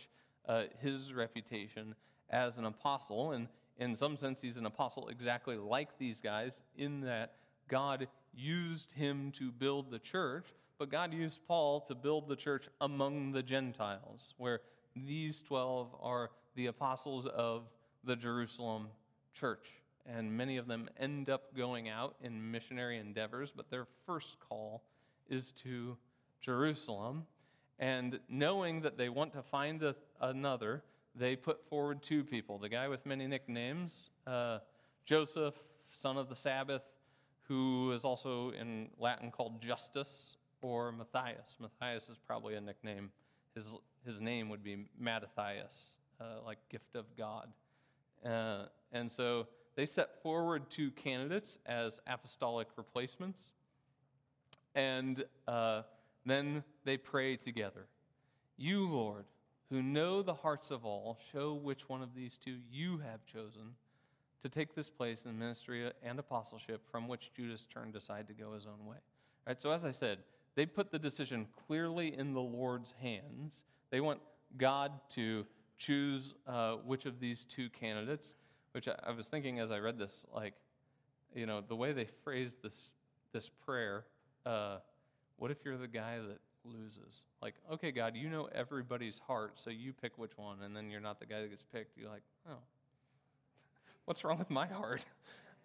uh, 0.48 0.64
his 0.82 1.14
reputation 1.14 1.94
as 2.30 2.58
an 2.58 2.66
apostle. 2.66 3.34
And 3.34 3.48
in 3.78 3.96
some 3.96 4.18
sense, 4.18 4.42
he's 4.42 4.58
an 4.58 4.66
apostle 4.66 5.10
exactly 5.10 5.58
like 5.58 5.98
these 5.98 6.20
guys, 6.22 6.64
in 6.76 7.02
that 7.02 7.34
God 7.68 8.08
used 8.34 8.92
him 8.94 9.32
to 9.34 9.52
build 9.52 9.92
the 9.92 10.00
church, 10.00 10.46
but 10.80 10.90
God 10.90 11.14
used 11.14 11.40
Paul 11.48 11.82
to 11.82 11.96
build 11.96 12.28
the 12.28 12.36
church 12.36 12.68
among 12.82 13.32
the 13.32 13.44
Gentiles, 13.44 14.34
where 14.38 14.62
these 14.96 15.42
12 15.48 15.96
are 16.02 16.32
the 16.56 16.68
apostles 16.68 17.28
of 17.28 17.64
the 18.08 18.16
Jerusalem 18.16 18.88
church. 19.34 19.68
And 20.06 20.36
many 20.36 20.58
of 20.58 20.68
them 20.68 20.90
end 20.98 21.30
up 21.30 21.56
going 21.56 21.90
out 21.90 22.16
in 22.24 22.52
missionary 22.52 22.98
endeavors, 22.98 23.52
but 23.56 23.70
their 23.70 23.86
first 24.06 24.38
call 24.40 24.84
is 25.30 25.52
to 25.64 25.98
Jerusalem. 26.42 27.26
And 27.78 28.20
knowing 28.30 28.82
that 28.82 28.98
they 28.98 29.10
want 29.10 29.34
to 29.34 29.44
find 29.44 29.84
a, 29.84 29.96
another, 30.22 30.82
they 31.14 31.36
put 31.36 31.68
forward 31.70 32.02
two 32.02 32.24
people 32.24 32.58
the 32.58 32.70
guy 32.70 32.88
with 32.88 33.06
many 33.06 33.28
nicknames, 33.28 34.10
uh, 34.26 34.60
Joseph, 35.06 35.56
son 35.90 36.18
of 36.18 36.30
the 36.30 36.36
Sabbath, 36.36 36.84
who 37.48 37.92
is 37.92 38.04
also 38.04 38.52
in 38.52 38.90
Latin 38.98 39.30
called 39.30 39.62
Justus, 39.62 40.38
or 40.62 40.92
Matthias. 40.92 41.56
Matthias 41.60 42.10
is 42.10 42.18
probably 42.26 42.56
a 42.56 42.62
nickname. 42.62 43.12
His, 43.56 43.66
his 44.06 44.20
name 44.20 44.50
would 44.50 44.64
be 44.64 44.86
Mattathias, 45.00 45.96
uh, 46.20 46.44
like 46.46 46.58
gift 46.70 46.96
of 46.96 47.06
God. 47.18 47.48
Uh, 48.26 48.66
and 48.92 49.12
so 49.12 49.48
they 49.76 49.86
set 49.86 50.22
forward 50.24 50.70
two 50.70 50.92
candidates 50.92 51.58
as 51.66 52.00
apostolic 52.08 52.68
replacements. 52.78 53.40
And 54.76 55.24
uh, 55.48 55.84
then 56.26 56.64
they 56.84 56.98
pray 56.98 57.36
together 57.36 57.86
You, 58.58 58.88
Lord, 58.88 59.26
who 59.70 59.82
know 59.82 60.22
the 60.22 60.34
hearts 60.34 60.72
of 60.72 60.86
all, 60.86 61.20
show 61.32 61.54
which 61.54 61.90
one 61.90 62.02
of 62.02 62.16
these 62.16 62.38
two 62.44 62.58
you 62.72 62.98
have 63.00 63.26
chosen 63.26 63.76
to 64.44 64.50
take 64.50 64.76
this 64.76 64.90
place 64.90 65.24
in 65.26 65.32
the 65.32 65.38
ministry 65.38 65.92
and 66.04 66.20
apostleship 66.20 66.82
from 66.92 67.08
which 67.08 67.32
Judas 67.36 67.66
turned 67.74 67.96
aside 67.96 68.28
to 68.28 68.34
go 68.34 68.54
his 68.54 68.66
own 68.66 68.86
way. 68.86 68.98
All 68.98 69.48
right, 69.48 69.62
so 69.62 69.72
as 69.72 69.84
I 69.84 69.92
said, 69.92 70.20
they 70.56 70.66
put 70.66 70.92
the 70.92 71.00
decision 71.00 71.48
clearly 71.68 72.18
in 72.18 72.34
the 72.34 72.42
Lord's 72.42 72.94
hands. 73.02 73.64
They 73.90 74.02
want 74.02 74.20
God 74.58 74.92
to 75.16 75.46
choose 75.78 76.34
uh, 76.48 76.76
which 76.86 77.06
of 77.06 77.20
these 77.20 77.46
two 77.46 77.70
candidates, 77.70 78.28
which 78.72 78.88
I, 78.88 78.96
I, 79.06 79.12
was 79.12 79.28
thinking 79.28 79.60
as 79.60 79.72
I 79.72 79.80
read 79.80 79.98
this, 79.98 80.14
like, 80.34 80.54
you 81.36 81.46
know, 81.46 81.62
the 81.68 81.76
way 81.76 81.94
they 81.94 82.08
phrased 82.24 82.56
this, 82.64 82.92
this 83.34 83.50
prayer, 83.66 84.06
uh, 84.46 84.78
what 85.38 85.52
if 85.52 85.58
you're 85.64 85.78
the 85.78 85.88
guy 85.88 86.18
that 86.18 86.40
loses? 86.66 87.26
Like, 87.42 87.56
okay, 87.74 87.92
God, 87.92 88.16
you 88.16 88.30
know 88.30 88.50
everybody's 88.54 89.20
heart, 89.20 89.54
so 89.56 89.70
you 89.70 89.94
pick 89.94 90.18
which 90.18 90.38
one, 90.38 90.62
and 90.64 90.76
then 90.76 90.90
you're 90.90 91.02
not 91.02 91.20
the 91.20 91.26
guy 91.26 91.42
that 91.42 91.50
gets 91.50 91.64
picked. 91.74 91.98
You're 91.98 92.10
like, 92.10 92.24
oh, 92.50 92.58
what's 94.06 94.24
wrong 94.24 94.40
with 94.40 94.50
my 94.50 94.68
heart? 94.68 95.06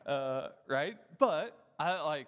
Uh, 0.04 0.48
right? 0.66 0.96
But 1.20 1.56
I 1.78 2.02
like, 2.02 2.26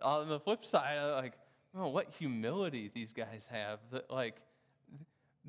on 0.00 0.28
the 0.28 0.38
flip 0.38 0.64
side, 0.64 0.98
I 0.98 1.14
like, 1.14 1.32
oh, 1.76 1.88
what 1.88 2.08
humility 2.16 2.92
these 2.94 3.12
guys 3.12 3.48
have. 3.50 3.80
That, 3.90 4.08
like, 4.08 4.36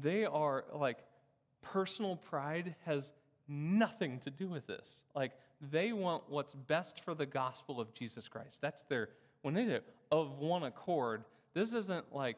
they 0.02 0.26
are 0.26 0.66
like, 0.74 0.98
personal 1.64 2.18
pride 2.18 2.76
has 2.86 3.12
nothing 3.48 4.20
to 4.20 4.30
do 4.30 4.48
with 4.48 4.68
this. 4.68 4.88
Like, 5.16 5.32
they 5.72 5.94
want 5.94 6.24
what's 6.30 6.54
best 6.54 7.02
for 7.04 7.16
the 7.16 7.26
gospel 7.26 7.80
of 7.80 7.94
Jesus 7.94 8.28
Christ. 8.28 8.60
That's 8.62 8.84
their, 8.84 9.10
when 9.42 9.54
they 9.54 9.66
do 9.66 9.80
of 10.12 10.38
one 10.38 10.64
accord, 10.64 11.24
this 11.56 11.74
isn't 11.74 12.14
like 12.14 12.38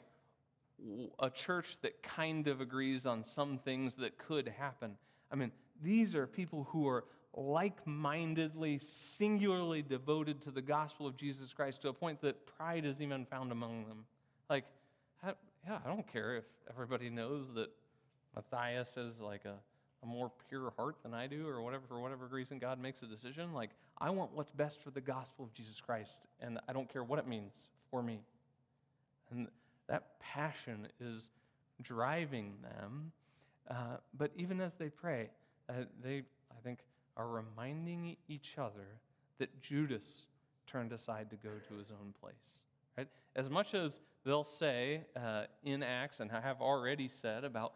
a 1.19 1.29
church 1.29 1.77
that 1.81 2.01
kind 2.03 2.47
of 2.47 2.61
agrees 2.61 3.05
on 3.05 3.23
some 3.23 3.57
things 3.57 3.95
that 3.95 4.17
could 4.17 4.47
happen. 4.47 4.95
I 5.31 5.35
mean, 5.35 5.51
these 5.83 6.15
are 6.15 6.25
people 6.25 6.67
who 6.71 6.87
are 6.87 7.03
like 7.33 7.85
mindedly, 7.85 8.79
singularly 8.79 9.81
devoted 9.81 10.41
to 10.41 10.51
the 10.51 10.61
gospel 10.61 11.05
of 11.05 11.17
Jesus 11.17 11.51
Christ 11.53 11.81
to 11.81 11.89
a 11.89 11.93
point 11.93 12.21
that 12.21 12.45
pride 12.57 12.85
is 12.85 13.01
even 13.01 13.25
found 13.25 13.51
among 13.51 13.85
them. 13.87 14.05
Like, 14.49 14.63
yeah, 15.23 15.79
I 15.83 15.87
don't 15.89 16.07
care 16.11 16.37
if 16.37 16.45
everybody 16.69 17.09
knows 17.09 17.47
that 17.55 17.69
Matthias 18.35 18.95
has 18.95 19.19
like 19.19 19.45
a 19.45 19.55
a 20.05 20.07
more 20.07 20.31
pure 20.49 20.71
heart 20.77 20.95
than 21.03 21.13
I 21.13 21.27
do, 21.27 21.47
or 21.47 21.61
whatever, 21.61 21.83
for 21.87 21.99
whatever 21.99 22.27
reason 22.27 22.59
God 22.59 22.79
makes 22.79 23.01
a 23.01 23.05
decision. 23.05 23.53
Like, 23.53 23.71
I 23.97 24.09
want 24.09 24.31
what's 24.33 24.51
best 24.51 24.81
for 24.83 24.91
the 24.91 25.01
gospel 25.01 25.45
of 25.45 25.53
Jesus 25.53 25.81
Christ, 25.81 26.21
and 26.41 26.59
I 26.67 26.73
don't 26.73 26.91
care 26.91 27.03
what 27.03 27.19
it 27.19 27.27
means 27.27 27.53
for 27.89 28.03
me. 28.03 28.19
And 29.31 29.47
that 29.87 30.19
passion 30.19 30.87
is 30.99 31.31
driving 31.81 32.53
them. 32.61 33.11
Uh, 33.69 33.97
but 34.17 34.31
even 34.35 34.61
as 34.61 34.75
they 34.75 34.89
pray, 34.89 35.29
uh, 35.69 35.73
they, 36.03 36.23
I 36.51 36.61
think, 36.63 36.79
are 37.17 37.27
reminding 37.27 38.17
each 38.27 38.55
other 38.57 38.87
that 39.39 39.61
Judas 39.61 40.27
turned 40.67 40.91
aside 40.91 41.29
to 41.31 41.35
go 41.37 41.49
to 41.69 41.77
his 41.77 41.89
own 41.89 42.13
place. 42.21 42.59
Right? 42.97 43.07
As 43.35 43.49
much 43.49 43.73
as 43.73 43.99
they'll 44.23 44.43
say 44.43 45.01
uh, 45.15 45.45
in 45.63 45.81
Acts, 45.81 46.19
and 46.19 46.31
I 46.31 46.41
have 46.41 46.61
already 46.61 47.09
said 47.21 47.43
about 47.43 47.73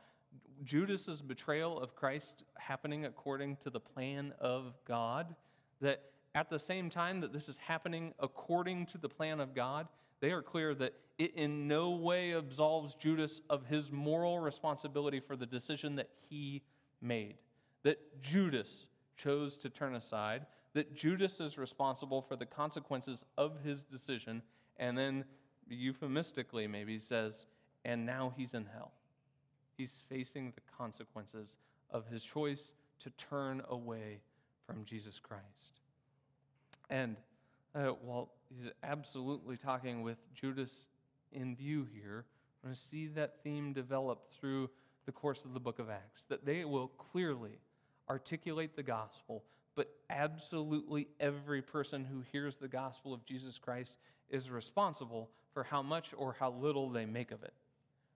Judas's 0.64 1.22
betrayal 1.22 1.80
of 1.80 1.96
Christ 1.96 2.44
happening 2.58 3.06
according 3.06 3.58
to 3.58 3.70
the 3.70 3.80
plan 3.80 4.34
of 4.40 4.74
God, 4.86 5.36
that 5.82 6.04
at 6.36 6.50
the 6.50 6.60
same 6.60 6.90
time 6.90 7.22
that 7.22 7.34
this 7.34 7.50
is 7.50 7.58
happening 7.58 8.14
according 8.20 8.86
to 8.88 8.98
the 8.98 9.10
plan 9.10 9.40
of 9.40 9.56
God, 9.56 9.88
they 10.20 10.32
are 10.32 10.42
clear 10.42 10.76
that 10.76 10.94
it 11.18 11.34
in 11.36 11.68
no 11.68 11.92
way 11.92 12.34
absolves 12.34 12.96
Judas 12.96 13.42
of 13.50 13.66
his 13.66 13.92
moral 13.92 14.40
responsibility 14.40 15.20
for 15.20 15.36
the 15.36 15.46
decision 15.46 15.96
that 15.96 16.10
he 16.30 16.62
made. 17.02 17.36
That 17.84 18.22
Judas 18.22 18.88
chose 19.18 19.58
to 19.58 19.70
turn 19.70 19.96
aside, 19.96 20.46
that 20.74 20.96
Judas 20.96 21.40
is 21.40 21.58
responsible 21.58 22.22
for 22.22 22.36
the 22.36 22.46
consequences 22.46 23.26
of 23.38 23.60
his 23.64 23.82
decision, 23.82 24.42
and 24.78 24.98
then 24.98 25.26
euphemistically 25.68 26.68
maybe 26.68 27.00
says, 27.00 27.46
and 27.86 28.06
now 28.06 28.34
he's 28.36 28.54
in 28.54 28.66
hell. 28.66 28.92
He's 29.80 29.94
facing 30.10 30.52
the 30.56 30.62
consequences 30.78 31.56
of 31.90 32.06
his 32.08 32.22
choice 32.22 32.74
to 33.02 33.10
turn 33.12 33.62
away 33.70 34.20
from 34.68 34.84
Jesus 34.84 35.22
Christ. 35.24 35.80
And 36.90 37.16
uh, 37.74 37.92
while 38.04 38.28
he's 38.50 38.70
absolutely 38.84 39.56
talking 39.56 40.02
with 40.02 40.18
Judas 40.34 40.88
in 41.32 41.56
view 41.56 41.88
here, 41.94 42.26
I'm 42.62 42.72
going 42.72 42.76
to 42.76 42.82
see 42.90 43.08
that 43.08 43.42
theme 43.42 43.72
develop 43.72 44.34
through 44.38 44.70
the 45.06 45.14
course 45.14 45.46
of 45.46 45.54
the 45.54 45.62
book 45.62 45.80
of 45.80 45.90
Acts, 45.90 46.24
that 46.28 46.46
they 46.46 46.66
will 46.66 46.90
clearly 46.90 47.58
articulate 48.10 48.76
the 48.76 48.84
gospel, 48.84 49.46
but 49.76 49.90
absolutely 50.10 51.08
every 51.22 51.62
person 51.62 52.04
who 52.04 52.22
hears 52.34 52.58
the 52.58 52.68
gospel 52.68 53.14
of 53.14 53.26
Jesus 53.26 53.58
Christ 53.58 53.96
is 54.30 54.50
responsible 54.50 55.30
for 55.54 55.64
how 55.64 55.82
much 55.82 56.14
or 56.18 56.36
how 56.38 56.52
little 56.52 56.90
they 56.90 57.06
make 57.06 57.32
of 57.32 57.44
it. 57.44 57.54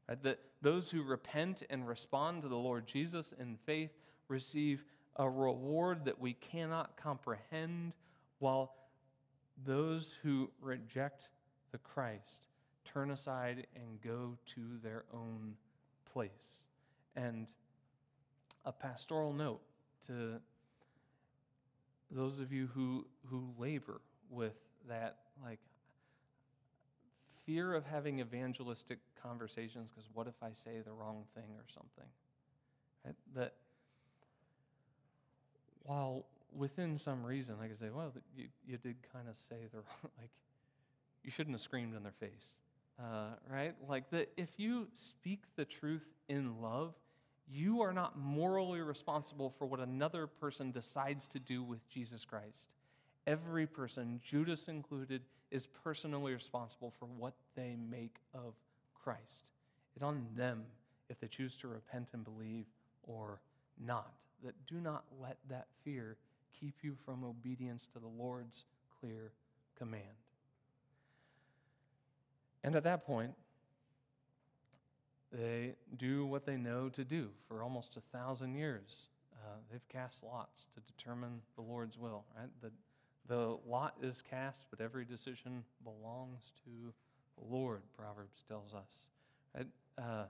Right? 0.07 0.21
That 0.23 0.39
those 0.61 0.89
who 0.89 1.03
repent 1.03 1.63
and 1.69 1.87
respond 1.87 2.41
to 2.43 2.47
the 2.47 2.55
Lord 2.55 2.87
Jesus 2.87 3.33
in 3.39 3.57
faith 3.65 3.91
receive 4.27 4.83
a 5.15 5.29
reward 5.29 6.05
that 6.05 6.19
we 6.19 6.33
cannot 6.33 6.97
comprehend, 6.97 7.93
while 8.39 8.73
those 9.65 10.15
who 10.23 10.49
reject 10.59 11.29
the 11.71 11.77
Christ 11.77 12.47
turn 12.85 13.11
aside 13.11 13.67
and 13.75 14.01
go 14.01 14.37
to 14.55 14.61
their 14.83 15.03
own 15.13 15.55
place. 16.11 16.31
And 17.15 17.47
a 18.65 18.71
pastoral 18.71 19.33
note 19.33 19.61
to 20.07 20.39
those 22.09 22.39
of 22.39 22.51
you 22.51 22.69
who, 22.73 23.05
who 23.27 23.49
labor 23.57 24.01
with 24.29 24.55
that, 24.87 25.17
like, 25.43 25.59
fear 27.45 27.73
of 27.73 27.85
having 27.85 28.19
evangelistic 28.19 28.99
conversations 29.21 29.91
because 29.91 30.09
what 30.13 30.27
if 30.27 30.35
I 30.41 30.49
say 30.49 30.81
the 30.83 30.91
wrong 30.91 31.23
thing 31.35 31.55
or 31.57 31.65
something? 31.73 32.09
Right? 33.05 33.15
That 33.35 33.53
while 35.83 36.25
within 36.55 36.97
some 36.97 37.23
reason, 37.23 37.55
I 37.61 37.67
could 37.67 37.79
say, 37.79 37.89
well, 37.93 38.13
you, 38.35 38.47
you 38.65 38.77
did 38.77 38.95
kind 39.11 39.27
of 39.27 39.35
say 39.49 39.67
the 39.71 39.77
wrong, 39.77 40.11
like, 40.19 40.29
you 41.23 41.31
shouldn't 41.31 41.55
have 41.55 41.61
screamed 41.61 41.95
in 41.95 42.03
their 42.03 42.13
face, 42.19 42.47
uh, 42.99 43.31
right? 43.49 43.75
Like, 43.87 44.09
that 44.11 44.29
if 44.37 44.49
you 44.57 44.87
speak 44.93 45.43
the 45.55 45.65
truth 45.65 46.05
in 46.29 46.61
love, 46.61 46.93
you 47.51 47.81
are 47.81 47.93
not 47.93 48.17
morally 48.17 48.81
responsible 48.81 49.53
for 49.57 49.65
what 49.65 49.79
another 49.79 50.27
person 50.27 50.71
decides 50.71 51.27
to 51.27 51.39
do 51.39 51.63
with 51.63 51.87
Jesus 51.89 52.25
Christ. 52.25 52.69
Every 53.25 53.65
person, 53.65 54.19
Judas 54.23 54.67
included, 54.67 55.21
is 55.51 55.67
personally 55.83 56.33
responsible 56.33 56.93
for 56.99 57.05
what 57.05 57.33
they 57.55 57.75
make 57.89 58.15
of 58.33 58.53
Christ. 59.03 59.51
It's 59.95 60.03
on 60.03 60.25
them 60.35 60.63
if 61.09 61.19
they 61.19 61.27
choose 61.27 61.55
to 61.57 61.67
repent 61.67 62.09
and 62.13 62.23
believe 62.23 62.65
or 63.03 63.39
not. 63.79 64.11
That 64.43 64.55
do 64.67 64.75
not 64.75 65.05
let 65.21 65.37
that 65.49 65.67
fear 65.83 66.17
keep 66.59 66.75
you 66.81 66.95
from 67.05 67.23
obedience 67.23 67.87
to 67.93 67.99
the 67.99 68.07
Lord's 68.07 68.65
clear 68.99 69.31
command. 69.77 70.03
And 72.63 72.75
at 72.75 72.83
that 72.83 73.05
point, 73.05 73.33
they 75.31 75.75
do 75.97 76.25
what 76.25 76.45
they 76.45 76.57
know 76.57 76.89
to 76.89 77.03
do 77.03 77.29
for 77.47 77.63
almost 77.63 77.97
a 77.97 78.17
thousand 78.17 78.55
years. 78.55 79.07
Uh, 79.33 79.57
they've 79.71 79.87
cast 79.89 80.23
lots 80.23 80.65
to 80.75 80.81
determine 80.93 81.41
the 81.55 81.61
Lord's 81.61 81.97
will, 81.97 82.23
right? 82.37 82.49
The, 82.61 82.71
the 83.27 83.57
lot 83.67 83.95
is 84.01 84.21
cast, 84.29 84.59
but 84.69 84.81
every 84.81 85.05
decision 85.05 85.63
belongs 85.83 86.51
to 86.65 86.93
the 87.37 87.53
Lord, 87.55 87.81
Proverbs 87.97 88.43
tells 88.47 88.73
us. 88.73 89.07
Right? 89.55 89.67
Uh, 89.97 90.25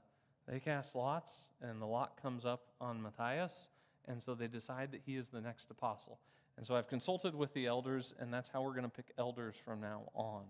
they 0.47 0.59
cast 0.59 0.95
lots, 0.95 1.31
and 1.61 1.81
the 1.81 1.85
lot 1.85 2.21
comes 2.21 2.45
up 2.45 2.67
on 2.79 3.01
Matthias, 3.01 3.69
and 4.07 4.21
so 4.21 4.35
they 4.35 4.47
decide 4.47 4.91
that 4.91 5.01
he 5.05 5.15
is 5.15 5.29
the 5.29 5.41
next 5.41 5.71
apostle. 5.71 6.19
And 6.57 6.65
so 6.65 6.75
I've 6.75 6.87
consulted 6.87 7.33
with 7.33 7.53
the 7.53 7.65
elders, 7.65 8.13
and 8.19 8.31
that's 8.31 8.49
how 8.49 8.61
we're 8.61 8.73
going 8.73 8.83
to 8.83 8.89
pick 8.89 9.07
elders 9.17 9.55
from 9.65 9.81
now 9.81 10.03
on. 10.13 10.43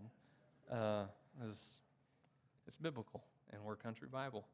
Uh, 0.69 1.05
it's, 1.49 1.79
it's 2.67 2.75
biblical, 2.75 3.23
and 3.51 3.61
we're 3.63 3.75
Country 3.75 4.07
Bible. 4.11 4.45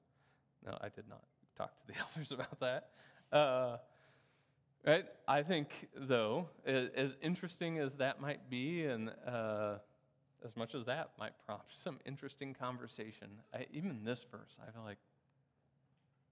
No, 0.65 0.77
I 0.81 0.89
did 0.89 1.05
not 1.09 1.23
talk 1.57 1.71
to 1.79 1.93
the 1.93 1.99
elders 1.99 2.31
about 2.31 2.59
that. 2.59 2.89
Uh, 3.31 3.77
right? 4.85 5.05
I 5.27 5.43
think, 5.43 5.89
though, 5.95 6.49
as 6.65 7.15
interesting 7.21 7.79
as 7.79 7.95
that 7.95 8.21
might 8.21 8.49
be, 8.49 8.85
and 8.85 9.11
uh, 9.27 9.75
as 10.45 10.55
much 10.55 10.75
as 10.75 10.85
that 10.85 11.11
might 11.17 11.33
prompt 11.45 11.77
some 11.77 11.99
interesting 12.05 12.53
conversation, 12.53 13.27
I, 13.53 13.65
even 13.71 14.03
this 14.03 14.25
verse, 14.31 14.57
I 14.61 14.71
feel 14.71 14.83
like, 14.83 14.97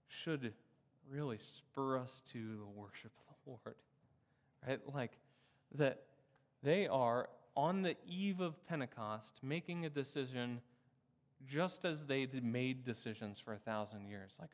should 0.08 0.54
really 1.10 1.38
spur 1.38 1.98
us 1.98 2.22
to 2.32 2.40
the 2.40 2.66
worship 2.66 3.12
of 3.30 3.36
the 3.44 3.52
Lord. 3.52 3.76
Right? 4.68 4.80
Like 4.94 5.12
that 5.76 6.04
they 6.64 6.88
are 6.88 7.30
on 7.56 7.82
the 7.82 7.96
eve 8.08 8.40
of 8.40 8.66
Pentecost 8.68 9.40
making 9.42 9.86
a 9.86 9.90
decision 9.90 10.62
just 11.48 11.86
as 11.86 12.06
they 12.06 12.28
made 12.42 12.84
decisions 12.84 13.40
for 13.40 13.54
a 13.54 13.58
thousand 13.58 14.08
years. 14.08 14.32
Like, 14.40 14.50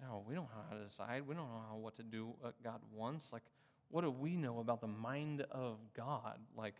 know, 0.00 0.24
we 0.26 0.34
don't 0.34 0.44
know 0.44 0.64
how 0.70 0.76
to 0.76 0.84
decide. 0.84 1.26
We 1.26 1.34
don't 1.34 1.48
know 1.48 1.62
how, 1.70 1.76
what 1.76 1.96
to 1.96 2.02
do 2.02 2.34
what 2.40 2.54
God 2.62 2.80
wants. 2.94 3.32
Like, 3.32 3.42
what 3.90 4.02
do 4.02 4.10
we 4.10 4.36
know 4.36 4.58
about 4.58 4.80
the 4.80 4.88
mind 4.88 5.42
of 5.50 5.78
God? 5.96 6.38
Like, 6.56 6.74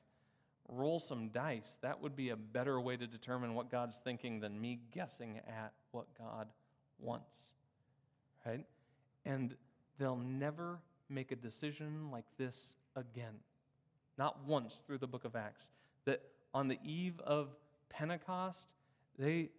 roll 0.68 0.98
some 0.98 1.28
dice. 1.28 1.76
That 1.82 2.00
would 2.00 2.16
be 2.16 2.30
a 2.30 2.36
better 2.36 2.80
way 2.80 2.96
to 2.96 3.06
determine 3.06 3.54
what 3.54 3.70
God's 3.70 3.98
thinking 4.04 4.40
than 4.40 4.60
me 4.60 4.80
guessing 4.92 5.40
at 5.46 5.72
what 5.92 6.06
God 6.18 6.48
wants. 6.98 7.36
Right? 8.44 8.66
And 9.24 9.54
they'll 9.98 10.16
never 10.16 10.78
make 11.08 11.32
a 11.32 11.36
decision 11.36 12.10
like 12.10 12.26
this 12.38 12.74
again. 12.96 13.34
Not 14.18 14.44
once 14.46 14.80
through 14.86 14.98
the 14.98 15.06
book 15.06 15.24
of 15.24 15.36
Acts. 15.36 15.62
That 16.04 16.22
on 16.54 16.68
the 16.68 16.78
eve 16.84 17.20
of 17.20 17.48
Pentecost, 17.88 18.66
they, 19.18 19.50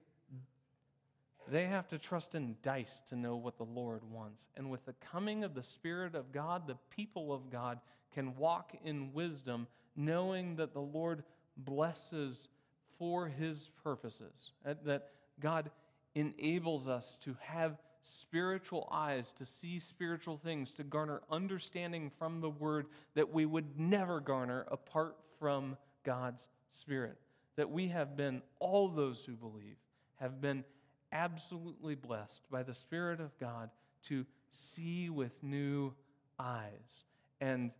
they 1.52 1.66
have 1.66 1.88
to 1.90 1.98
trust 1.98 2.36
in 2.36 2.56
dice 2.62 3.02
to 3.10 3.16
know 3.16 3.36
what 3.36 3.58
the 3.58 3.64
Lord 3.64 4.02
wants. 4.12 4.48
And 4.56 4.70
with 4.70 4.86
the 4.86 4.96
coming 5.12 5.44
of 5.44 5.54
the 5.54 5.64
Spirit 5.64 6.16
of 6.16 6.32
God, 6.32 6.68
the 6.68 6.78
people 6.90 7.34
of 7.34 7.50
God 7.50 7.80
can 8.14 8.36
walk 8.36 8.74
in 8.84 9.14
wisdom, 9.14 9.68
knowing 9.96 10.56
that 10.58 10.74
the 10.74 10.82
Lord 10.82 11.24
blesses 11.58 12.50
for 12.98 13.28
his 13.28 13.70
purposes, 13.84 14.54
uh, 14.66 14.74
that 14.86 15.10
God 15.40 15.70
enables 16.16 16.88
us 16.88 17.18
to 17.22 17.36
have 17.40 17.78
spiritual 18.02 18.88
eyes 18.92 19.34
to 19.38 19.46
see 19.46 19.80
spiritual 19.80 20.38
things, 20.38 20.72
to 20.72 20.84
garner 20.84 21.22
understanding 21.30 22.12
from 22.18 22.42
the 22.42 22.50
word 22.50 22.88
that 23.16 23.32
we 23.32 23.46
would 23.46 23.80
never 23.80 24.20
garner 24.20 24.66
apart 24.72 25.18
from 25.40 25.78
God's 26.04 26.48
Spirit. 26.72 27.18
That 27.56 27.70
we 27.70 27.88
have 27.90 28.16
been, 28.16 28.42
all 28.60 28.88
those 28.88 29.26
who 29.26 29.34
believe, 29.34 29.78
have 30.16 30.42
been 30.42 30.64
absolutely 31.12 31.96
blessed 31.96 32.42
by 32.52 32.64
the 32.64 32.74
Spirit 32.74 33.20
of 33.20 33.38
God 33.40 33.70
to 34.08 34.26
see 34.52 35.10
with 35.10 35.32
new 35.42 35.94
eyes. 36.40 37.04
And 37.42 37.72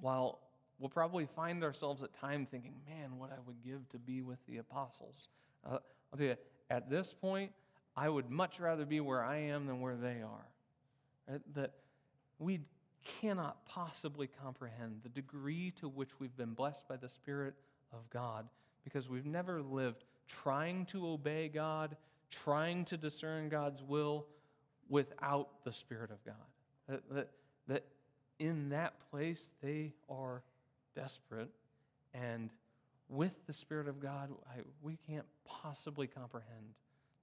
while 0.00 0.40
we'll 0.78 0.90
probably 0.90 1.26
find 1.26 1.62
ourselves 1.62 2.02
at 2.02 2.14
time 2.18 2.46
thinking, 2.50 2.74
man, 2.88 3.18
what 3.18 3.30
I 3.30 3.36
would 3.46 3.62
give 3.64 3.88
to 3.90 3.98
be 3.98 4.22
with 4.22 4.38
the 4.48 4.58
apostles. 4.58 5.28
Uh, 5.64 5.78
I'll 6.12 6.18
tell 6.18 6.26
you, 6.26 6.36
at 6.70 6.90
this 6.90 7.14
point, 7.20 7.52
I 7.96 8.08
would 8.08 8.30
much 8.30 8.58
rather 8.58 8.84
be 8.84 9.00
where 9.00 9.22
I 9.22 9.36
am 9.36 9.66
than 9.66 9.80
where 9.80 9.96
they 9.96 10.22
are. 10.22 10.46
right? 11.28 11.40
That 11.54 11.72
we 12.38 12.60
cannot 13.20 13.64
possibly 13.66 14.28
comprehend 14.42 15.00
the 15.02 15.08
degree 15.08 15.72
to 15.80 15.88
which 15.88 16.08
we've 16.18 16.36
been 16.36 16.54
blessed 16.54 16.88
by 16.88 16.96
the 16.96 17.08
Spirit 17.08 17.54
of 17.92 18.08
God 18.10 18.48
because 18.82 19.08
we've 19.08 19.26
never 19.26 19.62
lived 19.62 20.04
trying 20.28 20.86
to 20.86 21.06
obey 21.06 21.48
God, 21.48 21.96
trying 22.30 22.84
to 22.86 22.96
discern 22.96 23.48
God's 23.48 23.82
will 23.82 24.26
without 24.88 25.48
the 25.64 25.72
Spirit 25.72 26.10
of 26.10 26.24
God. 26.24 26.34
That, 26.88 27.02
that, 27.14 27.30
that 27.68 27.84
in 28.38 28.70
that 28.70 28.94
place 29.10 29.48
they 29.62 29.92
are 30.10 30.42
desperate, 30.94 31.50
and 32.12 32.50
with 33.08 33.32
the 33.46 33.52
Spirit 33.52 33.88
of 33.88 34.00
God, 34.00 34.30
I, 34.48 34.60
we 34.82 34.98
can't 35.06 35.26
possibly 35.44 36.06
comprehend 36.06 36.74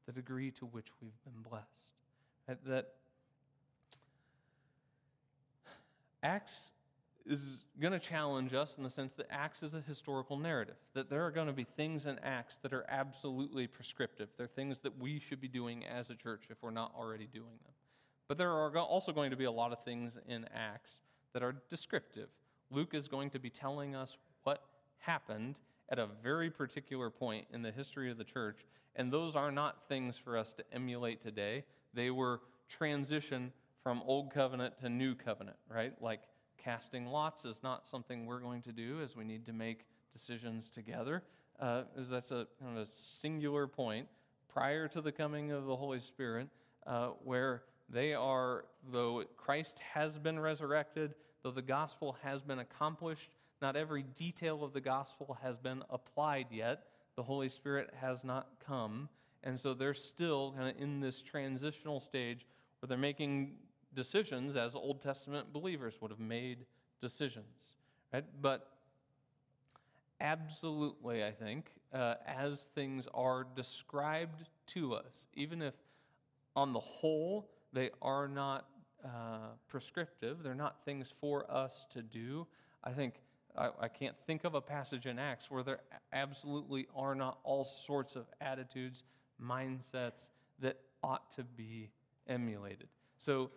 the 0.05 0.11
degree 0.11 0.51
to 0.51 0.65
which 0.65 0.87
we've 1.01 1.23
been 1.23 1.41
blessed. 1.49 1.65
That, 2.47 2.65
that 2.65 2.93
Acts 6.23 6.71
is 7.25 7.41
going 7.79 7.93
to 7.93 7.99
challenge 7.99 8.53
us 8.53 8.75
in 8.77 8.83
the 8.83 8.89
sense 8.89 9.13
that 9.13 9.27
Acts 9.29 9.63
is 9.63 9.73
a 9.73 9.81
historical 9.81 10.37
narrative, 10.37 10.75
that 10.93 11.09
there 11.09 11.25
are 11.25 11.31
going 11.31 11.47
to 11.47 11.53
be 11.53 11.63
things 11.63 12.05
in 12.05 12.19
Acts 12.19 12.57
that 12.61 12.73
are 12.73 12.85
absolutely 12.89 13.67
prescriptive. 13.67 14.29
They're 14.37 14.47
things 14.47 14.79
that 14.79 14.99
we 14.99 15.19
should 15.19 15.41
be 15.41 15.47
doing 15.47 15.85
as 15.85 16.09
a 16.09 16.15
church 16.15 16.43
if 16.49 16.57
we're 16.61 16.71
not 16.71 16.93
already 16.97 17.27
doing 17.31 17.57
them. 17.63 17.73
But 18.27 18.37
there 18.37 18.51
are 18.51 18.77
also 18.77 19.11
going 19.11 19.31
to 19.31 19.37
be 19.37 19.45
a 19.45 19.51
lot 19.51 19.71
of 19.71 19.83
things 19.83 20.17
in 20.27 20.45
Acts 20.53 20.91
that 21.33 21.43
are 21.43 21.55
descriptive. 21.69 22.29
Luke 22.69 22.93
is 22.93 23.07
going 23.07 23.29
to 23.31 23.39
be 23.39 23.49
telling 23.49 23.95
us 23.95 24.17
what 24.43 24.63
happened 24.99 25.59
at 25.89 25.99
a 25.99 26.07
very 26.23 26.49
particular 26.49 27.09
point 27.09 27.45
in 27.51 27.61
the 27.61 27.71
history 27.71 28.09
of 28.09 28.17
the 28.17 28.23
church, 28.23 28.65
and 28.95 29.11
those 29.11 29.35
are 29.35 29.51
not 29.51 29.87
things 29.89 30.17
for 30.17 30.37
us 30.37 30.53
to 30.53 30.63
emulate 30.71 31.21
today. 31.21 31.65
They 31.93 32.09
were 32.09 32.39
transition 32.69 33.51
from 33.83 34.01
old 34.05 34.31
covenant 34.33 34.79
to 34.79 34.89
new 34.89 35.15
covenant, 35.15 35.57
right? 35.69 35.93
Like 36.01 36.21
casting 36.63 37.05
lots 37.05 37.45
is 37.45 37.61
not 37.63 37.87
something 37.87 38.25
we're 38.25 38.39
going 38.39 38.61
to 38.63 38.71
do 38.71 39.01
as 39.01 39.15
we 39.15 39.23
need 39.23 39.45
to 39.45 39.53
make 39.53 39.85
decisions 40.13 40.69
together, 40.69 41.23
uh, 41.59 41.83
is 41.97 42.09
that's 42.09 42.31
a 42.31 42.47
kind 42.59 42.77
of 42.77 42.83
a 42.83 42.85
singular 42.85 43.67
point 43.67 44.07
prior 44.51 44.87
to 44.87 45.01
the 45.01 45.11
coming 45.11 45.51
of 45.51 45.65
the 45.65 45.75
Holy 45.75 45.99
Spirit, 45.99 46.47
uh, 46.85 47.09
where 47.23 47.63
they 47.89 48.13
are, 48.13 48.65
though 48.91 49.23
Christ 49.37 49.79
has 49.79 50.17
been 50.17 50.39
resurrected, 50.39 51.13
though 51.43 51.51
the 51.51 51.61
gospel 51.61 52.17
has 52.23 52.41
been 52.41 52.59
accomplished, 52.59 53.31
not 53.61 53.75
every 53.75 54.03
detail 54.03 54.63
of 54.63 54.73
the 54.73 54.81
gospel 54.81 55.37
has 55.41 55.57
been 55.57 55.83
applied 55.89 56.47
yet. 56.51 56.85
The 57.15 57.23
Holy 57.23 57.49
Spirit 57.49 57.93
has 57.99 58.23
not 58.23 58.47
come. 58.65 59.09
And 59.43 59.59
so 59.59 59.73
they're 59.73 59.93
still 59.93 60.53
kind 60.53 60.69
of 60.69 60.81
in 60.81 60.99
this 60.99 61.21
transitional 61.21 61.99
stage 61.99 62.45
where 62.79 62.87
they're 62.87 62.97
making 62.97 63.55
decisions 63.93 64.55
as 64.55 64.75
Old 64.75 65.01
Testament 65.01 65.51
believers 65.53 65.95
would 66.01 66.11
have 66.11 66.19
made 66.19 66.65
decisions. 66.99 67.75
Right? 68.13 68.25
But 68.41 68.67
absolutely, 70.19 71.23
I 71.23 71.31
think, 71.31 71.71
uh, 71.93 72.15
as 72.25 72.65
things 72.75 73.07
are 73.13 73.45
described 73.55 74.45
to 74.67 74.93
us, 74.93 75.27
even 75.33 75.61
if 75.61 75.73
on 76.55 76.73
the 76.73 76.79
whole 76.79 77.49
they 77.73 77.89
are 78.01 78.27
not 78.27 78.67
uh, 79.03 79.53
prescriptive, 79.67 80.43
they're 80.43 80.53
not 80.53 80.83
things 80.85 81.13
for 81.19 81.49
us 81.49 81.85
to 81.93 82.01
do, 82.01 82.45
I 82.83 82.91
think 82.91 83.15
I, 83.57 83.69
I 83.81 83.87
can't 83.87 84.15
think 84.25 84.43
of 84.43 84.55
a 84.55 84.61
passage 84.61 85.05
in 85.05 85.19
Acts 85.19 85.49
where 85.49 85.63
there 85.63 85.79
absolutely 86.13 86.87
are 86.95 87.15
not 87.15 87.39
all 87.43 87.63
sorts 87.63 88.15
of 88.15 88.25
attitudes, 88.39 89.03
mindsets 89.41 90.29
that 90.59 90.77
ought 91.03 91.31
to 91.35 91.43
be 91.43 91.89
emulated. 92.27 92.87
So 93.17 93.49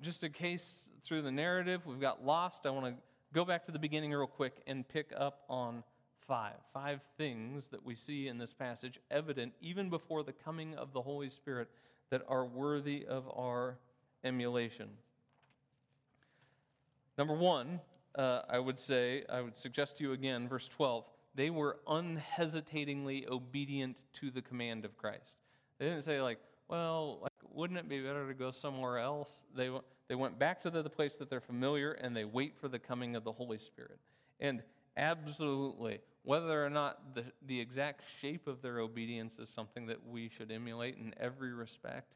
just 0.00 0.24
in 0.24 0.32
case 0.32 0.64
through 1.04 1.22
the 1.22 1.30
narrative. 1.30 1.82
We've 1.86 2.00
got 2.00 2.24
lost. 2.24 2.60
I 2.64 2.70
want 2.70 2.86
to 2.86 2.94
go 3.32 3.44
back 3.44 3.64
to 3.66 3.72
the 3.72 3.78
beginning 3.78 4.12
real 4.12 4.26
quick 4.26 4.62
and 4.66 4.86
pick 4.88 5.12
up 5.16 5.44
on 5.48 5.82
five. 6.26 6.54
Five 6.72 7.00
things 7.16 7.64
that 7.70 7.84
we 7.84 7.94
see 7.94 8.28
in 8.28 8.38
this 8.38 8.52
passage, 8.52 8.98
evident 9.10 9.52
even 9.60 9.90
before 9.90 10.22
the 10.22 10.32
coming 10.32 10.74
of 10.76 10.92
the 10.92 11.02
Holy 11.02 11.30
Spirit, 11.30 11.68
that 12.10 12.22
are 12.28 12.44
worthy 12.44 13.06
of 13.06 13.28
our 13.36 13.78
emulation. 14.24 14.88
Number 17.16 17.34
one, 17.34 17.80
uh, 18.16 18.42
I 18.48 18.58
would 18.58 18.78
say, 18.78 19.24
I 19.28 19.40
would 19.40 19.56
suggest 19.56 19.98
to 19.98 20.04
you 20.04 20.12
again, 20.12 20.48
verse 20.48 20.68
12, 20.68 21.04
they 21.34 21.50
were 21.50 21.78
unhesitatingly 21.86 23.26
obedient 23.28 23.98
to 24.14 24.30
the 24.30 24.42
command 24.42 24.84
of 24.84 24.96
Christ. 24.96 25.34
They 25.78 25.86
didn't 25.86 26.04
say, 26.04 26.20
like, 26.20 26.38
well, 26.68 27.29
wouldn't 27.60 27.78
it 27.78 27.90
be 27.90 28.00
better 28.00 28.26
to 28.26 28.32
go 28.32 28.50
somewhere 28.50 28.98
else? 28.98 29.44
They, 29.54 29.70
they 30.08 30.14
went 30.14 30.38
back 30.38 30.62
to 30.62 30.70
the, 30.70 30.82
the 30.82 30.88
place 30.88 31.18
that 31.18 31.28
they're 31.28 31.42
familiar 31.42 31.92
and 31.92 32.16
they 32.16 32.24
wait 32.24 32.56
for 32.58 32.68
the 32.68 32.78
coming 32.78 33.16
of 33.16 33.22
the 33.22 33.32
Holy 33.32 33.58
Spirit. 33.58 33.98
And 34.40 34.62
absolutely, 34.96 36.00
whether 36.22 36.64
or 36.64 36.70
not 36.70 37.14
the, 37.14 37.22
the 37.46 37.60
exact 37.60 38.04
shape 38.18 38.46
of 38.46 38.62
their 38.62 38.78
obedience 38.78 39.38
is 39.38 39.50
something 39.50 39.84
that 39.88 39.98
we 40.08 40.30
should 40.30 40.50
emulate 40.50 40.96
in 40.96 41.14
every 41.20 41.52
respect, 41.52 42.14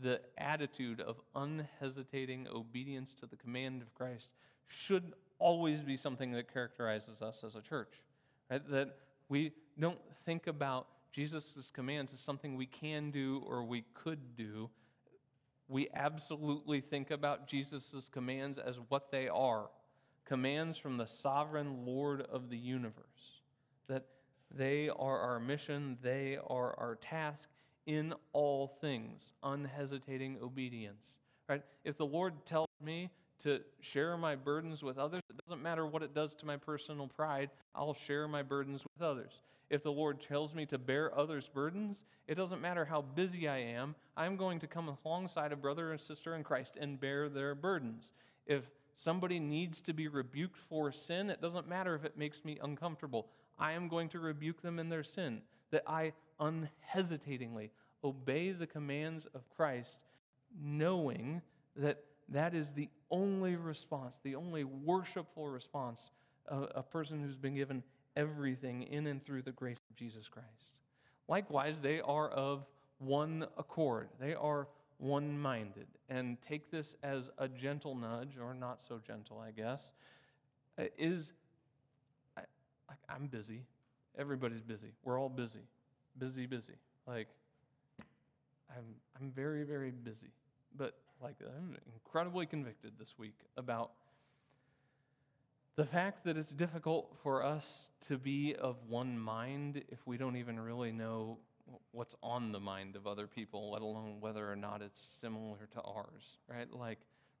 the 0.00 0.18
attitude 0.38 1.02
of 1.02 1.20
unhesitating 1.34 2.48
obedience 2.50 3.12
to 3.20 3.26
the 3.26 3.36
command 3.36 3.82
of 3.82 3.94
Christ 3.94 4.30
should 4.66 5.12
always 5.38 5.82
be 5.82 5.98
something 5.98 6.32
that 6.32 6.50
characterizes 6.50 7.20
us 7.20 7.44
as 7.44 7.54
a 7.54 7.60
church. 7.60 8.00
Right? 8.50 8.66
That 8.70 8.96
we 9.28 9.52
don't 9.78 10.00
think 10.24 10.46
about 10.46 10.86
Jesus' 11.12 11.70
commands 11.74 12.14
as 12.14 12.20
something 12.20 12.56
we 12.56 12.66
can 12.66 13.10
do 13.10 13.42
or 13.46 13.62
we 13.62 13.84
could 13.92 14.36
do. 14.38 14.70
We 15.68 15.88
absolutely 15.94 16.80
think 16.80 17.10
about 17.10 17.48
Jesus' 17.48 18.08
commands 18.12 18.58
as 18.58 18.78
what 18.88 19.10
they 19.10 19.28
are 19.28 19.68
commands 20.26 20.76
from 20.76 20.96
the 20.96 21.06
sovereign 21.06 21.86
Lord 21.86 22.20
of 22.20 22.50
the 22.50 22.56
universe. 22.56 23.40
That 23.88 24.04
they 24.50 24.88
are 24.88 25.18
our 25.20 25.38
mission, 25.40 25.98
they 26.02 26.38
are 26.46 26.78
our 26.78 26.96
task 26.96 27.48
in 27.86 28.12
all 28.32 28.76
things, 28.80 29.32
unhesitating 29.42 30.38
obedience. 30.42 31.16
Right? 31.48 31.62
If 31.84 31.96
the 31.96 32.06
Lord 32.06 32.44
tells 32.44 32.68
me 32.82 33.10
to 33.44 33.60
share 33.80 34.16
my 34.16 34.34
burdens 34.34 34.82
with 34.82 34.98
others, 34.98 35.22
it 35.38 35.46
doesn't 35.46 35.62
matter 35.62 35.86
what 35.86 36.02
it 36.02 36.14
does 36.14 36.34
to 36.36 36.46
my 36.46 36.56
personal 36.56 37.08
pride, 37.08 37.50
I'll 37.74 37.94
share 37.94 38.26
my 38.28 38.42
burdens 38.42 38.82
with 38.82 39.06
others. 39.06 39.42
If 39.68 39.82
the 39.82 39.92
Lord 39.92 40.20
tells 40.20 40.54
me 40.54 40.64
to 40.66 40.78
bear 40.78 41.16
others' 41.18 41.50
burdens, 41.52 42.04
it 42.28 42.36
doesn't 42.36 42.60
matter 42.60 42.84
how 42.84 43.02
busy 43.02 43.48
I 43.48 43.58
am, 43.58 43.94
I'm 44.16 44.36
going 44.36 44.60
to 44.60 44.66
come 44.66 44.96
alongside 45.04 45.52
a 45.52 45.56
brother 45.56 45.92
and 45.92 46.00
sister 46.00 46.34
in 46.36 46.44
Christ 46.44 46.76
and 46.80 47.00
bear 47.00 47.28
their 47.28 47.54
burdens. 47.54 48.10
If 48.46 48.62
somebody 48.94 49.38
needs 49.38 49.80
to 49.82 49.92
be 49.92 50.08
rebuked 50.08 50.56
for 50.68 50.92
sin, 50.92 51.30
it 51.30 51.42
doesn't 51.42 51.68
matter 51.68 51.94
if 51.94 52.04
it 52.04 52.16
makes 52.16 52.44
me 52.44 52.58
uncomfortable. 52.62 53.26
I 53.58 53.72
am 53.72 53.88
going 53.88 54.08
to 54.10 54.20
rebuke 54.20 54.62
them 54.62 54.78
in 54.78 54.88
their 54.88 55.04
sin. 55.04 55.42
That 55.70 55.82
I 55.86 56.12
unhesitatingly 56.38 57.72
obey 58.04 58.52
the 58.52 58.66
commands 58.66 59.26
of 59.34 59.48
Christ, 59.56 59.98
knowing 60.62 61.42
that 61.74 62.04
that 62.30 62.54
is 62.54 62.68
the 62.74 62.88
only 63.10 63.56
response, 63.56 64.16
the 64.22 64.34
only 64.34 64.64
worshipful 64.64 65.48
response 65.48 66.00
of 66.46 66.70
a 66.74 66.82
person 66.82 67.20
who's 67.20 67.36
been 67.36 67.54
given 67.54 67.82
everything 68.16 68.82
in 68.82 69.06
and 69.06 69.24
through 69.24 69.42
the 69.42 69.52
grace 69.52 69.78
of 69.90 69.96
Jesus 69.96 70.28
Christ. 70.28 70.70
Likewise, 71.28 71.76
they 71.82 72.00
are 72.00 72.28
of 72.30 72.64
one 72.98 73.46
accord. 73.58 74.08
They 74.20 74.34
are 74.34 74.68
one 74.98 75.38
minded. 75.38 75.86
And 76.08 76.38
take 76.40 76.70
this 76.70 76.94
as 77.02 77.30
a 77.38 77.48
gentle 77.48 77.94
nudge, 77.94 78.36
or 78.40 78.54
not 78.54 78.80
so 78.88 79.00
gentle, 79.04 79.38
I 79.38 79.50
guess. 79.50 79.80
Uh, 80.78 80.84
is 80.98 81.32
I, 82.36 82.42
I'm 83.08 83.26
busy. 83.26 83.62
Everybody's 84.18 84.62
busy. 84.62 84.92
We're 85.04 85.20
all 85.20 85.28
busy. 85.28 85.66
Busy, 86.18 86.46
busy. 86.46 86.74
Like, 87.06 87.28
I'm, 88.70 88.84
I'm 89.20 89.30
very, 89.30 89.64
very 89.64 89.90
busy. 89.90 90.30
But, 90.76 90.94
like, 91.22 91.36
I'm 91.40 91.76
incredibly 91.92 92.46
convicted 92.46 92.92
this 92.98 93.14
week 93.18 93.38
about 93.56 93.92
the 95.76 95.84
fact 95.84 96.24
that 96.24 96.36
it's 96.36 96.52
difficult 96.52 97.16
for 97.22 97.44
us 97.44 97.86
to 98.08 98.16
be 98.16 98.54
of 98.54 98.76
one 98.88 99.18
mind 99.18 99.82
if 99.88 99.98
we 100.06 100.16
don't 100.16 100.36
even 100.36 100.58
really 100.58 100.92
know 100.92 101.38
what's 101.90 102.14
on 102.22 102.52
the 102.52 102.60
mind 102.60 102.96
of 102.96 103.06
other 103.06 103.26
people, 103.26 103.72
let 103.72 103.82
alone 103.82 104.16
whether 104.20 104.50
or 104.50 104.56
not 104.56 104.82
it's 104.82 105.08
similar 105.20 105.68
to 105.74 105.80
ours, 105.82 106.38
right? 106.48 106.72
Like 106.72 106.98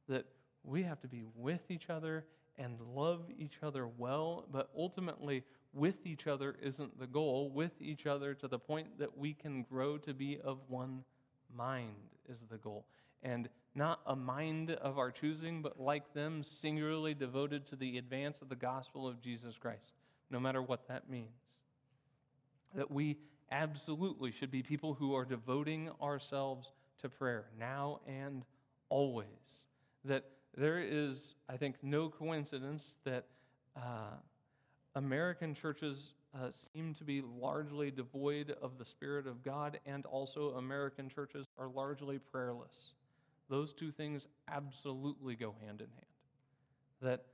that 0.08 0.26
we 0.64 0.82
have 0.82 1.00
to 1.00 1.08
be 1.08 1.22
with 1.34 1.70
each 1.70 1.88
other 1.88 2.24
and 2.58 2.78
love 2.94 3.22
each 3.38 3.58
other 3.62 3.86
well, 3.86 4.46
but 4.50 4.70
ultimately, 4.76 5.44
with 5.72 6.06
each 6.06 6.26
other 6.26 6.56
isn't 6.62 6.98
the 6.98 7.06
goal. 7.06 7.50
With 7.50 7.72
each 7.80 8.06
other 8.06 8.34
to 8.34 8.48
the 8.48 8.58
point 8.58 8.98
that 8.98 9.16
we 9.16 9.34
can 9.34 9.62
grow 9.62 9.98
to 9.98 10.14
be 10.14 10.38
of 10.42 10.58
one 10.68 11.04
mind 11.54 11.94
is 12.28 12.38
the 12.50 12.56
goal. 12.56 12.86
And 13.22 13.48
not 13.76 14.00
a 14.06 14.16
mind 14.16 14.70
of 14.70 14.98
our 14.98 15.10
choosing, 15.10 15.62
but 15.62 15.78
like 15.78 16.14
them, 16.14 16.42
singularly 16.42 17.14
devoted 17.14 17.66
to 17.68 17.76
the 17.76 17.98
advance 17.98 18.38
of 18.40 18.48
the 18.48 18.56
gospel 18.56 19.06
of 19.06 19.20
Jesus 19.20 19.56
Christ, 19.58 19.92
no 20.30 20.40
matter 20.40 20.62
what 20.62 20.88
that 20.88 21.10
means. 21.10 21.36
That 22.74 22.90
we 22.90 23.18
absolutely 23.50 24.32
should 24.32 24.50
be 24.50 24.62
people 24.62 24.94
who 24.94 25.14
are 25.14 25.24
devoting 25.24 25.90
ourselves 26.02 26.72
to 27.02 27.08
prayer 27.08 27.44
now 27.58 28.00
and 28.06 28.44
always. 28.88 29.26
that 30.06 30.24
there 30.56 30.80
is, 30.80 31.34
I 31.48 31.56
think, 31.56 31.76
no 31.82 32.08
coincidence 32.08 32.96
that 33.04 33.26
uh, 33.76 34.14
American 34.94 35.54
churches 35.54 36.14
uh, 36.34 36.48
seem 36.72 36.94
to 36.94 37.04
be 37.04 37.22
largely 37.22 37.90
devoid 37.90 38.54
of 38.62 38.78
the 38.78 38.84
Spirit 38.84 39.26
of 39.26 39.42
God, 39.42 39.78
and 39.86 40.06
also 40.06 40.50
American 40.52 41.08
churches 41.08 41.46
are 41.58 41.68
largely 41.68 42.18
prayerless. 42.18 42.94
Those 43.48 43.72
two 43.72 43.92
things 43.92 44.26
absolutely 44.48 45.36
go 45.36 45.54
hand 45.64 45.80
in 45.80 45.88
hand. 45.88 46.06
That 47.02 47.24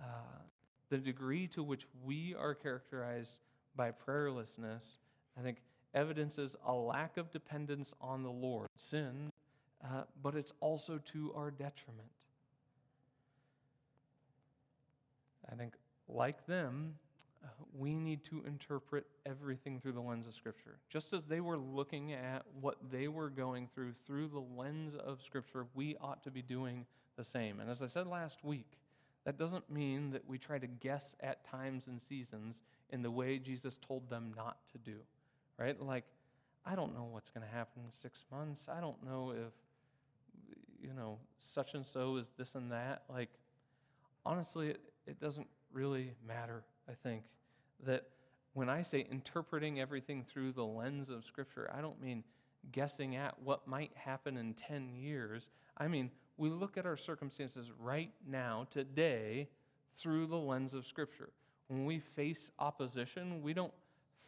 uh, 0.00 0.42
the 0.90 0.98
degree 0.98 1.46
to 1.48 1.62
which 1.62 1.86
we 2.04 2.34
are 2.38 2.54
characterized 2.54 3.36
by 3.74 3.92
prayerlessness, 3.92 4.98
I 5.38 5.42
think, 5.42 5.58
evidences 5.94 6.56
a 6.66 6.72
lack 6.72 7.16
of 7.16 7.32
dependence 7.32 7.92
on 8.00 8.22
the 8.22 8.30
Lord, 8.30 8.68
sin, 8.76 9.30
uh, 9.84 10.02
but 10.22 10.34
it's 10.34 10.52
also 10.60 10.98
to 11.12 11.32
our 11.34 11.50
detriment. 11.50 12.08
I 15.50 15.54
think, 15.54 15.74
like 16.08 16.46
them, 16.46 16.94
we 17.76 17.94
need 17.94 18.24
to 18.24 18.42
interpret 18.46 19.06
everything 19.24 19.80
through 19.80 19.92
the 19.92 20.00
lens 20.00 20.26
of 20.26 20.34
Scripture. 20.34 20.78
Just 20.88 21.12
as 21.12 21.24
they 21.24 21.40
were 21.40 21.58
looking 21.58 22.12
at 22.12 22.44
what 22.60 22.76
they 22.90 23.08
were 23.08 23.28
going 23.28 23.68
through 23.74 23.92
through 24.06 24.28
the 24.28 24.42
lens 24.56 24.94
of 24.96 25.22
Scripture, 25.22 25.66
we 25.74 25.96
ought 26.00 26.22
to 26.24 26.30
be 26.30 26.42
doing 26.42 26.86
the 27.16 27.24
same. 27.24 27.60
And 27.60 27.70
as 27.70 27.82
I 27.82 27.86
said 27.86 28.06
last 28.06 28.44
week, 28.44 28.78
that 29.24 29.38
doesn't 29.38 29.68
mean 29.70 30.10
that 30.12 30.26
we 30.26 30.38
try 30.38 30.58
to 30.58 30.66
guess 30.66 31.16
at 31.20 31.44
times 31.44 31.88
and 31.88 32.00
seasons 32.00 32.62
in 32.90 33.02
the 33.02 33.10
way 33.10 33.38
Jesus 33.38 33.78
told 33.86 34.08
them 34.08 34.32
not 34.36 34.58
to 34.72 34.78
do, 34.78 34.96
right? 35.58 35.80
Like, 35.80 36.04
I 36.64 36.74
don't 36.74 36.94
know 36.94 37.08
what's 37.10 37.30
going 37.30 37.46
to 37.46 37.52
happen 37.52 37.82
in 37.84 37.90
six 37.90 38.24
months. 38.30 38.66
I 38.68 38.80
don't 38.80 39.02
know 39.04 39.32
if, 39.32 39.52
you 40.80 40.94
know, 40.94 41.18
such 41.54 41.74
and 41.74 41.84
so 41.84 42.16
is 42.16 42.26
this 42.38 42.54
and 42.54 42.70
that. 42.70 43.02
Like, 43.08 43.30
honestly, 44.24 44.68
it, 44.68 44.80
it 45.06 45.20
doesn't 45.20 45.48
really 45.72 46.12
matter, 46.26 46.62
I 46.88 46.92
think 47.02 47.24
that 47.84 48.04
when 48.54 48.68
I 48.68 48.82
say 48.82 49.06
interpreting 49.10 49.80
everything 49.80 50.24
through 50.24 50.52
the 50.52 50.64
lens 50.64 51.10
of 51.10 51.24
Scripture, 51.24 51.70
I 51.76 51.80
don't 51.80 52.00
mean 52.00 52.24
guessing 52.72 53.16
at 53.16 53.38
what 53.42 53.68
might 53.68 53.92
happen 53.94 54.36
in 54.36 54.54
10 54.54 54.94
years. 54.94 55.48
I 55.76 55.88
mean, 55.88 56.10
we 56.36 56.48
look 56.48 56.76
at 56.76 56.86
our 56.86 56.96
circumstances 56.96 57.70
right 57.78 58.12
now, 58.26 58.66
today, 58.70 59.48
through 59.96 60.26
the 60.26 60.36
lens 60.36 60.74
of 60.74 60.86
Scripture. 60.86 61.30
When 61.68 61.84
we 61.84 61.98
face 61.98 62.50
opposition, 62.58 63.42
we 63.42 63.52
don't 63.52 63.72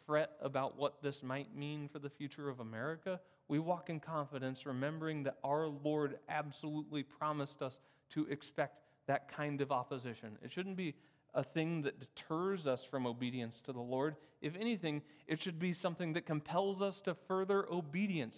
fret 0.05 0.31
about 0.41 0.77
what 0.77 1.01
this 1.01 1.21
might 1.21 1.55
mean 1.55 1.87
for 1.87 1.99
the 1.99 2.09
future 2.09 2.49
of 2.49 2.59
America. 2.59 3.19
We 3.47 3.59
walk 3.59 3.89
in 3.89 3.99
confidence, 3.99 4.65
remembering 4.65 5.23
that 5.23 5.37
our 5.43 5.67
Lord 5.67 6.17
absolutely 6.29 7.03
promised 7.03 7.61
us 7.61 7.79
to 8.11 8.25
expect 8.25 8.79
that 9.07 9.27
kind 9.31 9.61
of 9.61 9.71
opposition. 9.71 10.37
It 10.43 10.51
shouldn't 10.51 10.77
be 10.77 10.95
a 11.33 11.43
thing 11.43 11.83
that 11.83 11.99
deters 11.99 12.67
us 12.67 12.83
from 12.83 13.05
obedience 13.05 13.59
to 13.61 13.73
the 13.73 13.79
Lord. 13.79 14.15
If 14.41 14.55
anything, 14.55 15.01
it 15.27 15.41
should 15.41 15.59
be 15.59 15.73
something 15.73 16.13
that 16.13 16.25
compels 16.25 16.81
us 16.81 17.01
to 17.01 17.15
further 17.27 17.65
obedience. 17.71 18.37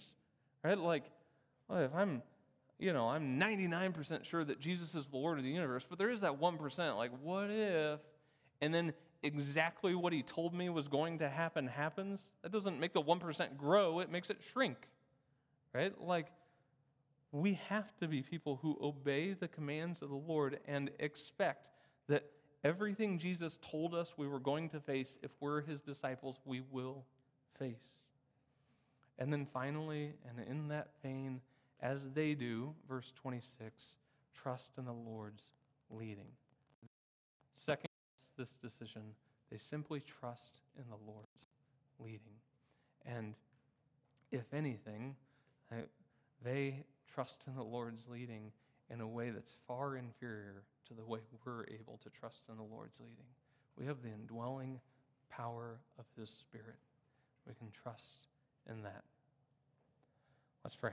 Right? 0.62 0.78
Like, 0.78 1.04
well, 1.68 1.80
if 1.80 1.94
I'm, 1.94 2.22
you 2.78 2.92
know, 2.92 3.08
I'm 3.08 3.38
99% 3.38 4.24
sure 4.24 4.44
that 4.44 4.60
Jesus 4.60 4.94
is 4.94 5.08
the 5.08 5.16
Lord 5.16 5.38
of 5.38 5.44
the 5.44 5.50
universe, 5.50 5.86
but 5.88 5.98
there 5.98 6.10
is 6.10 6.20
that 6.20 6.40
1%. 6.40 6.96
Like, 6.96 7.12
what 7.22 7.50
if? 7.50 8.00
And 8.60 8.72
then 8.72 8.92
exactly 9.22 9.94
what 9.94 10.12
he 10.12 10.22
told 10.22 10.54
me 10.54 10.68
was 10.68 10.88
going 10.88 11.18
to 11.20 11.28
happen 11.28 11.66
happens. 11.66 12.20
That 12.42 12.52
doesn't 12.52 12.78
make 12.78 12.92
the 12.92 13.02
1% 13.02 13.56
grow, 13.56 14.00
it 14.00 14.10
makes 14.10 14.30
it 14.30 14.38
shrink. 14.52 14.76
Right? 15.72 15.98
Like, 16.00 16.26
we 17.32 17.58
have 17.68 17.96
to 17.98 18.06
be 18.06 18.20
people 18.20 18.58
who 18.60 18.76
obey 18.82 19.32
the 19.32 19.48
commands 19.48 20.02
of 20.02 20.10
the 20.10 20.14
Lord 20.14 20.60
and 20.66 20.90
expect 20.98 21.68
that 22.08 22.24
Everything 22.64 23.18
Jesus 23.18 23.58
told 23.70 23.94
us 23.94 24.14
we 24.16 24.28
were 24.28 24.38
going 24.38 24.68
to 24.70 24.80
face 24.80 25.16
if 25.22 25.30
we're 25.40 25.62
his 25.62 25.80
disciples, 25.80 26.38
we 26.44 26.62
will 26.70 27.04
face. 27.58 27.82
And 29.18 29.32
then 29.32 29.46
finally, 29.52 30.14
and 30.28 30.46
in 30.48 30.68
that 30.68 30.88
vein, 31.02 31.40
as 31.80 32.00
they 32.14 32.34
do, 32.34 32.72
verse 32.88 33.12
26, 33.20 33.96
trust 34.40 34.70
in 34.78 34.84
the 34.84 34.92
Lord's 34.92 35.42
leading. 35.90 36.28
Second, 37.52 37.88
this 38.38 38.54
decision, 38.62 39.02
they 39.50 39.58
simply 39.58 40.00
trust 40.00 40.58
in 40.78 40.84
the 40.88 41.10
Lord's 41.10 41.48
leading. 41.98 42.20
And 43.04 43.34
if 44.30 44.54
anything, 44.54 45.16
they 46.44 46.84
trust 47.12 47.42
in 47.46 47.56
the 47.56 47.62
Lord's 47.62 48.06
leading 48.08 48.52
in 48.88 49.00
a 49.00 49.06
way 49.06 49.30
that's 49.30 49.56
far 49.66 49.96
inferior 49.96 50.62
to 50.92 51.00
the 51.00 51.06
way 51.06 51.20
we're 51.44 51.64
able 51.64 51.98
to 52.02 52.10
trust 52.10 52.42
in 52.48 52.56
the 52.56 52.62
Lord's 52.62 52.98
leading. 53.00 53.24
We 53.78 53.86
have 53.86 54.02
the 54.02 54.08
indwelling 54.08 54.80
power 55.30 55.78
of 55.98 56.04
His 56.18 56.28
Spirit. 56.28 56.76
We 57.46 57.54
can 57.54 57.68
trust 57.82 58.28
in 58.68 58.82
that. 58.82 59.02
Let's 60.64 60.76
pray. 60.76 60.92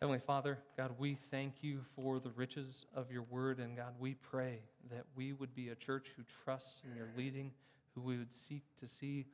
Heavenly 0.00 0.20
Father, 0.26 0.58
God, 0.76 0.92
we 0.98 1.16
thank 1.30 1.54
you 1.62 1.80
for 1.94 2.20
the 2.20 2.30
riches 2.30 2.84
of 2.94 3.10
your 3.10 3.22
word. 3.22 3.60
And 3.60 3.76
God, 3.76 3.94
we 3.98 4.14
pray 4.14 4.58
that 4.90 5.04
we 5.14 5.32
would 5.32 5.54
be 5.54 5.70
a 5.70 5.74
church 5.74 6.08
who 6.16 6.22
trusts 6.44 6.82
in 6.84 6.96
your 6.96 7.08
leading, 7.16 7.50
who 7.94 8.02
we 8.02 8.18
would 8.18 8.32
seek 8.32 8.62
to 8.80 8.86
see 8.86 9.26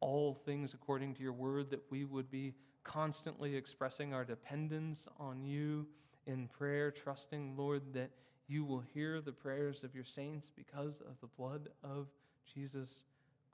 all 0.00 0.34
things 0.44 0.74
according 0.74 1.14
to 1.14 1.22
your 1.22 1.32
word, 1.32 1.70
that 1.70 1.82
we 1.90 2.04
would 2.04 2.30
be 2.30 2.54
constantly 2.84 3.56
expressing 3.56 4.12
our 4.12 4.24
dependence 4.24 5.06
on 5.18 5.42
you 5.42 5.86
in 6.30 6.48
prayer, 6.48 6.90
trusting, 6.90 7.56
Lord, 7.56 7.82
that 7.92 8.10
you 8.46 8.64
will 8.64 8.82
hear 8.94 9.20
the 9.20 9.32
prayers 9.32 9.84
of 9.84 9.94
your 9.94 10.04
saints 10.04 10.50
because 10.56 11.00
of 11.00 11.20
the 11.20 11.28
blood 11.36 11.68
of 11.84 12.06
Jesus 12.54 12.88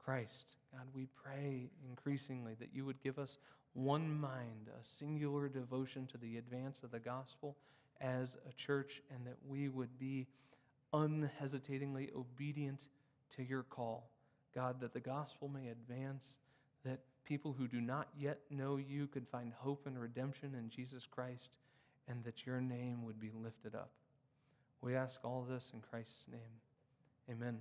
Christ. 0.03 0.57
God, 0.73 0.87
we 0.95 1.09
pray 1.23 1.69
increasingly 1.89 2.55
that 2.61 2.71
you 2.73 2.85
would 2.85 3.03
give 3.03 3.19
us 3.19 3.39
one 3.75 4.19
mind, 4.19 4.69
a 4.69 4.85
singular 4.99 5.49
devotion 5.49 6.07
to 6.13 6.19
the 6.19 6.39
advance 6.39 6.79
of 6.83 6.91
the 6.91 6.99
gospel 6.99 7.57
as 8.01 8.37
a 8.49 8.53
church, 8.55 9.03
and 9.15 9.27
that 9.27 9.37
we 9.49 9.69
would 9.69 9.99
be 9.99 10.27
unhesitatingly 10.93 12.11
obedient 12.17 12.81
to 13.37 13.43
your 13.43 13.65
call. 13.65 14.09
God, 14.55 14.81
that 14.81 14.95
the 14.95 15.01
gospel 15.01 15.49
may 15.49 15.69
advance, 15.69 16.35
that 16.85 17.01
people 17.25 17.55
who 17.59 17.67
do 17.67 17.81
not 17.81 18.09
yet 18.19 18.39
know 18.51 18.77
you 18.77 19.07
could 19.09 19.27
find 19.29 19.53
hope 19.59 19.87
and 19.87 19.99
redemption 19.99 20.55
in 20.55 20.71
Jesus 20.71 21.07
Christ, 21.11 21.51
and 22.09 22.23
that 22.25 22.47
your 22.47 22.61
name 22.61 23.05
would 23.05 23.21
be 23.21 23.31
lifted 23.43 23.75
up. 23.75 23.91
We 24.81 24.95
ask 24.95 25.19
all 25.25 25.47
this 25.49 25.71
in 25.75 25.81
Christ's 25.81 26.27
name. 26.31 26.41
Amen. 27.31 27.59